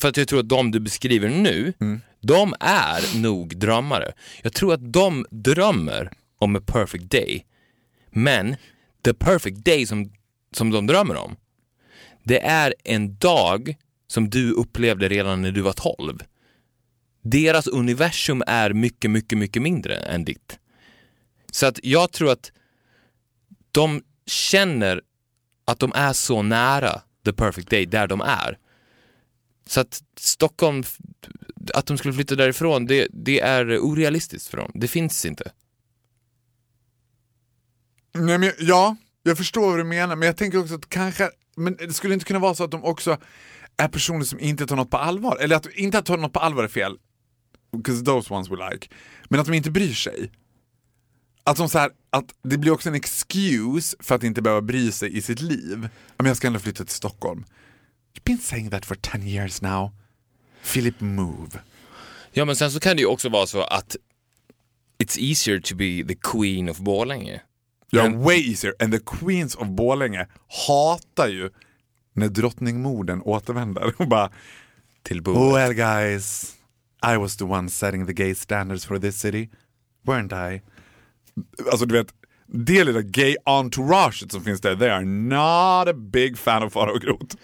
För 0.00 0.08
att 0.08 0.16
jag 0.16 0.28
tror 0.28 0.40
att 0.40 0.48
de 0.48 0.70
du 0.70 0.80
beskriver 0.80 1.28
nu, 1.28 1.72
Mm. 1.80 2.00
de 2.20 2.54
är 2.60 3.20
nog 3.22 3.56
drömmare. 3.58 4.12
Jag 4.42 4.52
tror 4.52 4.74
att 4.74 4.92
de 4.92 5.26
drömmer 5.30 6.10
om 6.38 6.56
a 6.56 6.60
perfect 6.66 7.10
day. 7.10 7.46
Men 8.10 8.56
the 9.04 9.14
perfect 9.14 9.64
day 9.64 9.86
som, 9.86 10.12
som 10.52 10.70
de 10.70 10.86
drömmer 10.86 11.16
om, 11.16 11.36
det 12.24 12.40
är 12.40 12.74
en 12.84 13.16
dag 13.16 13.76
som 14.06 14.30
du 14.30 14.52
upplevde 14.52 15.08
redan 15.08 15.42
när 15.42 15.50
du 15.52 15.60
var 15.60 15.72
12. 15.72 16.18
Deras 17.22 17.66
universum 17.66 18.42
är 18.46 18.72
mycket, 18.72 19.10
mycket, 19.10 19.38
mycket 19.38 19.62
mindre 19.62 19.96
än 19.96 20.24
ditt. 20.24 20.58
Så 21.52 21.66
att 21.66 21.80
jag 21.82 22.12
tror 22.12 22.30
att 22.30 22.52
de 23.72 24.02
känner 24.26 25.02
att 25.64 25.78
de 25.78 25.92
är 25.94 26.12
så 26.12 26.42
nära 26.42 27.02
the 27.24 27.32
perfect 27.32 27.70
day 27.70 27.86
där 27.86 28.06
de 28.06 28.20
är. 28.20 28.58
Så 29.66 29.80
att 29.80 30.02
Stockholm, 30.18 30.82
att 31.74 31.86
de 31.86 31.98
skulle 31.98 32.14
flytta 32.14 32.34
därifrån, 32.34 32.86
det, 32.86 33.08
det 33.12 33.40
är 33.40 33.78
orealistiskt 33.78 34.48
för 34.48 34.56
dem. 34.56 34.70
Det 34.74 34.88
finns 34.88 35.24
inte. 35.24 35.52
Nej, 38.14 38.38
men, 38.38 38.52
ja, 38.58 38.96
jag 39.22 39.36
förstår 39.36 39.70
vad 39.70 39.78
du 39.78 39.84
menar, 39.84 40.16
men 40.16 40.26
jag 40.26 40.36
tänker 40.36 40.58
också 40.58 40.74
att 40.74 40.88
kanske, 40.88 41.30
men 41.56 41.76
det 41.76 41.92
skulle 41.92 42.14
inte 42.14 42.26
kunna 42.26 42.38
vara 42.38 42.54
så 42.54 42.64
att 42.64 42.70
de 42.70 42.84
också 42.84 43.18
är 43.76 43.88
personer 43.88 44.24
som 44.24 44.40
inte 44.40 44.66
tar 44.66 44.76
något 44.76 44.90
på 44.90 44.96
allvar. 44.96 45.36
Eller 45.40 45.56
att 45.56 45.66
inte 45.66 45.98
att 45.98 46.06
ta 46.06 46.16
något 46.16 46.32
på 46.32 46.40
allvar 46.40 46.64
är 46.64 46.68
fel, 46.68 46.98
because 47.72 48.04
those 48.04 48.34
ones 48.34 48.50
we 48.50 48.70
like. 48.70 48.88
Men 49.24 49.40
att 49.40 49.46
de 49.46 49.54
inte 49.54 49.70
bryr 49.70 49.94
sig. 49.94 50.30
Att, 51.44 51.56
de 51.56 51.68
så 51.68 51.78
här, 51.78 51.90
att 52.10 52.34
det 52.42 52.58
blir 52.58 52.72
också 52.72 52.88
en 52.88 52.94
excuse 52.94 53.96
för 54.00 54.14
att 54.14 54.22
inte 54.22 54.42
behöva 54.42 54.60
bry 54.62 54.92
sig 54.92 55.16
i 55.16 55.22
sitt 55.22 55.40
liv. 55.40 55.88
Men 56.16 56.26
jag 56.26 56.36
ska 56.36 56.46
ändå 56.46 56.58
flytta 56.60 56.84
till 56.84 56.94
Stockholm. 56.94 57.44
You've 58.14 58.24
been 58.24 58.38
saying 58.38 58.70
that 58.70 58.86
for 58.86 58.94
10 58.94 59.20
years 59.28 59.62
now. 59.62 59.90
Philip 60.72 61.00
move. 61.00 61.50
Ja, 62.32 62.44
men 62.44 62.56
sen 62.56 62.70
så 62.70 62.80
kan 62.80 62.96
det 62.96 63.00
ju 63.02 63.06
också 63.08 63.28
vara 63.28 63.46
så 63.46 63.62
att 63.62 63.96
it's 64.98 65.18
easier 65.18 65.60
to 65.60 65.74
be 65.76 66.04
the 66.08 66.14
queen 66.14 66.68
of 66.68 66.78
Borlänge. 66.78 67.40
Ja, 67.90 68.02
Men- 68.02 68.18
way 68.22 68.50
easier. 68.50 68.74
And 68.78 68.92
the 68.92 69.00
Queens 69.18 69.54
of 69.54 69.68
Borlänge 69.68 70.26
hatar 70.66 71.28
ju 71.28 71.50
när 72.12 72.28
drottningmorden 72.28 73.22
återvänder 73.22 73.94
och 74.00 74.08
bara 74.08 74.30
Till 75.02 75.22
bordet. 75.22 75.56
Well 75.56 75.74
guys, 75.74 76.54
I 77.14 77.16
was 77.16 77.36
the 77.36 77.44
one 77.44 77.68
setting 77.70 78.06
the 78.06 78.12
gay 78.12 78.34
standards 78.34 78.84
for 78.86 78.98
this 78.98 79.20
city, 79.20 79.48
weren't 80.06 80.52
I? 80.52 80.62
Alltså 81.70 81.86
du 81.86 81.94
vet, 81.94 82.06
det 82.46 82.84
lilla 82.84 83.00
gay 83.02 83.36
entouraget 83.44 84.32
som 84.32 84.44
finns 84.44 84.60
där, 84.60 84.76
they 84.76 84.88
are 84.88 85.04
not 85.04 85.88
a 85.88 85.92
big 86.12 86.38
fan 86.38 86.62
of 86.62 86.72
Farao 86.72 86.98
Groth. 86.98 87.36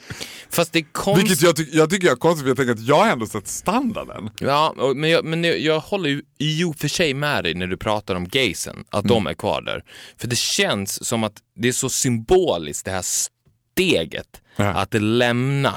Fast 0.51 0.73
det 0.73 0.79
är 0.79 0.87
konstigt. 0.93 1.31
Vilket 1.31 1.43
jag, 1.43 1.57
ty- 1.57 1.69
jag 1.79 1.91
tycker 1.91 2.07
jag 2.07 2.13
är 2.15 2.19
konstigt, 2.21 2.43
för 2.43 2.49
jag 2.51 2.57
tänker 2.57 2.73
att 2.73 2.81
jag 2.89 2.97
har 2.97 3.09
ändå 3.13 3.27
sett 3.27 3.49
standarden. 3.49 4.31
Ja, 4.41 4.75
men, 4.97 5.11
jag, 5.11 5.25
men 5.25 5.45
jag, 5.45 5.59
jag 5.59 5.81
håller 5.81 6.09
ju 6.11 6.23
i 6.39 6.65
och 6.65 6.77
för 6.77 6.89
sig 6.89 7.15
med 7.15 7.45
dig 7.45 7.55
när 7.55 7.67
du 7.67 7.77
pratar 7.77 8.15
om 8.15 8.29
gaysen, 8.29 8.85
att 8.91 9.05
de 9.05 9.27
är 9.27 9.35
kvar 9.35 9.63
där. 9.63 9.85
För 10.17 10.29
det 10.29 10.37
känns 10.39 11.07
som 11.09 11.25
att 11.25 11.35
det 11.57 11.69
är 11.69 11.73
så 11.73 11.89
symboliskt 11.89 12.85
det 12.85 12.91
här 12.91 13.05
steget 13.05 14.41
Ja. 14.57 14.65
att 14.65 14.95
lämna 14.95 15.75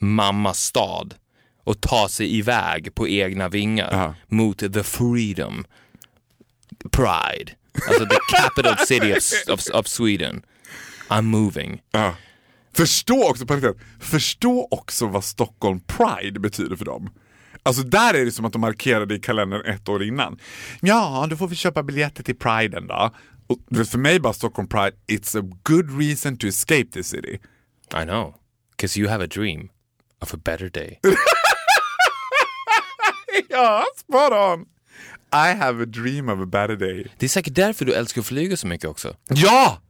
mammas 0.00 0.62
stad 0.62 1.14
och 1.66 1.80
ta 1.80 2.08
sig 2.08 2.36
iväg 2.38 2.94
på 2.94 3.08
egna 3.08 3.48
vingar 3.48 3.88
Ja. 3.92 4.14
mot 4.36 4.58
the 4.58 4.82
freedom, 4.82 5.64
pride, 6.92 7.52
alltså 7.88 8.06
the 8.06 8.16
capital 8.36 8.76
city 8.86 9.12
of, 9.12 9.54
of, 9.54 9.60
of 9.74 9.86
Sweden. 9.86 10.42
I'm 11.08 11.22
moving. 11.22 11.80
Ja. 11.90 12.14
Förstå 12.76 13.30
också, 13.30 13.46
förstå 14.00 14.68
också 14.70 15.06
vad 15.06 15.24
Stockholm 15.24 15.80
Pride 15.80 16.40
betyder 16.40 16.76
för 16.76 16.84
dem. 16.84 17.10
Alltså 17.62 17.82
där 17.82 18.14
är 18.14 18.24
det 18.24 18.32
som 18.32 18.44
att 18.44 18.52
de 18.52 18.60
markerade 18.60 19.14
i 19.14 19.18
kalendern 19.18 19.64
ett 19.74 19.88
år 19.88 20.02
innan. 20.02 20.38
Ja, 20.80 21.26
då 21.30 21.36
får 21.36 21.48
vi 21.48 21.56
köpa 21.56 21.82
biljetter 21.82 22.22
till 22.22 22.36
Priden 22.36 22.86
då. 22.86 23.14
Och 23.46 23.58
för 23.88 23.98
mig 23.98 24.20
bara 24.20 24.32
Stockholm 24.32 24.68
Pride, 24.68 24.92
it's 25.06 25.38
a 25.40 25.52
good 25.62 25.98
reason 26.00 26.36
to 26.36 26.46
escape 26.46 26.86
the 26.92 27.02
city. 27.02 27.38
I 28.02 28.04
know, 28.04 28.34
because 28.76 29.00
you 29.00 29.08
have 29.10 29.24
a 29.24 29.28
dream 29.30 29.68
of 30.22 30.34
a 30.34 30.36
better 30.44 30.68
day. 30.68 31.00
ja, 33.56 33.84
spot 33.96 34.32
on! 34.32 34.66
I 35.32 35.54
have 35.54 35.82
a 35.82 35.86
dream 35.86 36.28
of 36.28 36.40
a 36.40 36.46
better 36.46 36.76
day. 36.76 37.06
Det 37.18 37.26
är 37.26 37.28
säkert 37.28 37.54
därför 37.54 37.84
du 37.84 37.92
älskar 37.94 38.20
att 38.20 38.26
flyga 38.26 38.56
så 38.56 38.66
mycket 38.66 38.90
också. 38.90 39.16
Ja! 39.28 39.82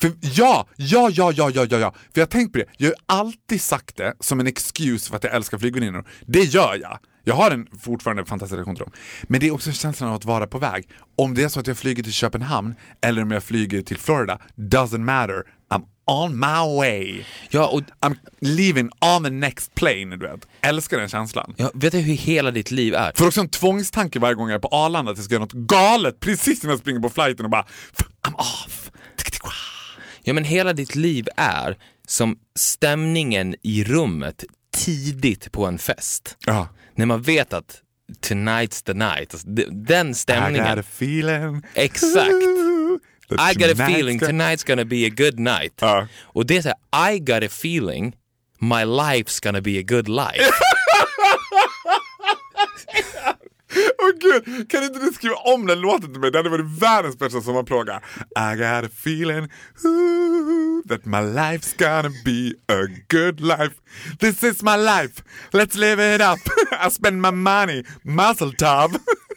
För, 0.00 0.12
ja, 0.20 0.66
ja, 0.76 1.10
ja, 1.12 1.32
ja, 1.32 1.50
ja, 1.54 1.66
ja, 1.70 1.78
ja. 1.78 1.92
För 1.92 2.20
jag 2.20 2.26
har 2.26 2.30
tänkt 2.30 2.52
på 2.52 2.58
det, 2.58 2.66
jag 2.76 2.88
har 2.88 3.18
alltid 3.18 3.60
sagt 3.60 3.96
det 3.96 4.14
som 4.20 4.40
en 4.40 4.46
excuse 4.46 5.10
för 5.10 5.16
att 5.16 5.24
jag 5.24 5.34
älskar 5.34 5.58
flygväninnor. 5.58 6.08
Det 6.26 6.42
gör 6.42 6.78
jag. 6.82 6.98
Jag 7.24 7.34
har 7.34 7.50
en 7.50 7.66
fortfarande 7.80 8.24
fantastisk 8.24 8.56
relation 8.56 8.76
till 8.76 8.84
dem. 8.84 8.92
Men 9.22 9.40
det 9.40 9.46
är 9.46 9.50
också 9.50 9.72
känslan 9.72 10.10
av 10.10 10.16
att 10.16 10.24
vara 10.24 10.46
på 10.46 10.58
väg. 10.58 10.88
Om 11.16 11.34
det 11.34 11.42
är 11.42 11.48
så 11.48 11.60
att 11.60 11.66
jag 11.66 11.78
flyger 11.78 12.02
till 12.02 12.12
Köpenhamn 12.12 12.74
eller 13.00 13.22
om 13.22 13.30
jag 13.30 13.44
flyger 13.44 13.82
till 13.82 13.98
Florida, 13.98 14.38
doesn't 14.56 14.98
matter. 14.98 15.42
On 16.10 16.40
my 16.40 16.76
way. 16.76 17.24
Ja, 17.50 17.66
och 17.66 17.82
I'm 18.00 18.16
leaving 18.40 18.90
on 19.00 19.24
the 19.24 19.30
next 19.30 19.74
plane, 19.74 20.16
du 20.16 20.26
vet. 20.28 20.46
Älskar 20.60 20.98
den 20.98 21.08
känslan. 21.08 21.54
ja, 21.56 21.70
vet 21.74 21.92
du 21.92 21.98
hur 21.98 22.14
hela 22.14 22.50
ditt 22.50 22.70
liv 22.70 22.94
är? 22.94 23.12
För 23.14 23.26
också 23.26 23.40
en 23.40 23.48
tvångstanke 23.48 24.18
varje 24.18 24.34
gång 24.34 24.48
jag 24.48 24.54
är 24.56 24.60
på 24.60 24.68
Arlanda 24.68 25.10
att 25.12 25.18
jag 25.18 25.24
ska 25.24 25.34
göra 25.34 25.44
något 25.44 25.52
galet 25.52 26.20
precis 26.20 26.64
innan 26.64 26.70
jag 26.72 26.80
springer 26.80 27.00
på 27.00 27.10
flighten 27.10 27.44
och 27.44 27.50
bara 27.50 27.66
I'm 28.28 28.34
off. 28.34 28.90
Ja, 30.22 30.32
men 30.34 30.44
hela 30.44 30.72
ditt 30.72 30.94
liv 30.94 31.28
är 31.36 31.76
som 32.06 32.38
stämningen 32.58 33.54
i 33.62 33.84
rummet 33.84 34.44
tidigt 34.76 35.52
på 35.52 35.66
en 35.66 35.78
fest. 35.78 36.36
Ja. 36.46 36.68
När 36.94 37.06
man 37.06 37.22
vet 37.22 37.52
att 37.52 37.80
tonight's 38.28 38.84
the 38.84 38.94
night, 38.94 39.34
alltså, 39.34 39.48
de- 39.48 39.64
den 39.70 40.06
I 40.06 40.10
got 40.10 40.16
stämningen. 40.16 40.78
a 40.78 40.82
feeling. 40.96 41.62
Exakt. 41.74 42.28
I 43.30 43.54
got 43.54 43.70
a 43.70 43.86
feeling 43.86 44.18
tonight's 44.18 44.64
gonna 44.66 44.84
be 44.84 45.06
a 45.06 45.10
good 45.10 45.38
night. 45.38 45.74
Ja. 45.80 46.06
Och 46.22 46.46
det 46.46 46.56
är 46.56 46.62
så 46.62 46.68
här, 46.68 47.12
I 47.12 47.18
got 47.18 47.42
a 47.44 47.48
feeling 47.48 48.14
my 48.60 48.84
life's 48.84 49.40
gonna 49.40 49.60
be 49.60 49.78
a 49.78 49.82
good 49.82 50.08
life. 50.08 50.52
Åh 54.02 54.10
gud, 54.20 54.70
kan 54.70 54.84
inte 54.84 54.98
du 54.98 55.12
skriva 55.12 55.34
om 55.34 55.66
den 55.66 55.80
låten 55.80 56.12
till 56.12 56.20
mig? 56.20 56.30
Det 56.30 56.38
hade 56.38 56.50
varit 56.50 56.82
världens 56.82 57.18
bästa 57.18 57.40
sommarplåga. 57.40 58.00
I 58.36 58.56
got 58.56 58.84
a 58.84 58.88
feeling 59.04 59.48
ooh, 59.84 60.82
that 60.88 61.04
my 61.04 61.20
life's 61.20 61.76
gonna 61.78 62.10
be 62.24 62.52
a 62.68 62.86
good 63.08 63.40
life. 63.40 63.74
This 64.18 64.44
is 64.44 64.62
my 64.62 64.76
life, 64.76 65.22
let's 65.52 65.76
live 65.76 66.14
it 66.14 66.20
up. 66.20 66.38
I 66.86 66.90
spend 66.90 67.22
my 67.22 67.30
money, 67.30 67.84
muscle 68.02 68.52
top. 68.52 68.90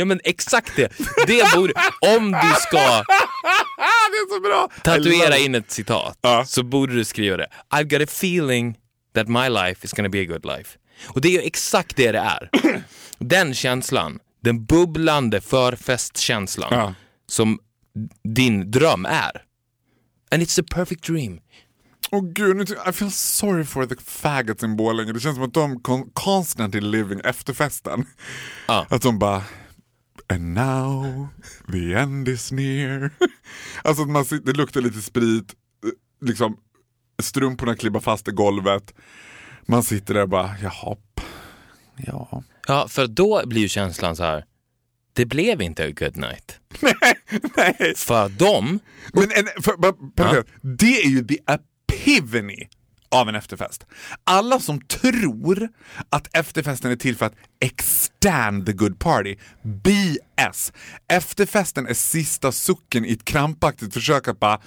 Ja 0.00 0.04
men 0.04 0.20
exakt 0.24 0.76
det. 0.76 0.92
Det 1.26 1.54
borde, 1.54 1.72
om 2.16 2.32
du 2.32 2.54
ska 2.60 3.04
tatuera 4.82 5.36
it. 5.38 5.44
in 5.46 5.54
ett 5.54 5.70
citat 5.70 6.18
Ja. 6.22 6.44
så 6.46 6.62
borde 6.62 6.94
du 6.94 7.04
skriva 7.04 7.36
det. 7.36 7.46
I've 7.74 7.84
got 7.98 8.00
a 8.00 8.10
feeling 8.12 8.76
that 9.14 9.28
my 9.28 9.48
life 9.48 9.84
is 9.84 9.92
gonna 9.92 10.08
be 10.08 10.20
a 10.20 10.24
good 10.24 10.46
life. 10.46 10.78
Och 11.06 11.20
det 11.20 11.28
är 11.28 11.32
ju 11.32 11.40
exakt 11.40 11.96
det 11.96 12.12
det 12.12 12.18
är. 12.18 12.50
Den 13.18 13.54
känslan, 13.54 14.18
den 14.44 14.64
bubblande 14.64 15.40
förfestkänslan 15.40 16.68
Ja. 16.72 16.94
som 17.26 17.58
din 18.34 18.70
dröm 18.70 19.06
är. 19.06 19.42
And 20.30 20.42
it's 20.42 20.60
a 20.60 20.64
perfect 20.74 21.04
dream. 21.04 21.40
Åh 22.12 22.24
gud, 22.32 22.56
nu 22.56 22.64
ty- 22.64 22.74
I 22.88 22.92
feel 22.92 23.10
sorry 23.12 23.64
for 23.64 23.86
the 23.86 23.94
faggots 24.06 24.62
in 24.64 24.76
Borlänge. 24.76 25.12
Det 25.12 25.20
känns 25.20 25.34
som 25.36 25.44
att 25.44 25.54
de 25.54 25.78
con- 25.78 26.10
constantly 26.14 26.80
living 26.80 27.20
efterfesten. 27.24 28.06
Ja. 28.68 28.86
Att 28.90 29.02
de 29.02 29.18
bara 29.18 29.42
And 30.30 30.54
now 30.54 31.28
the 31.72 31.94
end 31.94 32.28
is 32.28 32.52
near. 32.52 33.10
alltså 33.84 34.04
man 34.04 34.24
sitter, 34.24 34.52
det 34.52 34.58
luktar 34.58 34.80
lite 34.80 35.02
sprit, 35.02 35.54
eh, 35.84 36.26
liksom 36.26 36.56
strumporna 37.22 37.76
klibbar 37.76 38.00
fast 38.00 38.28
i 38.28 38.30
golvet. 38.30 38.94
Man 39.66 39.82
sitter 39.82 40.14
där 40.14 40.22
och 40.22 40.28
bara, 40.28 40.54
jaha, 40.62 40.96
ja. 41.96 42.42
Ja, 42.66 42.88
för 42.88 43.06
då 43.06 43.42
blir 43.46 43.60
ju 43.62 43.68
känslan 43.68 44.16
så 44.16 44.24
här. 44.24 44.44
Det 45.12 45.26
blev 45.26 45.62
inte 45.62 45.84
a 45.84 45.90
good 45.90 46.16
night. 46.16 46.60
Nej. 47.56 47.94
För 47.96 48.28
dem, 48.28 48.78
Men 49.12 49.22
en, 49.22 49.62
för, 49.62 49.76
bara, 49.76 49.92
bara, 50.16 50.44
det 50.62 51.02
är 51.02 51.08
ju 51.08 51.24
the 51.24 51.38
epiphany 51.46 52.68
av 53.10 53.28
en 53.28 53.34
efterfest. 53.34 53.86
Alla 54.24 54.60
som 54.60 54.80
tror 54.80 55.68
att 56.10 56.36
efterfesten 56.36 56.90
är 56.90 56.96
till 56.96 57.16
för 57.16 57.26
att 57.26 57.34
extend 57.60 58.66
the 58.66 58.72
good 58.72 58.98
party, 58.98 59.36
BS. 59.62 60.72
Efterfesten 61.08 61.86
är 61.86 61.94
sista 61.94 62.52
sucken 62.52 63.04
i 63.04 63.12
ett 63.12 63.24
krampaktigt 63.24 63.94
försök 63.94 64.28
att 64.28 64.40
bara 64.40 64.60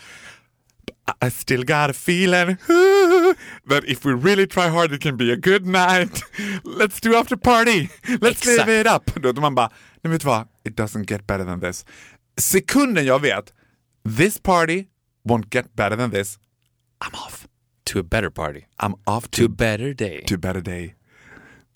I 1.26 1.32
still 1.32 1.66
got 1.66 1.90
a 1.90 1.90
feeling 1.90 2.58
that 3.70 3.84
if 3.84 4.06
we 4.06 4.14
really 4.14 4.48
try 4.48 4.70
hard 4.70 4.94
it 4.94 5.02
can 5.02 5.18
be 5.18 5.34
a 5.34 5.36
good 5.36 5.66
night. 5.66 6.24
Let's 6.64 7.02
do 7.02 7.16
after 7.16 7.36
party. 7.36 7.90
Let's 8.04 8.30
Exakt. 8.30 8.68
live 8.68 8.82
it 8.82 8.88
up. 8.88 9.24
Då 9.36 9.42
man 9.42 9.56
bara, 9.56 9.70
nej 10.02 10.12
vet 10.12 10.22
du 10.22 10.28
vad? 10.28 10.48
It 10.64 10.76
doesn't 10.78 11.12
get 11.12 11.28
better 11.28 11.46
than 11.46 11.60
this. 11.60 11.86
Sekunden 12.38 13.06
jag 13.06 13.22
vet, 13.22 13.54
this 14.18 14.40
party 14.40 14.86
won't 15.28 15.48
get 15.56 15.76
better 15.76 15.98
than 15.98 16.12
this, 16.12 16.40
I'm 17.06 17.14
off. 17.28 17.48
To 17.86 18.00
a 18.00 18.04
better 18.04 18.30
party. 18.30 18.60
I'm 18.78 18.94
off 19.06 19.28
To 19.32 19.44
a 19.44 19.48
to, 19.48 19.54
better 19.54 19.94
day. 19.94 20.24
to 20.28 20.36
a 20.36 20.38
better 20.38 20.62
day. 20.62 20.96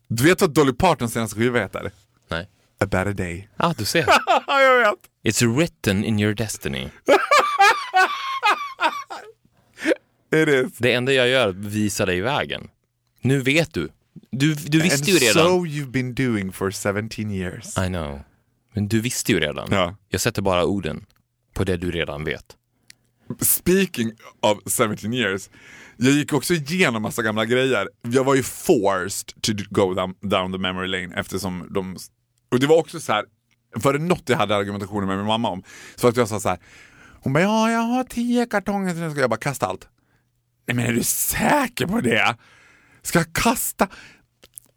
Du 0.08 0.24
vet 0.24 0.42
vad 0.42 0.54
Dolly 0.54 0.74
Partons 0.74 1.14
senaste 1.14 1.36
skiva 1.40 1.60
heter? 1.60 1.92
Nej. 2.30 2.50
A 2.80 2.86
better 2.86 3.14
day. 3.14 3.48
Ah, 3.58 3.74
du 3.78 3.86
ser. 3.86 4.06
jag 4.48 4.80
vet. 4.80 5.00
It's 5.24 5.56
written 5.58 6.04
in 6.06 6.20
your 6.20 6.34
destiny. 6.34 6.90
It 10.32 10.48
is. 10.50 10.78
Det 10.78 10.94
enda 10.94 11.14
jag 11.14 11.30
gör 11.30 11.46
är 11.46 11.50
att 11.50 11.56
visa 11.56 12.06
dig 12.06 12.22
vägen. 12.22 12.70
Nu 13.22 13.40
vet 13.42 13.74
du. 13.74 13.90
Du, 14.32 14.54
du 14.54 14.82
visste 14.82 15.12
And 15.12 15.20
ju 15.22 15.28
redan. 15.28 15.44
so 15.46 15.66
you've 15.66 15.92
been 15.92 16.14
doing 16.14 16.52
for 16.52 16.72
17 16.72 17.32
years. 17.32 17.78
I 17.78 17.88
know. 17.88 18.20
Men 18.74 18.88
du 18.88 19.02
visste 19.02 19.32
ju 19.32 19.40
redan. 19.40 19.68
Ja. 19.72 19.96
Jag 20.10 20.22
sätter 20.22 20.42
bara 20.42 20.66
orden 20.66 21.06
på 21.54 21.64
det 21.64 21.78
du 21.78 21.92
redan 21.92 22.24
vet. 22.24 22.56
Speaking 23.40 24.12
of 24.40 24.58
17 24.66 25.14
years, 25.14 25.50
jag 25.98 26.12
gick 26.12 26.34
också 26.34 26.54
igenom 26.54 27.02
massa 27.02 27.24
gamla 27.24 27.46
grejer. 27.46 27.90
Jag 28.02 28.24
var 28.24 28.36
ju 28.36 28.44
forced 28.44 29.42
to 29.42 29.52
go 29.70 29.94
down, 29.94 30.16
down 30.22 30.52
the 30.52 30.58
memory 30.58 30.88
lane 30.88 31.16
eftersom 31.16 31.68
de... 31.70 31.98
Och 32.52 32.60
det 32.60 32.68
var 32.68 32.78
också 32.78 33.00
så 33.00 33.14
här, 33.14 33.26
var 33.76 33.94
det 33.94 34.00
något 34.00 34.30
jag 34.30 34.38
hade 34.38 34.56
argumentationer 34.56 35.08
med 35.08 35.18
min 35.18 35.26
mamma 35.26 35.50
om, 35.50 35.64
så 35.96 36.08
att 36.08 36.18
jag 36.18 36.28
sa 36.28 36.40
så 36.40 36.50
här. 36.50 36.60
Hon 37.22 37.34
bara, 37.34 37.44
ja 37.44 37.72
jag 37.72 37.80
har 37.80 38.04
tio 38.04 38.46
kartonger, 38.46 38.94
så 38.94 39.00
nu 39.00 39.12
ska 39.12 39.20
jag 39.20 39.30
bara 39.30 39.40
kasta 39.40 39.66
allt. 39.66 39.88
Nej 40.68 40.76
men 40.76 40.86
är 40.86 40.94
du 40.94 41.04
säker 41.04 41.88
på 41.88 42.02
det? 42.02 42.36
Ska 43.02 43.20
jag 43.20 43.34
kasta? 43.34 43.88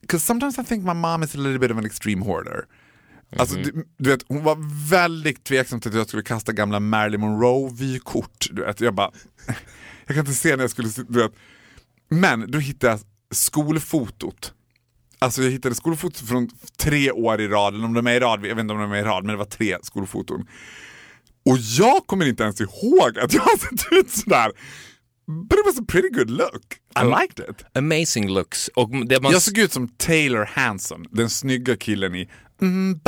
Because 0.01 0.27
sometimes 0.27 0.59
I 0.59 0.65
think 0.65 0.85
my 0.85 0.95
mom 0.95 1.23
is 1.23 1.35
a 1.35 1.39
little 1.39 1.59
bit 1.59 1.71
of 1.71 1.79
an 1.79 1.87
extreme 1.87 2.25
hoarder. 2.25 2.65
Alltså, 3.37 3.57
du, 3.57 3.87
du 3.99 4.11
vet, 4.11 4.25
hon 4.29 4.45
var 4.45 4.89
väldigt 4.91 5.45
tveksam 5.45 5.81
till 5.81 5.91
att 5.91 5.97
jag 5.97 6.09
skulle 6.09 6.23
kasta 6.23 6.53
gamla 6.53 6.81
Marilyn 6.81 7.21
Monroe-vykort. 7.21 8.49
Jag 8.79 8.95
bara, 8.95 9.11
jag 10.07 10.17
kan 10.17 10.19
inte 10.19 10.35
se 10.35 10.57
när 10.57 10.65
jag 10.65 10.71
skulle, 10.71 10.89
du 11.09 11.23
vet. 11.23 11.33
Men 12.09 12.51
då 12.51 12.59
hittade 12.59 12.93
jag 12.93 13.01
skolfotot. 13.37 14.55
Alltså 15.19 15.43
jag 15.43 15.51
hittade 15.51 15.75
skolfotot 15.75 16.29
från 16.29 16.49
tre 16.77 17.11
år 17.11 17.41
i 17.41 17.49
rad, 17.49 17.75
eller 17.75 17.85
om 17.85 17.95
de 17.95 18.07
är 18.07 18.13
i 18.13 18.21
rad, 18.21 18.47
jag 18.47 18.55
vet 18.55 18.63
inte 18.63 18.75
om 18.75 18.81
de 18.81 18.93
är 18.93 18.99
i 18.99 19.03
rad, 19.03 19.25
men 19.25 19.33
det 19.33 19.39
var 19.39 19.45
tre 19.45 19.77
skolfoton. 19.83 20.47
Och 21.45 21.59
jag 21.59 22.07
kommer 22.07 22.27
inte 22.27 22.43
ens 22.43 22.61
ihåg 22.61 23.19
att 23.19 23.33
jag 23.33 23.43
har 23.43 23.59
sett 23.59 23.93
ut 23.93 24.11
sådär. 24.11 24.53
But 25.49 25.59
it 25.59 25.67
was 25.67 25.79
a 25.79 25.85
pretty 25.89 26.09
good 26.09 26.31
look. 26.31 26.81
I 26.97 27.05
liked 27.05 27.41
it. 27.51 27.65
Amazing 27.75 28.29
looks. 28.29 28.69
Och 28.69 29.07
det 29.07 29.23
man... 29.23 29.33
Jag 29.33 29.43
såg 29.43 29.59
ut 29.59 29.73
som 29.73 29.89
Taylor 29.89 30.45
Hanson, 30.45 31.05
den 31.11 31.31
snygga 31.31 31.77
killen 31.77 32.15
i 32.15 32.29
mm, 32.61 33.01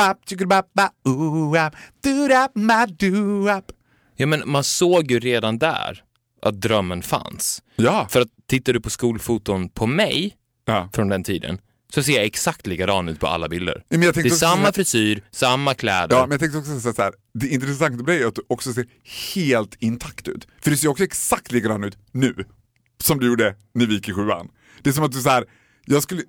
doop. 2.98 3.72
Ja, 4.16 4.26
men 4.26 4.42
man 4.46 4.64
såg 4.64 5.11
ju 5.11 5.20
redan 5.20 5.59
där 5.59 6.03
att 6.42 6.61
drömmen 6.61 7.03
fanns. 7.03 7.62
Ja. 7.76 8.07
För 8.11 8.20
att 8.20 8.28
tittar 8.48 8.72
du 8.72 8.80
på 8.80 8.90
skolfoton 8.90 9.68
på 9.68 9.86
mig 9.86 10.36
ja. 10.64 10.88
från 10.92 11.09
den 11.09 11.24
tiden 11.24 11.59
så 11.94 12.03
ser 12.03 12.12
jag 12.12 12.24
exakt 12.24 12.66
likadan 12.66 13.09
ut 13.09 13.20
på 13.20 13.26
alla 13.26 13.48
bilder. 13.48 13.84
Men 13.88 14.03
jag 14.03 14.14
Det 14.14 14.20
är 14.20 14.30
samma 14.30 14.66
så- 14.66 14.72
frisyr, 14.72 15.22
samma 15.30 15.74
kläder. 15.74 16.16
Ja, 16.16 16.22
men 16.22 16.30
jag 16.30 16.40
tänkte 16.40 16.59
också 16.59 16.80
så 16.92 17.03
här, 17.03 17.12
det 17.34 17.48
intressanta 17.48 17.96
med 17.96 18.05
dig 18.07 18.22
är 18.22 18.26
att 18.26 18.34
du 18.34 18.42
också 18.48 18.72
ser 18.72 18.86
helt 19.34 19.74
intakt 19.78 20.28
ut. 20.28 20.48
För 20.61 20.70
du 20.70 20.76
ser 20.76 20.88
också 20.88 21.05
exakt 21.05 21.53
likadan 21.53 21.84
ut 21.84 21.98
nu, 22.12 22.44
som 23.03 23.18
du 23.20 23.26
gjorde 23.26 23.55
när 23.74 23.86
vi 23.86 23.94
gick 23.94 24.09
i 24.09 24.12
sjuan. 24.12 24.48
Det 24.82 24.90
är 24.90 24.94
som 24.94 25.05
att 25.05 25.12
du 25.12 25.20
så 25.20 25.28
här, 25.30 25.44
jag 25.84 26.03
skulle, 26.03 26.22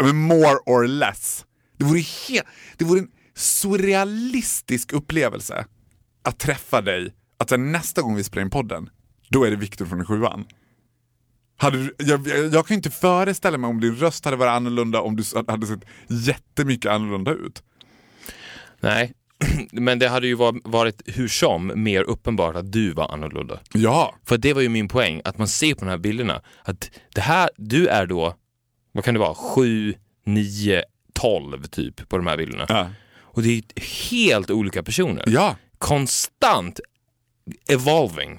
ja, 0.00 0.12
more 0.12 0.56
or 0.66 0.86
less. 0.86 1.44
Det 1.76 1.84
vore, 1.84 2.00
helt, 2.00 2.46
det 2.76 2.84
vore 2.84 3.00
en 3.00 3.08
surrealistisk 3.34 4.92
upplevelse 4.92 5.66
att 6.22 6.38
träffa 6.38 6.80
dig, 6.80 7.14
att 7.38 7.50
här, 7.50 7.58
nästa 7.58 8.02
gång 8.02 8.16
vi 8.16 8.24
spelar 8.24 8.42
in 8.42 8.50
podden, 8.50 8.90
då 9.28 9.44
är 9.44 9.50
det 9.50 9.56
Viktor 9.56 9.86
från 9.86 10.06
sjuan. 10.06 10.44
Hade 11.58 11.78
du, 11.78 11.94
jag, 11.98 12.26
jag, 12.28 12.54
jag 12.54 12.66
kan 12.66 12.76
inte 12.76 12.90
föreställa 12.90 13.58
mig 13.58 13.68
om 13.68 13.80
din 13.80 13.96
röst 13.96 14.24
hade 14.24 14.36
varit 14.36 14.50
annorlunda, 14.50 15.00
om 15.00 15.16
du 15.16 15.22
hade 15.48 15.66
sett 15.66 15.80
jättemycket 16.08 16.90
annorlunda 16.90 17.30
ut. 17.32 17.62
Nej, 18.80 19.12
men 19.72 19.98
det 19.98 20.08
hade 20.08 20.26
ju 20.26 20.34
var- 20.34 20.60
varit 20.70 21.02
hur 21.06 21.28
som 21.28 21.72
mer 21.82 22.02
uppenbart 22.02 22.56
att 22.56 22.72
du 22.72 22.92
var 22.92 23.12
annorlunda. 23.12 23.60
Ja, 23.72 24.14
För 24.24 24.38
det 24.38 24.52
var 24.52 24.62
ju 24.62 24.68
min 24.68 24.88
poäng, 24.88 25.20
att 25.24 25.38
man 25.38 25.48
ser 25.48 25.74
på 25.74 25.84
de 25.84 25.90
här 25.90 25.98
bilderna 25.98 26.42
att 26.64 26.90
det 27.14 27.20
här, 27.20 27.50
du 27.56 27.86
är 27.86 28.06
då, 28.06 28.34
vad 28.92 29.04
kan 29.04 29.14
det 29.14 29.20
vara, 29.20 29.34
7, 29.34 29.94
9, 30.26 30.82
12 31.16 31.62
typ 31.64 32.08
på 32.08 32.16
de 32.16 32.26
här 32.26 32.36
bilderna. 32.36 32.66
ja. 32.68 32.90
Och 33.18 33.42
det 33.42 33.48
är 33.58 33.82
helt 34.10 34.50
olika 34.50 34.82
personer. 34.82 35.24
ja. 35.26 35.56
Konstant 35.78 36.80
evolving, 37.68 38.38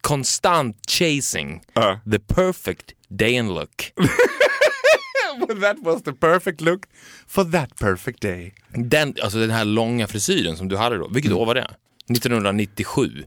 konstant 0.00 0.76
chasing 0.90 1.62
Ja. 1.72 2.00
the 2.12 2.18
perfect 2.18 2.92
day 3.08 3.38
and 3.38 3.48
look. 3.48 3.92
that 5.60 5.76
was 5.82 6.02
the 6.02 6.12
perfect 6.12 6.60
look 6.60 6.82
for 7.26 7.44
that 7.44 7.76
perfect 7.78 8.20
day. 8.22 8.54
Den, 8.68 9.14
alltså 9.22 9.38
den 9.38 9.50
här 9.50 9.64
långa 9.64 10.06
frisyren 10.06 10.56
som 10.56 10.68
du 10.68 10.76
hade 10.76 10.96
då, 10.98 11.08
vilket 11.08 11.32
år 11.32 11.46
var 11.46 11.54
det? 11.54 11.74
1997. 12.10 13.24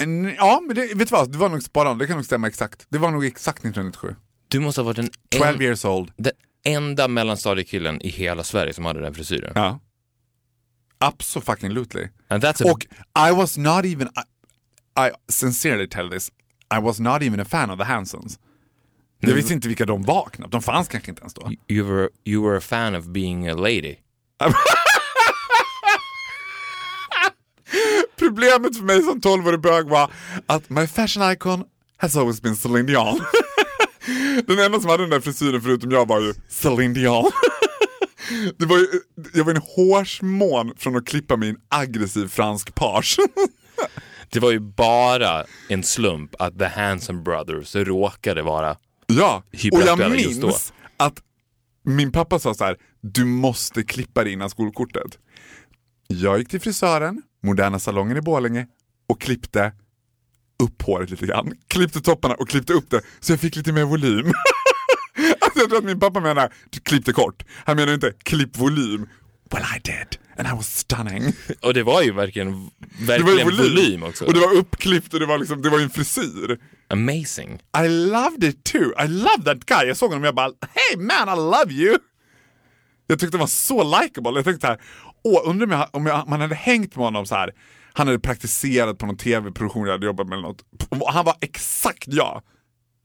En, 0.00 0.34
ja, 0.36 0.62
men 0.66 0.76
det, 0.76 0.94
vet 0.94 1.08
du 1.08 1.12
vad? 1.12 1.32
Det 1.32 1.38
var 1.38 1.48
nog 1.48 1.62
on. 1.74 1.98
Det 1.98 2.06
kan 2.06 2.16
nog 2.16 2.24
stämma 2.24 2.48
exakt. 2.48 2.86
Det 2.88 2.98
var 2.98 3.10
nog 3.10 3.24
exakt 3.26 3.58
1997. 3.58 4.14
Du 4.48 4.60
måste 4.60 4.80
ha 4.80 4.86
varit 4.86 4.96
den, 4.96 5.10
12 5.38 5.44
en, 5.56 5.62
years 5.62 5.84
old. 5.84 6.12
den 6.16 6.32
enda 6.64 7.08
mellanstadiekillen 7.08 8.00
i 8.02 8.08
hela 8.08 8.44
Sverige 8.44 8.72
som 8.72 8.84
hade 8.84 9.00
den 9.00 9.14
frisyren. 9.14 9.52
Ja. 9.54 9.80
Absolutely. 10.98 12.08
And 12.28 12.44
that's 12.44 12.62
a, 12.62 12.72
Och 12.72 12.86
I 13.28 13.32
was 13.32 13.58
not 13.58 13.84
even, 13.84 14.08
I, 14.08 14.20
I 15.08 15.10
sincerely 15.28 15.88
tell 15.88 16.10
this, 16.10 16.30
I 16.70 16.78
was 16.80 17.00
not 17.00 17.22
even 17.22 17.40
a 17.40 17.44
fan 17.44 17.70
of 17.70 17.78
the 17.78 17.84
Hansons. 17.84 18.38
Jag 19.20 19.34
visste 19.34 19.52
inte 19.52 19.68
vilka 19.68 19.86
de 19.86 20.02
var 20.02 20.28
knappt. 20.32 20.52
De 20.52 20.62
fanns 20.62 20.88
kanske 20.88 21.10
inte 21.10 21.20
ens 21.20 21.34
då. 21.34 21.50
you, 21.68 21.86
were, 21.86 22.08
you 22.24 22.44
were 22.48 22.58
a 22.58 22.60
fan 22.60 22.94
of 22.94 23.04
being 23.06 23.48
a 23.48 23.54
lady. 23.54 23.96
Problemet 28.18 28.76
för 28.76 28.84
mig 28.84 29.02
som 29.02 29.20
12-årig 29.20 29.60
bög 29.60 29.88
var 29.88 30.10
att 30.46 30.70
my 30.70 30.86
fashion 30.86 31.32
icon 31.32 31.64
has 31.96 32.16
always 32.16 32.42
been 32.42 32.56
Celine 32.56 32.86
Dion. 32.86 33.20
den 34.46 34.58
enda 34.58 34.80
som 34.80 34.90
hade 34.90 35.02
den 35.02 35.10
där 35.10 35.20
frisyren 35.20 35.62
förutom 35.62 35.90
jag 35.90 36.08
var 36.08 36.20
ju 36.20 36.34
Celine 36.48 36.94
Dion. 36.94 37.30
Det 38.58 38.66
var 38.66 38.78
ju, 38.78 38.86
jag 39.34 39.44
var 39.44 39.54
en 39.54 39.62
hårsmån 39.62 40.72
från 40.76 40.96
att 40.96 41.06
klippa 41.06 41.36
min 41.36 41.56
aggressiv 41.68 42.28
fransk 42.28 42.74
page. 42.74 43.16
Det 44.28 44.40
var 44.40 44.50
ju 44.50 44.60
bara 44.60 45.44
en 45.68 45.82
slump 45.82 46.34
att 46.38 46.58
The 46.58 46.64
Hanson 46.64 47.24
Brothers 47.24 47.74
råkade 47.74 48.42
vara 48.42 48.76
ja, 49.06 49.42
och 49.72 49.82
jag 49.86 50.10
minns 50.10 50.72
att 50.96 51.22
min 51.84 52.12
pappa 52.12 52.38
sa 52.38 52.54
så 52.54 52.64
här: 52.64 52.76
du 53.00 53.24
måste 53.24 53.82
klippa 53.82 54.24
dig 54.24 54.32
innan 54.32 54.50
skolkortet. 54.50 55.18
Jag 56.06 56.38
gick 56.38 56.48
till 56.48 56.60
frisören, 56.60 57.22
Moderna 57.42 57.78
salongen 57.78 58.16
i 58.16 58.20
Borlänge 58.20 58.66
och 59.08 59.20
klippte 59.20 59.72
upp 60.62 60.82
håret 60.82 61.10
lite 61.10 61.26
grann. 61.26 61.52
Klippte 61.68 62.00
topparna 62.00 62.34
och 62.34 62.48
klippte 62.48 62.72
upp 62.72 62.90
det 62.90 63.00
så 63.20 63.32
jag 63.32 63.40
fick 63.40 63.56
lite 63.56 63.72
mer 63.72 63.84
volym. 63.84 64.26
alltså 65.40 65.58
jag 65.60 65.68
tror 65.68 65.78
att 65.78 65.84
min 65.84 66.00
pappa 66.00 66.20
menar 66.20 66.52
klippte 66.84 67.12
kort. 67.12 67.42
Han 67.64 67.76
menar 67.76 67.94
inte 67.94 68.12
klipp 68.22 68.56
volym. 68.58 69.08
Well 69.50 69.62
I 69.76 69.80
did 69.84 70.18
and 70.38 70.48
I 70.48 70.56
was 70.56 70.76
stunning. 70.76 71.32
Och 71.62 71.74
det 71.74 71.82
var 71.82 72.02
ju 72.02 72.12
verkligen, 72.12 72.70
Det 72.98 73.06
var 73.06 73.16
ju 73.16 73.22
verkligen 73.22 73.46
volym, 73.46 73.74
volym. 73.74 74.02
också. 74.02 74.24
och 74.24 74.34
det 74.34 74.40
var 74.40 74.54
uppklippt 74.54 75.14
och 75.14 75.20
det 75.20 75.26
var, 75.26 75.38
liksom, 75.38 75.62
det 75.62 75.70
var 75.70 75.80
en 75.80 75.90
frisyr. 75.90 76.58
Amazing. 76.88 77.60
I 77.84 77.88
loved 77.88 78.44
it 78.44 78.64
too. 78.64 78.92
I 79.04 79.08
love 79.08 79.42
that 79.44 79.64
guy. 79.64 79.86
Jag 79.86 79.96
såg 79.96 80.08
honom 80.10 80.22
och 80.22 80.26
jag 80.26 80.34
bara, 80.34 80.52
hey 80.60 80.96
man 80.98 81.28
I 81.28 81.36
love 81.36 81.72
you. 81.72 81.98
Jag 83.06 83.18
tyckte 83.20 83.36
han 83.36 83.40
var 83.40 83.46
så 83.46 84.00
likable. 84.00 84.32
Jag 84.34 84.44
tänkte 84.44 84.66
så 84.66 84.66
här, 84.66 84.80
åh, 85.24 85.50
undrar 85.50 85.66
om, 85.66 85.72
jag, 85.72 85.88
om 85.92 86.06
jag, 86.06 86.28
man 86.28 86.40
hade 86.40 86.54
hängt 86.54 86.96
med 86.96 87.04
honom 87.04 87.26
så 87.26 87.34
här. 87.34 87.52
Han 87.92 88.06
hade 88.06 88.18
praktiserat 88.18 88.98
på 88.98 89.06
någon 89.06 89.16
tv-produktion 89.16 89.86
jag 89.86 89.92
hade 89.92 90.06
jobbat 90.06 90.28
med 90.28 90.38
eller 90.38 90.48
något. 90.48 90.64
Och 90.88 91.12
Han 91.12 91.24
var 91.24 91.36
exakt 91.40 92.04
jag. 92.06 92.42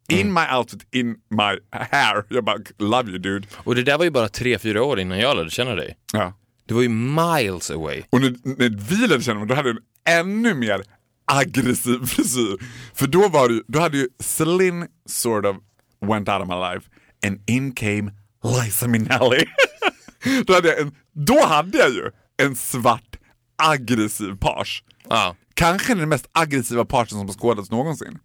In 0.10 0.34
my 0.34 0.42
outfit, 0.58 0.88
in 0.92 1.08
my 1.30 1.78
hair. 1.92 2.26
Jag 2.30 2.44
bara, 2.44 2.58
love 2.78 3.10
you 3.10 3.20
dude. 3.20 3.48
Och 3.54 3.76
det 3.76 3.84
där 3.84 3.98
var 3.98 4.06
ju 4.06 4.12
bara 4.12 4.30
tre, 4.30 4.60
fyra 4.60 4.84
år 4.84 5.00
innan 5.00 5.20
jag 5.20 5.38
lärde 5.38 5.50
känna 5.50 5.76
dig. 5.76 5.98
Ja. 6.14 6.34
Det 6.66 6.74
var 6.74 6.82
ju 6.82 6.90
miles 6.90 7.72
away. 7.72 8.04
Och 8.10 8.22
när, 8.22 8.36
när 8.44 8.70
vi 8.70 9.08
lärde 9.08 9.24
känna 9.24 9.36
honom, 9.36 9.48
då 9.48 9.56
hade 9.56 9.70
han 9.70 9.78
en 9.78 10.20
ännu 10.20 10.54
mer 10.54 10.84
aggressiv 11.26 12.06
frisyr. 12.06 12.58
För 12.94 13.08
då 13.08 13.28
var 13.28 13.50
ju, 13.50 13.64
då 13.68 13.80
hade 13.80 13.98
ju 13.98 14.08
Celine 14.20 14.88
sort 15.06 15.46
of 15.46 15.56
went 16.02 16.30
out 16.30 16.42
of 16.42 16.48
my 16.48 16.56
life 16.56 16.90
and 17.26 17.50
in 17.50 17.72
came 17.72 18.12
Liza 18.44 18.88
Minnelli. 18.88 19.46
då, 20.46 20.54
hade 20.54 20.68
jag 20.68 20.80
en, 20.80 20.96
då 21.14 21.46
hade 21.46 21.78
jag 21.78 21.90
ju 21.90 22.12
en 22.38 22.56
svart 22.56 23.07
aggressiv 23.58 24.36
page. 24.40 24.84
Ja. 25.10 25.36
Kanske 25.54 25.96
den 25.96 26.10
mest 26.10 26.30
aggressiva 26.32 26.86
parsen 26.86 27.18
som 27.18 27.28
har 27.28 27.34
skådats 27.34 27.72
någonsin. 27.72 28.20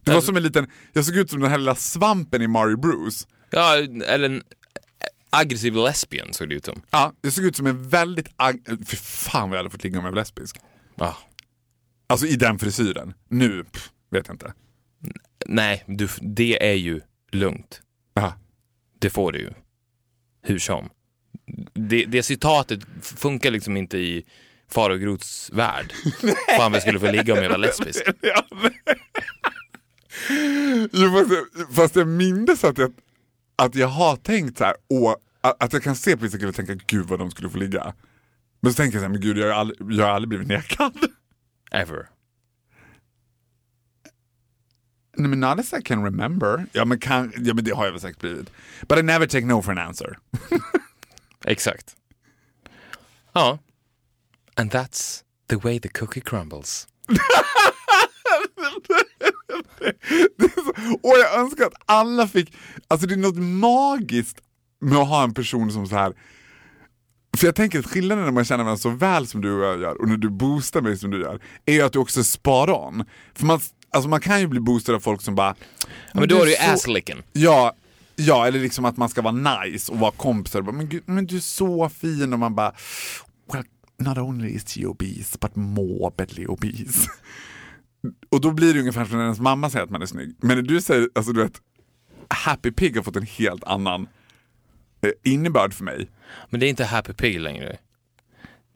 Det 0.00 0.14
var 0.14 0.20
som 0.20 0.36
en 0.36 0.42
liten, 0.42 0.66
jag 0.92 1.04
såg 1.04 1.16
ut 1.16 1.30
som 1.30 1.40
den 1.40 1.50
här 1.50 1.58
lilla 1.58 1.74
svampen 1.74 2.42
i 2.42 2.46
Mario 2.46 2.76
Bruce. 2.76 3.26
ja, 3.50 3.76
eller 4.06 4.24
en 4.28 4.42
aggressiv 5.30 5.74
lesbian 5.74 6.32
såg 6.32 6.48
det 6.48 6.54
ut 6.54 6.64
som. 6.64 6.82
Ja, 6.90 7.12
jag 7.20 7.32
såg 7.32 7.44
ut 7.44 7.56
som 7.56 7.66
en 7.66 7.88
väldigt, 7.88 8.28
ag- 8.36 8.84
för 8.86 8.96
fan 8.96 9.50
vad 9.50 9.56
jag 9.56 9.60
hade 9.60 9.70
fått 9.70 9.84
ligga 9.84 9.98
om 9.98 10.04
jag 10.04 10.12
var 10.12 10.20
lesbisk. 10.20 10.56
Ja. 10.94 11.16
Alltså 12.06 12.26
i 12.26 12.36
den 12.36 12.58
frisyren. 12.58 13.14
Nu, 13.28 13.64
pff, 13.64 13.92
vet 14.10 14.26
jag 14.26 14.34
inte. 14.34 14.52
Nej, 15.46 15.84
du, 15.86 16.08
det 16.20 16.70
är 16.70 16.74
ju 16.74 17.00
lugnt. 17.32 17.82
Ja. 18.14 18.32
Det 18.98 19.10
får 19.10 19.32
du 19.32 19.38
ju. 19.38 19.50
Hur 20.42 20.58
som. 20.58 20.88
Det, 21.74 22.04
det 22.04 22.22
citatet 22.22 22.80
funkar 23.02 23.50
liksom 23.50 23.76
inte 23.76 23.98
i 23.98 24.24
Groths 24.96 25.50
värld. 25.52 25.92
Fan 26.56 26.72
vi 26.72 26.80
skulle 26.80 27.00
få 27.00 27.10
ligga 27.10 27.34
om 27.34 27.42
jag 27.42 27.50
var 27.50 27.58
lesbisk. 27.58 28.02
Ja, 28.20 28.44
jo, 30.92 31.12
fast, 31.12 31.30
jag, 31.32 31.74
fast 31.74 31.96
jag 31.96 32.08
minns 32.08 32.64
att 32.64 32.78
jag, 32.78 32.92
att 33.56 33.74
jag 33.74 33.88
har 33.88 34.16
tänkt 34.16 34.58
så 34.58 34.64
här, 34.64 34.74
och 34.90 35.16
att, 35.40 35.62
att 35.62 35.72
jag 35.72 35.82
kan 35.82 35.96
se 35.96 36.16
på 36.16 36.22
vissa 36.22 36.38
killar 36.38 36.48
och 36.48 36.54
tänka 36.54 36.74
gud 36.86 37.06
vad 37.06 37.18
de 37.18 37.30
skulle 37.30 37.50
få 37.50 37.58
ligga. 37.58 37.94
Men 38.60 38.72
så 38.72 38.76
tänker 38.76 38.96
jag 38.96 39.00
så 39.00 39.04
här, 39.04 39.12
men 39.12 39.20
gud 39.20 39.38
jag 39.38 39.46
har 39.46 39.54
aldrig, 39.54 39.92
jag 39.92 40.06
har 40.06 40.12
aldrig 40.12 40.28
blivit 40.28 40.48
nekad. 40.48 40.92
Ever. 41.70 42.08
Nej 45.16 45.28
men 45.28 45.40
not 45.40 45.58
as 45.60 45.72
I 45.72 45.82
can 45.82 46.04
remember. 46.04 46.66
Ja 46.72 46.84
men, 46.84 46.98
kan, 46.98 47.32
ja 47.36 47.54
men 47.54 47.64
det 47.64 47.70
har 47.70 47.84
jag 47.84 47.92
väl 47.92 48.00
säkert 48.00 48.20
blivit. 48.20 48.50
But 48.88 48.98
I 48.98 49.02
never 49.02 49.26
take 49.26 49.46
no 49.46 49.62
for 49.62 49.72
an 49.72 49.78
answer. 49.78 50.18
Exakt. 51.44 51.96
Ja. 53.32 53.58
And 54.56 54.70
that's 54.70 55.22
the 55.48 55.56
way 55.56 55.80
the 55.80 55.88
cookie 55.88 56.20
crumbles. 56.20 56.86
Och 61.02 61.14
jag 61.18 61.34
önskar 61.40 61.64
att 61.66 61.74
alla 61.86 62.28
fick, 62.28 62.52
alltså 62.88 63.06
det 63.06 63.14
är 63.14 63.18
något 63.18 63.36
magiskt 63.38 64.38
med 64.80 64.98
att 64.98 65.08
ha 65.08 65.24
en 65.24 65.34
person 65.34 65.72
som 65.72 65.86
så 65.86 65.94
här 65.94 66.12
för 67.36 67.46
jag 67.46 67.54
tänker 67.54 67.78
att 67.78 67.86
skillnaden 67.86 68.24
när 68.24 68.32
man 68.32 68.44
känner 68.44 68.64
varandra 68.64 68.80
så 68.80 68.88
väl 68.90 69.26
som 69.26 69.40
du 69.40 69.52
och 69.52 69.64
jag 69.64 69.80
gör 69.80 70.00
och 70.00 70.08
när 70.08 70.16
du 70.16 70.30
boostar 70.30 70.80
mig 70.80 70.98
som 70.98 71.10
du 71.10 71.20
gör, 71.20 71.40
är 71.64 71.72
ju 71.72 71.82
att 71.82 71.92
du 71.92 71.98
också 71.98 72.24
sparar 72.24 72.86
on. 72.86 73.04
För 73.34 73.46
man, 73.46 73.60
alltså 73.90 74.08
man 74.08 74.20
kan 74.20 74.40
ju 74.40 74.46
bli 74.46 74.60
boostad 74.60 74.94
av 74.94 75.00
folk 75.00 75.22
som 75.22 75.34
bara... 75.34 75.54
Ja, 76.12 76.20
men 76.20 76.28
då 76.28 76.36
är 76.36 76.44
det 76.44 76.50
ju 76.50 76.56
så- 76.56 76.72
asslicken. 76.72 77.22
Ja, 77.32 77.72
ja, 78.16 78.46
eller 78.46 78.60
liksom 78.60 78.84
att 78.84 78.96
man 78.96 79.08
ska 79.08 79.22
vara 79.22 79.64
nice 79.64 79.92
och 79.92 79.98
vara 79.98 80.10
kompisar. 80.10 80.62
Men, 80.62 80.88
gud, 80.88 81.02
men 81.06 81.26
du 81.26 81.36
är 81.36 81.40
så 81.40 81.88
fin 81.88 82.32
och 82.32 82.38
man 82.38 82.54
bara... 82.54 82.72
Not 83.98 84.18
only 84.18 84.54
is 84.54 84.64
she 84.74 84.86
obese 84.86 85.38
but 85.40 85.56
morbidly 85.56 86.46
obese. 86.46 87.08
Och 88.28 88.40
då 88.40 88.52
blir 88.52 88.74
det 88.74 88.80
ungefär 88.80 89.04
som 89.04 89.16
när 89.16 89.24
ens 89.24 89.40
mamma 89.40 89.70
säger 89.70 89.84
att 89.84 89.90
man 89.90 90.02
är 90.02 90.06
snygg. 90.06 90.36
Men 90.40 90.56
när 90.56 90.62
du 90.62 90.80
säger, 90.80 91.08
alltså 91.14 91.32
du 91.32 91.42
vet, 91.42 91.60
Happy 92.28 92.70
Pig 92.70 92.96
har 92.96 93.02
fått 93.02 93.16
en 93.16 93.22
helt 93.22 93.64
annan 93.64 94.08
eh, 95.02 95.10
innebörd 95.32 95.74
för 95.74 95.84
mig. 95.84 96.10
Men 96.50 96.60
det 96.60 96.66
är 96.66 96.70
inte 96.70 96.84
happy 96.84 97.12
pig 97.12 97.40
längre. 97.40 97.78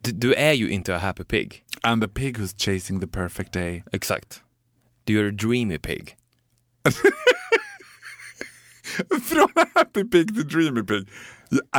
Du, 0.01 0.13
du 0.13 0.35
är 0.35 0.53
ju 0.53 0.71
inte 0.71 0.97
a 0.97 0.99
happy 0.99 1.25
pig. 1.25 1.65
And 1.83 2.03
the 2.03 2.09
pig 2.09 2.39
who's 2.39 2.65
chasing 2.65 3.01
the 3.01 3.07
perfect 3.07 3.53
day. 3.53 3.85
Exakt. 3.93 4.43
Du 5.05 5.21
är 5.21 5.29
a 5.29 5.31
dreamy 5.31 5.79
pig. 5.79 6.17
Från 9.23 9.49
Happy 9.75 10.05
Pig 10.05 10.35
till 10.35 10.49
Dreamy 10.49 10.83
Pig. 10.83 11.09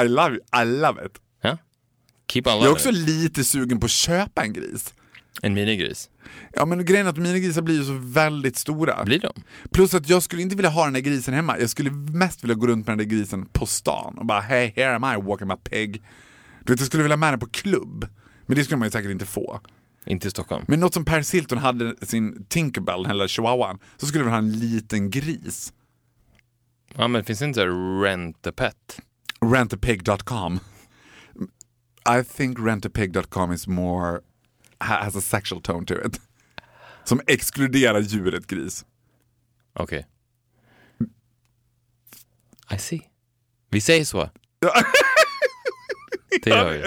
I 0.01 0.07
love, 0.07 0.35
it. 0.35 0.41
I 0.53 0.63
love 0.65 1.05
it. 1.05 1.19
Keep 2.31 2.43
on 2.45 2.53
Jag 2.53 2.65
är 2.65 2.71
också 2.71 2.89
it. 2.89 2.95
lite 2.95 3.43
sugen 3.43 3.79
på 3.79 3.85
att 3.85 3.91
köpa 3.91 4.43
en 4.43 4.53
gris. 4.53 4.93
En 5.41 5.53
minigris. 5.53 6.09
Ja 6.53 6.65
men 6.65 6.85
grejen 6.85 7.05
är 7.05 7.09
att 7.09 7.17
mina 7.17 7.37
grisar 7.37 7.61
blir 7.61 7.75
ju 7.75 7.83
så 7.83 7.93
väldigt 8.01 8.57
stora. 8.57 9.03
Blir 9.03 9.19
de? 9.19 9.33
Plus 9.71 9.93
att 9.93 10.09
jag 10.09 10.23
skulle 10.23 10.41
inte 10.41 10.55
vilja 10.55 10.69
ha 10.69 10.83
den 10.83 10.93
där 10.93 10.99
grisen 10.99 11.33
hemma. 11.33 11.59
Jag 11.59 11.69
skulle 11.69 11.91
mest 11.91 12.43
vilja 12.43 12.55
gå 12.55 12.67
runt 12.67 12.87
med 12.87 12.97
den 12.97 13.07
där 13.07 13.15
grisen 13.15 13.45
på 13.45 13.65
stan 13.65 14.17
och 14.17 14.25
bara 14.25 14.39
hey 14.41 14.71
here 14.75 14.95
am 14.95 15.03
I 15.03 15.27
walking 15.27 15.47
my 15.47 15.55
pig. 15.55 16.01
Du 16.63 16.73
vet 16.73 16.79
jag 16.79 16.87
skulle 16.87 17.03
vilja 17.03 17.15
ha 17.15 17.19
med 17.19 17.33
den 17.33 17.39
på 17.39 17.47
klubb. 17.49 18.07
Men 18.45 18.55
det 18.55 18.63
skulle 18.63 18.77
man 18.77 18.87
ju 18.87 18.91
säkert 18.91 19.11
inte 19.11 19.25
få. 19.25 19.59
Inte 20.05 20.27
i 20.27 20.31
Stockholm. 20.31 20.65
Men 20.67 20.79
något 20.79 20.93
som 20.93 21.05
Paris 21.05 21.33
Hilton 21.33 21.57
hade 21.57 21.95
sin 22.01 22.45
Tinkerbell, 22.49 23.05
eller 23.05 23.27
chihuahuan, 23.27 23.79
så 23.97 24.05
skulle 24.05 24.23
vi 24.23 24.29
ha 24.29 24.37
en 24.37 24.59
liten 24.59 25.09
gris. 25.09 25.73
Ja, 26.95 27.07
men 27.07 27.23
finns 27.23 27.39
det 27.39 27.45
inte 27.45 27.65
rent 28.03 28.47
a 28.47 28.51
pet? 28.51 28.99
Rentapig.com. 29.45 30.59
I 32.05 32.23
think 32.23 32.59
rentapig.com 32.59 33.51
is 33.53 33.67
more, 33.67 34.21
ha- 34.79 35.03
has 35.03 35.15
a 35.15 35.21
sexual 35.21 35.61
tone 35.61 35.85
to 35.85 35.93
it. 36.05 36.21
Som 37.03 37.21
exkluderar 37.27 37.99
djuret 37.99 38.47
gris. 38.47 38.85
Okej. 39.73 40.05
I 42.71 42.77
see. 42.77 43.01
Vi 43.69 43.81
säger 43.81 44.05
så. 44.05 44.29
Det 46.43 46.49
gör 46.49 46.71
vi. 46.71 46.81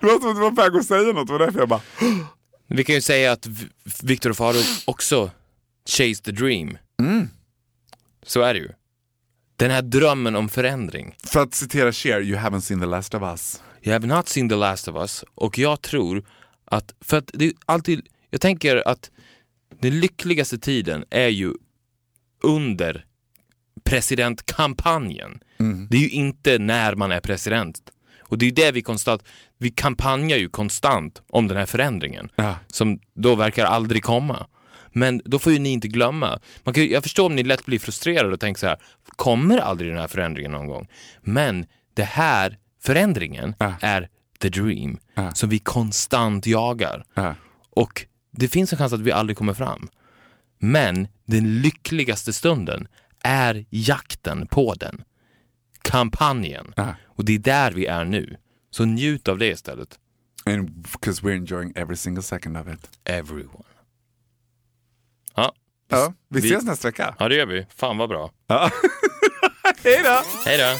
Det 0.00 0.06
var 0.06 0.20
som 0.20 0.30
att 0.30 0.36
du 0.36 0.40
var 0.42 0.50
på 0.50 0.62
väg 0.62 0.76
att 0.76 0.86
säga 0.86 1.12
något, 1.12 1.26
det 1.26 1.32
var 1.32 1.38
därför 1.40 1.58
jag 1.58 1.68
bara 1.68 1.80
Vi 2.66 2.84
kan 2.84 2.94
ju 2.94 3.00
säga 3.00 3.32
att 3.32 3.46
Victor 4.02 4.30
och 4.30 4.36
Faro 4.36 4.56
också 4.86 5.30
chase 5.88 6.22
the 6.22 6.30
dream. 6.32 6.78
Så 8.22 8.40
är 8.42 8.54
det 8.54 8.60
ju. 8.60 8.68
Den 9.58 9.70
här 9.70 9.82
drömmen 9.82 10.36
om 10.36 10.48
förändring. 10.48 11.16
För 11.26 11.42
att 11.42 11.54
citera 11.54 11.92
Cher, 11.92 12.20
you 12.20 12.38
haven't 12.38 12.60
seen 12.60 12.80
the 12.80 12.86
last 12.86 13.14
of 13.14 13.22
us. 13.22 13.62
You 13.82 13.92
have 13.92 14.06
not 14.06 14.28
seen 14.28 14.48
the 14.48 14.54
last 14.54 14.88
of 14.88 14.96
us 14.96 15.24
och 15.34 15.58
jag 15.58 15.82
tror 15.82 16.24
att, 16.64 16.94
för 17.00 17.16
att 17.16 17.30
det 17.34 17.44
är 17.46 17.52
alltid, 17.66 18.06
jag 18.30 18.40
tänker 18.40 18.88
att 18.88 19.10
den 19.80 20.00
lyckligaste 20.00 20.58
tiden 20.58 21.04
är 21.10 21.28
ju 21.28 21.52
under 22.42 23.04
presidentkampanjen. 23.84 25.40
Det 25.90 25.96
är 25.96 26.00
ju 26.00 26.08
inte 26.10 26.58
när 26.58 26.94
man 26.94 27.12
är 27.12 27.20
president. 27.20 27.80
Och 28.20 28.38
det 28.38 28.46
är 28.46 28.52
det 28.52 28.72
vi 28.72 28.82
konstant, 28.82 29.22
vi 29.58 29.70
kampanjar 29.70 30.38
ju 30.38 30.48
konstant 30.48 31.22
om 31.28 31.48
den 31.48 31.56
här 31.56 31.66
förändringen 31.66 32.30
Ja. 32.36 32.56
som 32.66 32.98
då 33.14 33.34
verkar 33.34 33.64
aldrig 33.64 34.02
komma. 34.04 34.46
Men 34.92 35.22
då 35.24 35.38
får 35.38 35.52
ju 35.52 35.58
ni 35.58 35.68
inte 35.68 35.88
glömma. 35.88 36.40
Man 36.64 36.74
kan, 36.74 36.88
jag 36.88 37.02
förstår 37.02 37.26
om 37.26 37.36
ni 37.36 37.42
lätt 37.42 37.66
blir 37.66 37.78
frustrerade 37.78 38.32
och 38.34 38.40
tänker 38.40 38.60
så 38.60 38.66
här, 38.66 38.78
kommer 39.16 39.58
aldrig 39.58 39.90
den 39.90 39.98
här 40.00 40.08
förändringen 40.08 40.52
någon 40.52 40.66
gång? 40.66 40.88
Men 41.20 41.66
det 41.94 42.02
här 42.04 42.58
förändringen 42.82 43.54
Ja. 43.58 43.74
är 43.80 44.08
the 44.40 44.48
dream 44.48 44.98
Ja. 45.14 45.32
som 45.34 45.48
vi 45.48 45.58
konstant 45.58 46.46
jagar. 46.46 47.04
Ja. 47.14 47.34
Och 47.70 48.06
det 48.30 48.48
finns 48.48 48.72
en 48.72 48.78
chans 48.78 48.92
att 48.92 49.00
vi 49.00 49.12
aldrig 49.12 49.36
kommer 49.36 49.54
fram. 49.54 49.88
Men 50.58 51.08
den 51.26 51.60
lyckligaste 51.62 52.32
stunden 52.32 52.88
är 53.22 53.64
jakten 53.70 54.46
på 54.46 54.74
den. 54.74 55.02
Kampanjen. 55.82 56.74
Och 57.06 57.24
det 57.24 57.34
är 57.34 57.38
där 57.38 57.72
vi 57.72 57.86
är 57.86 58.04
nu. 58.04 58.36
Så 58.70 58.84
njut 58.84 59.28
av 59.28 59.38
det 59.38 59.46
istället. 59.46 59.98
And 60.46 60.70
because 60.70 61.22
we're 61.22 61.36
enjoying 61.36 61.72
every 61.76 61.96
single 61.96 62.22
second 62.22 62.56
of 62.56 62.66
it. 62.74 62.88
Everyone. 63.04 63.64
Ja, 65.90 66.12
vi 66.30 66.40
Vi- 66.40 66.48
ses 66.50 66.64
nästa 66.64 66.88
vecka. 66.88 67.14
ja 67.18 67.28
det 67.28 67.34
gör 67.34 67.46
vi. 67.46 67.66
Fan 67.76 67.98
vad 67.98 68.08
bra. 68.08 68.30
Ja. 68.46 68.70
Hej 69.84 70.00
då! 70.04 70.22
Hej 70.44 70.58
då! 70.58 70.78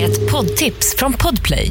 Ett 0.00 0.30
poddtips 0.30 0.94
från 0.98 1.12
Podplay. 1.12 1.70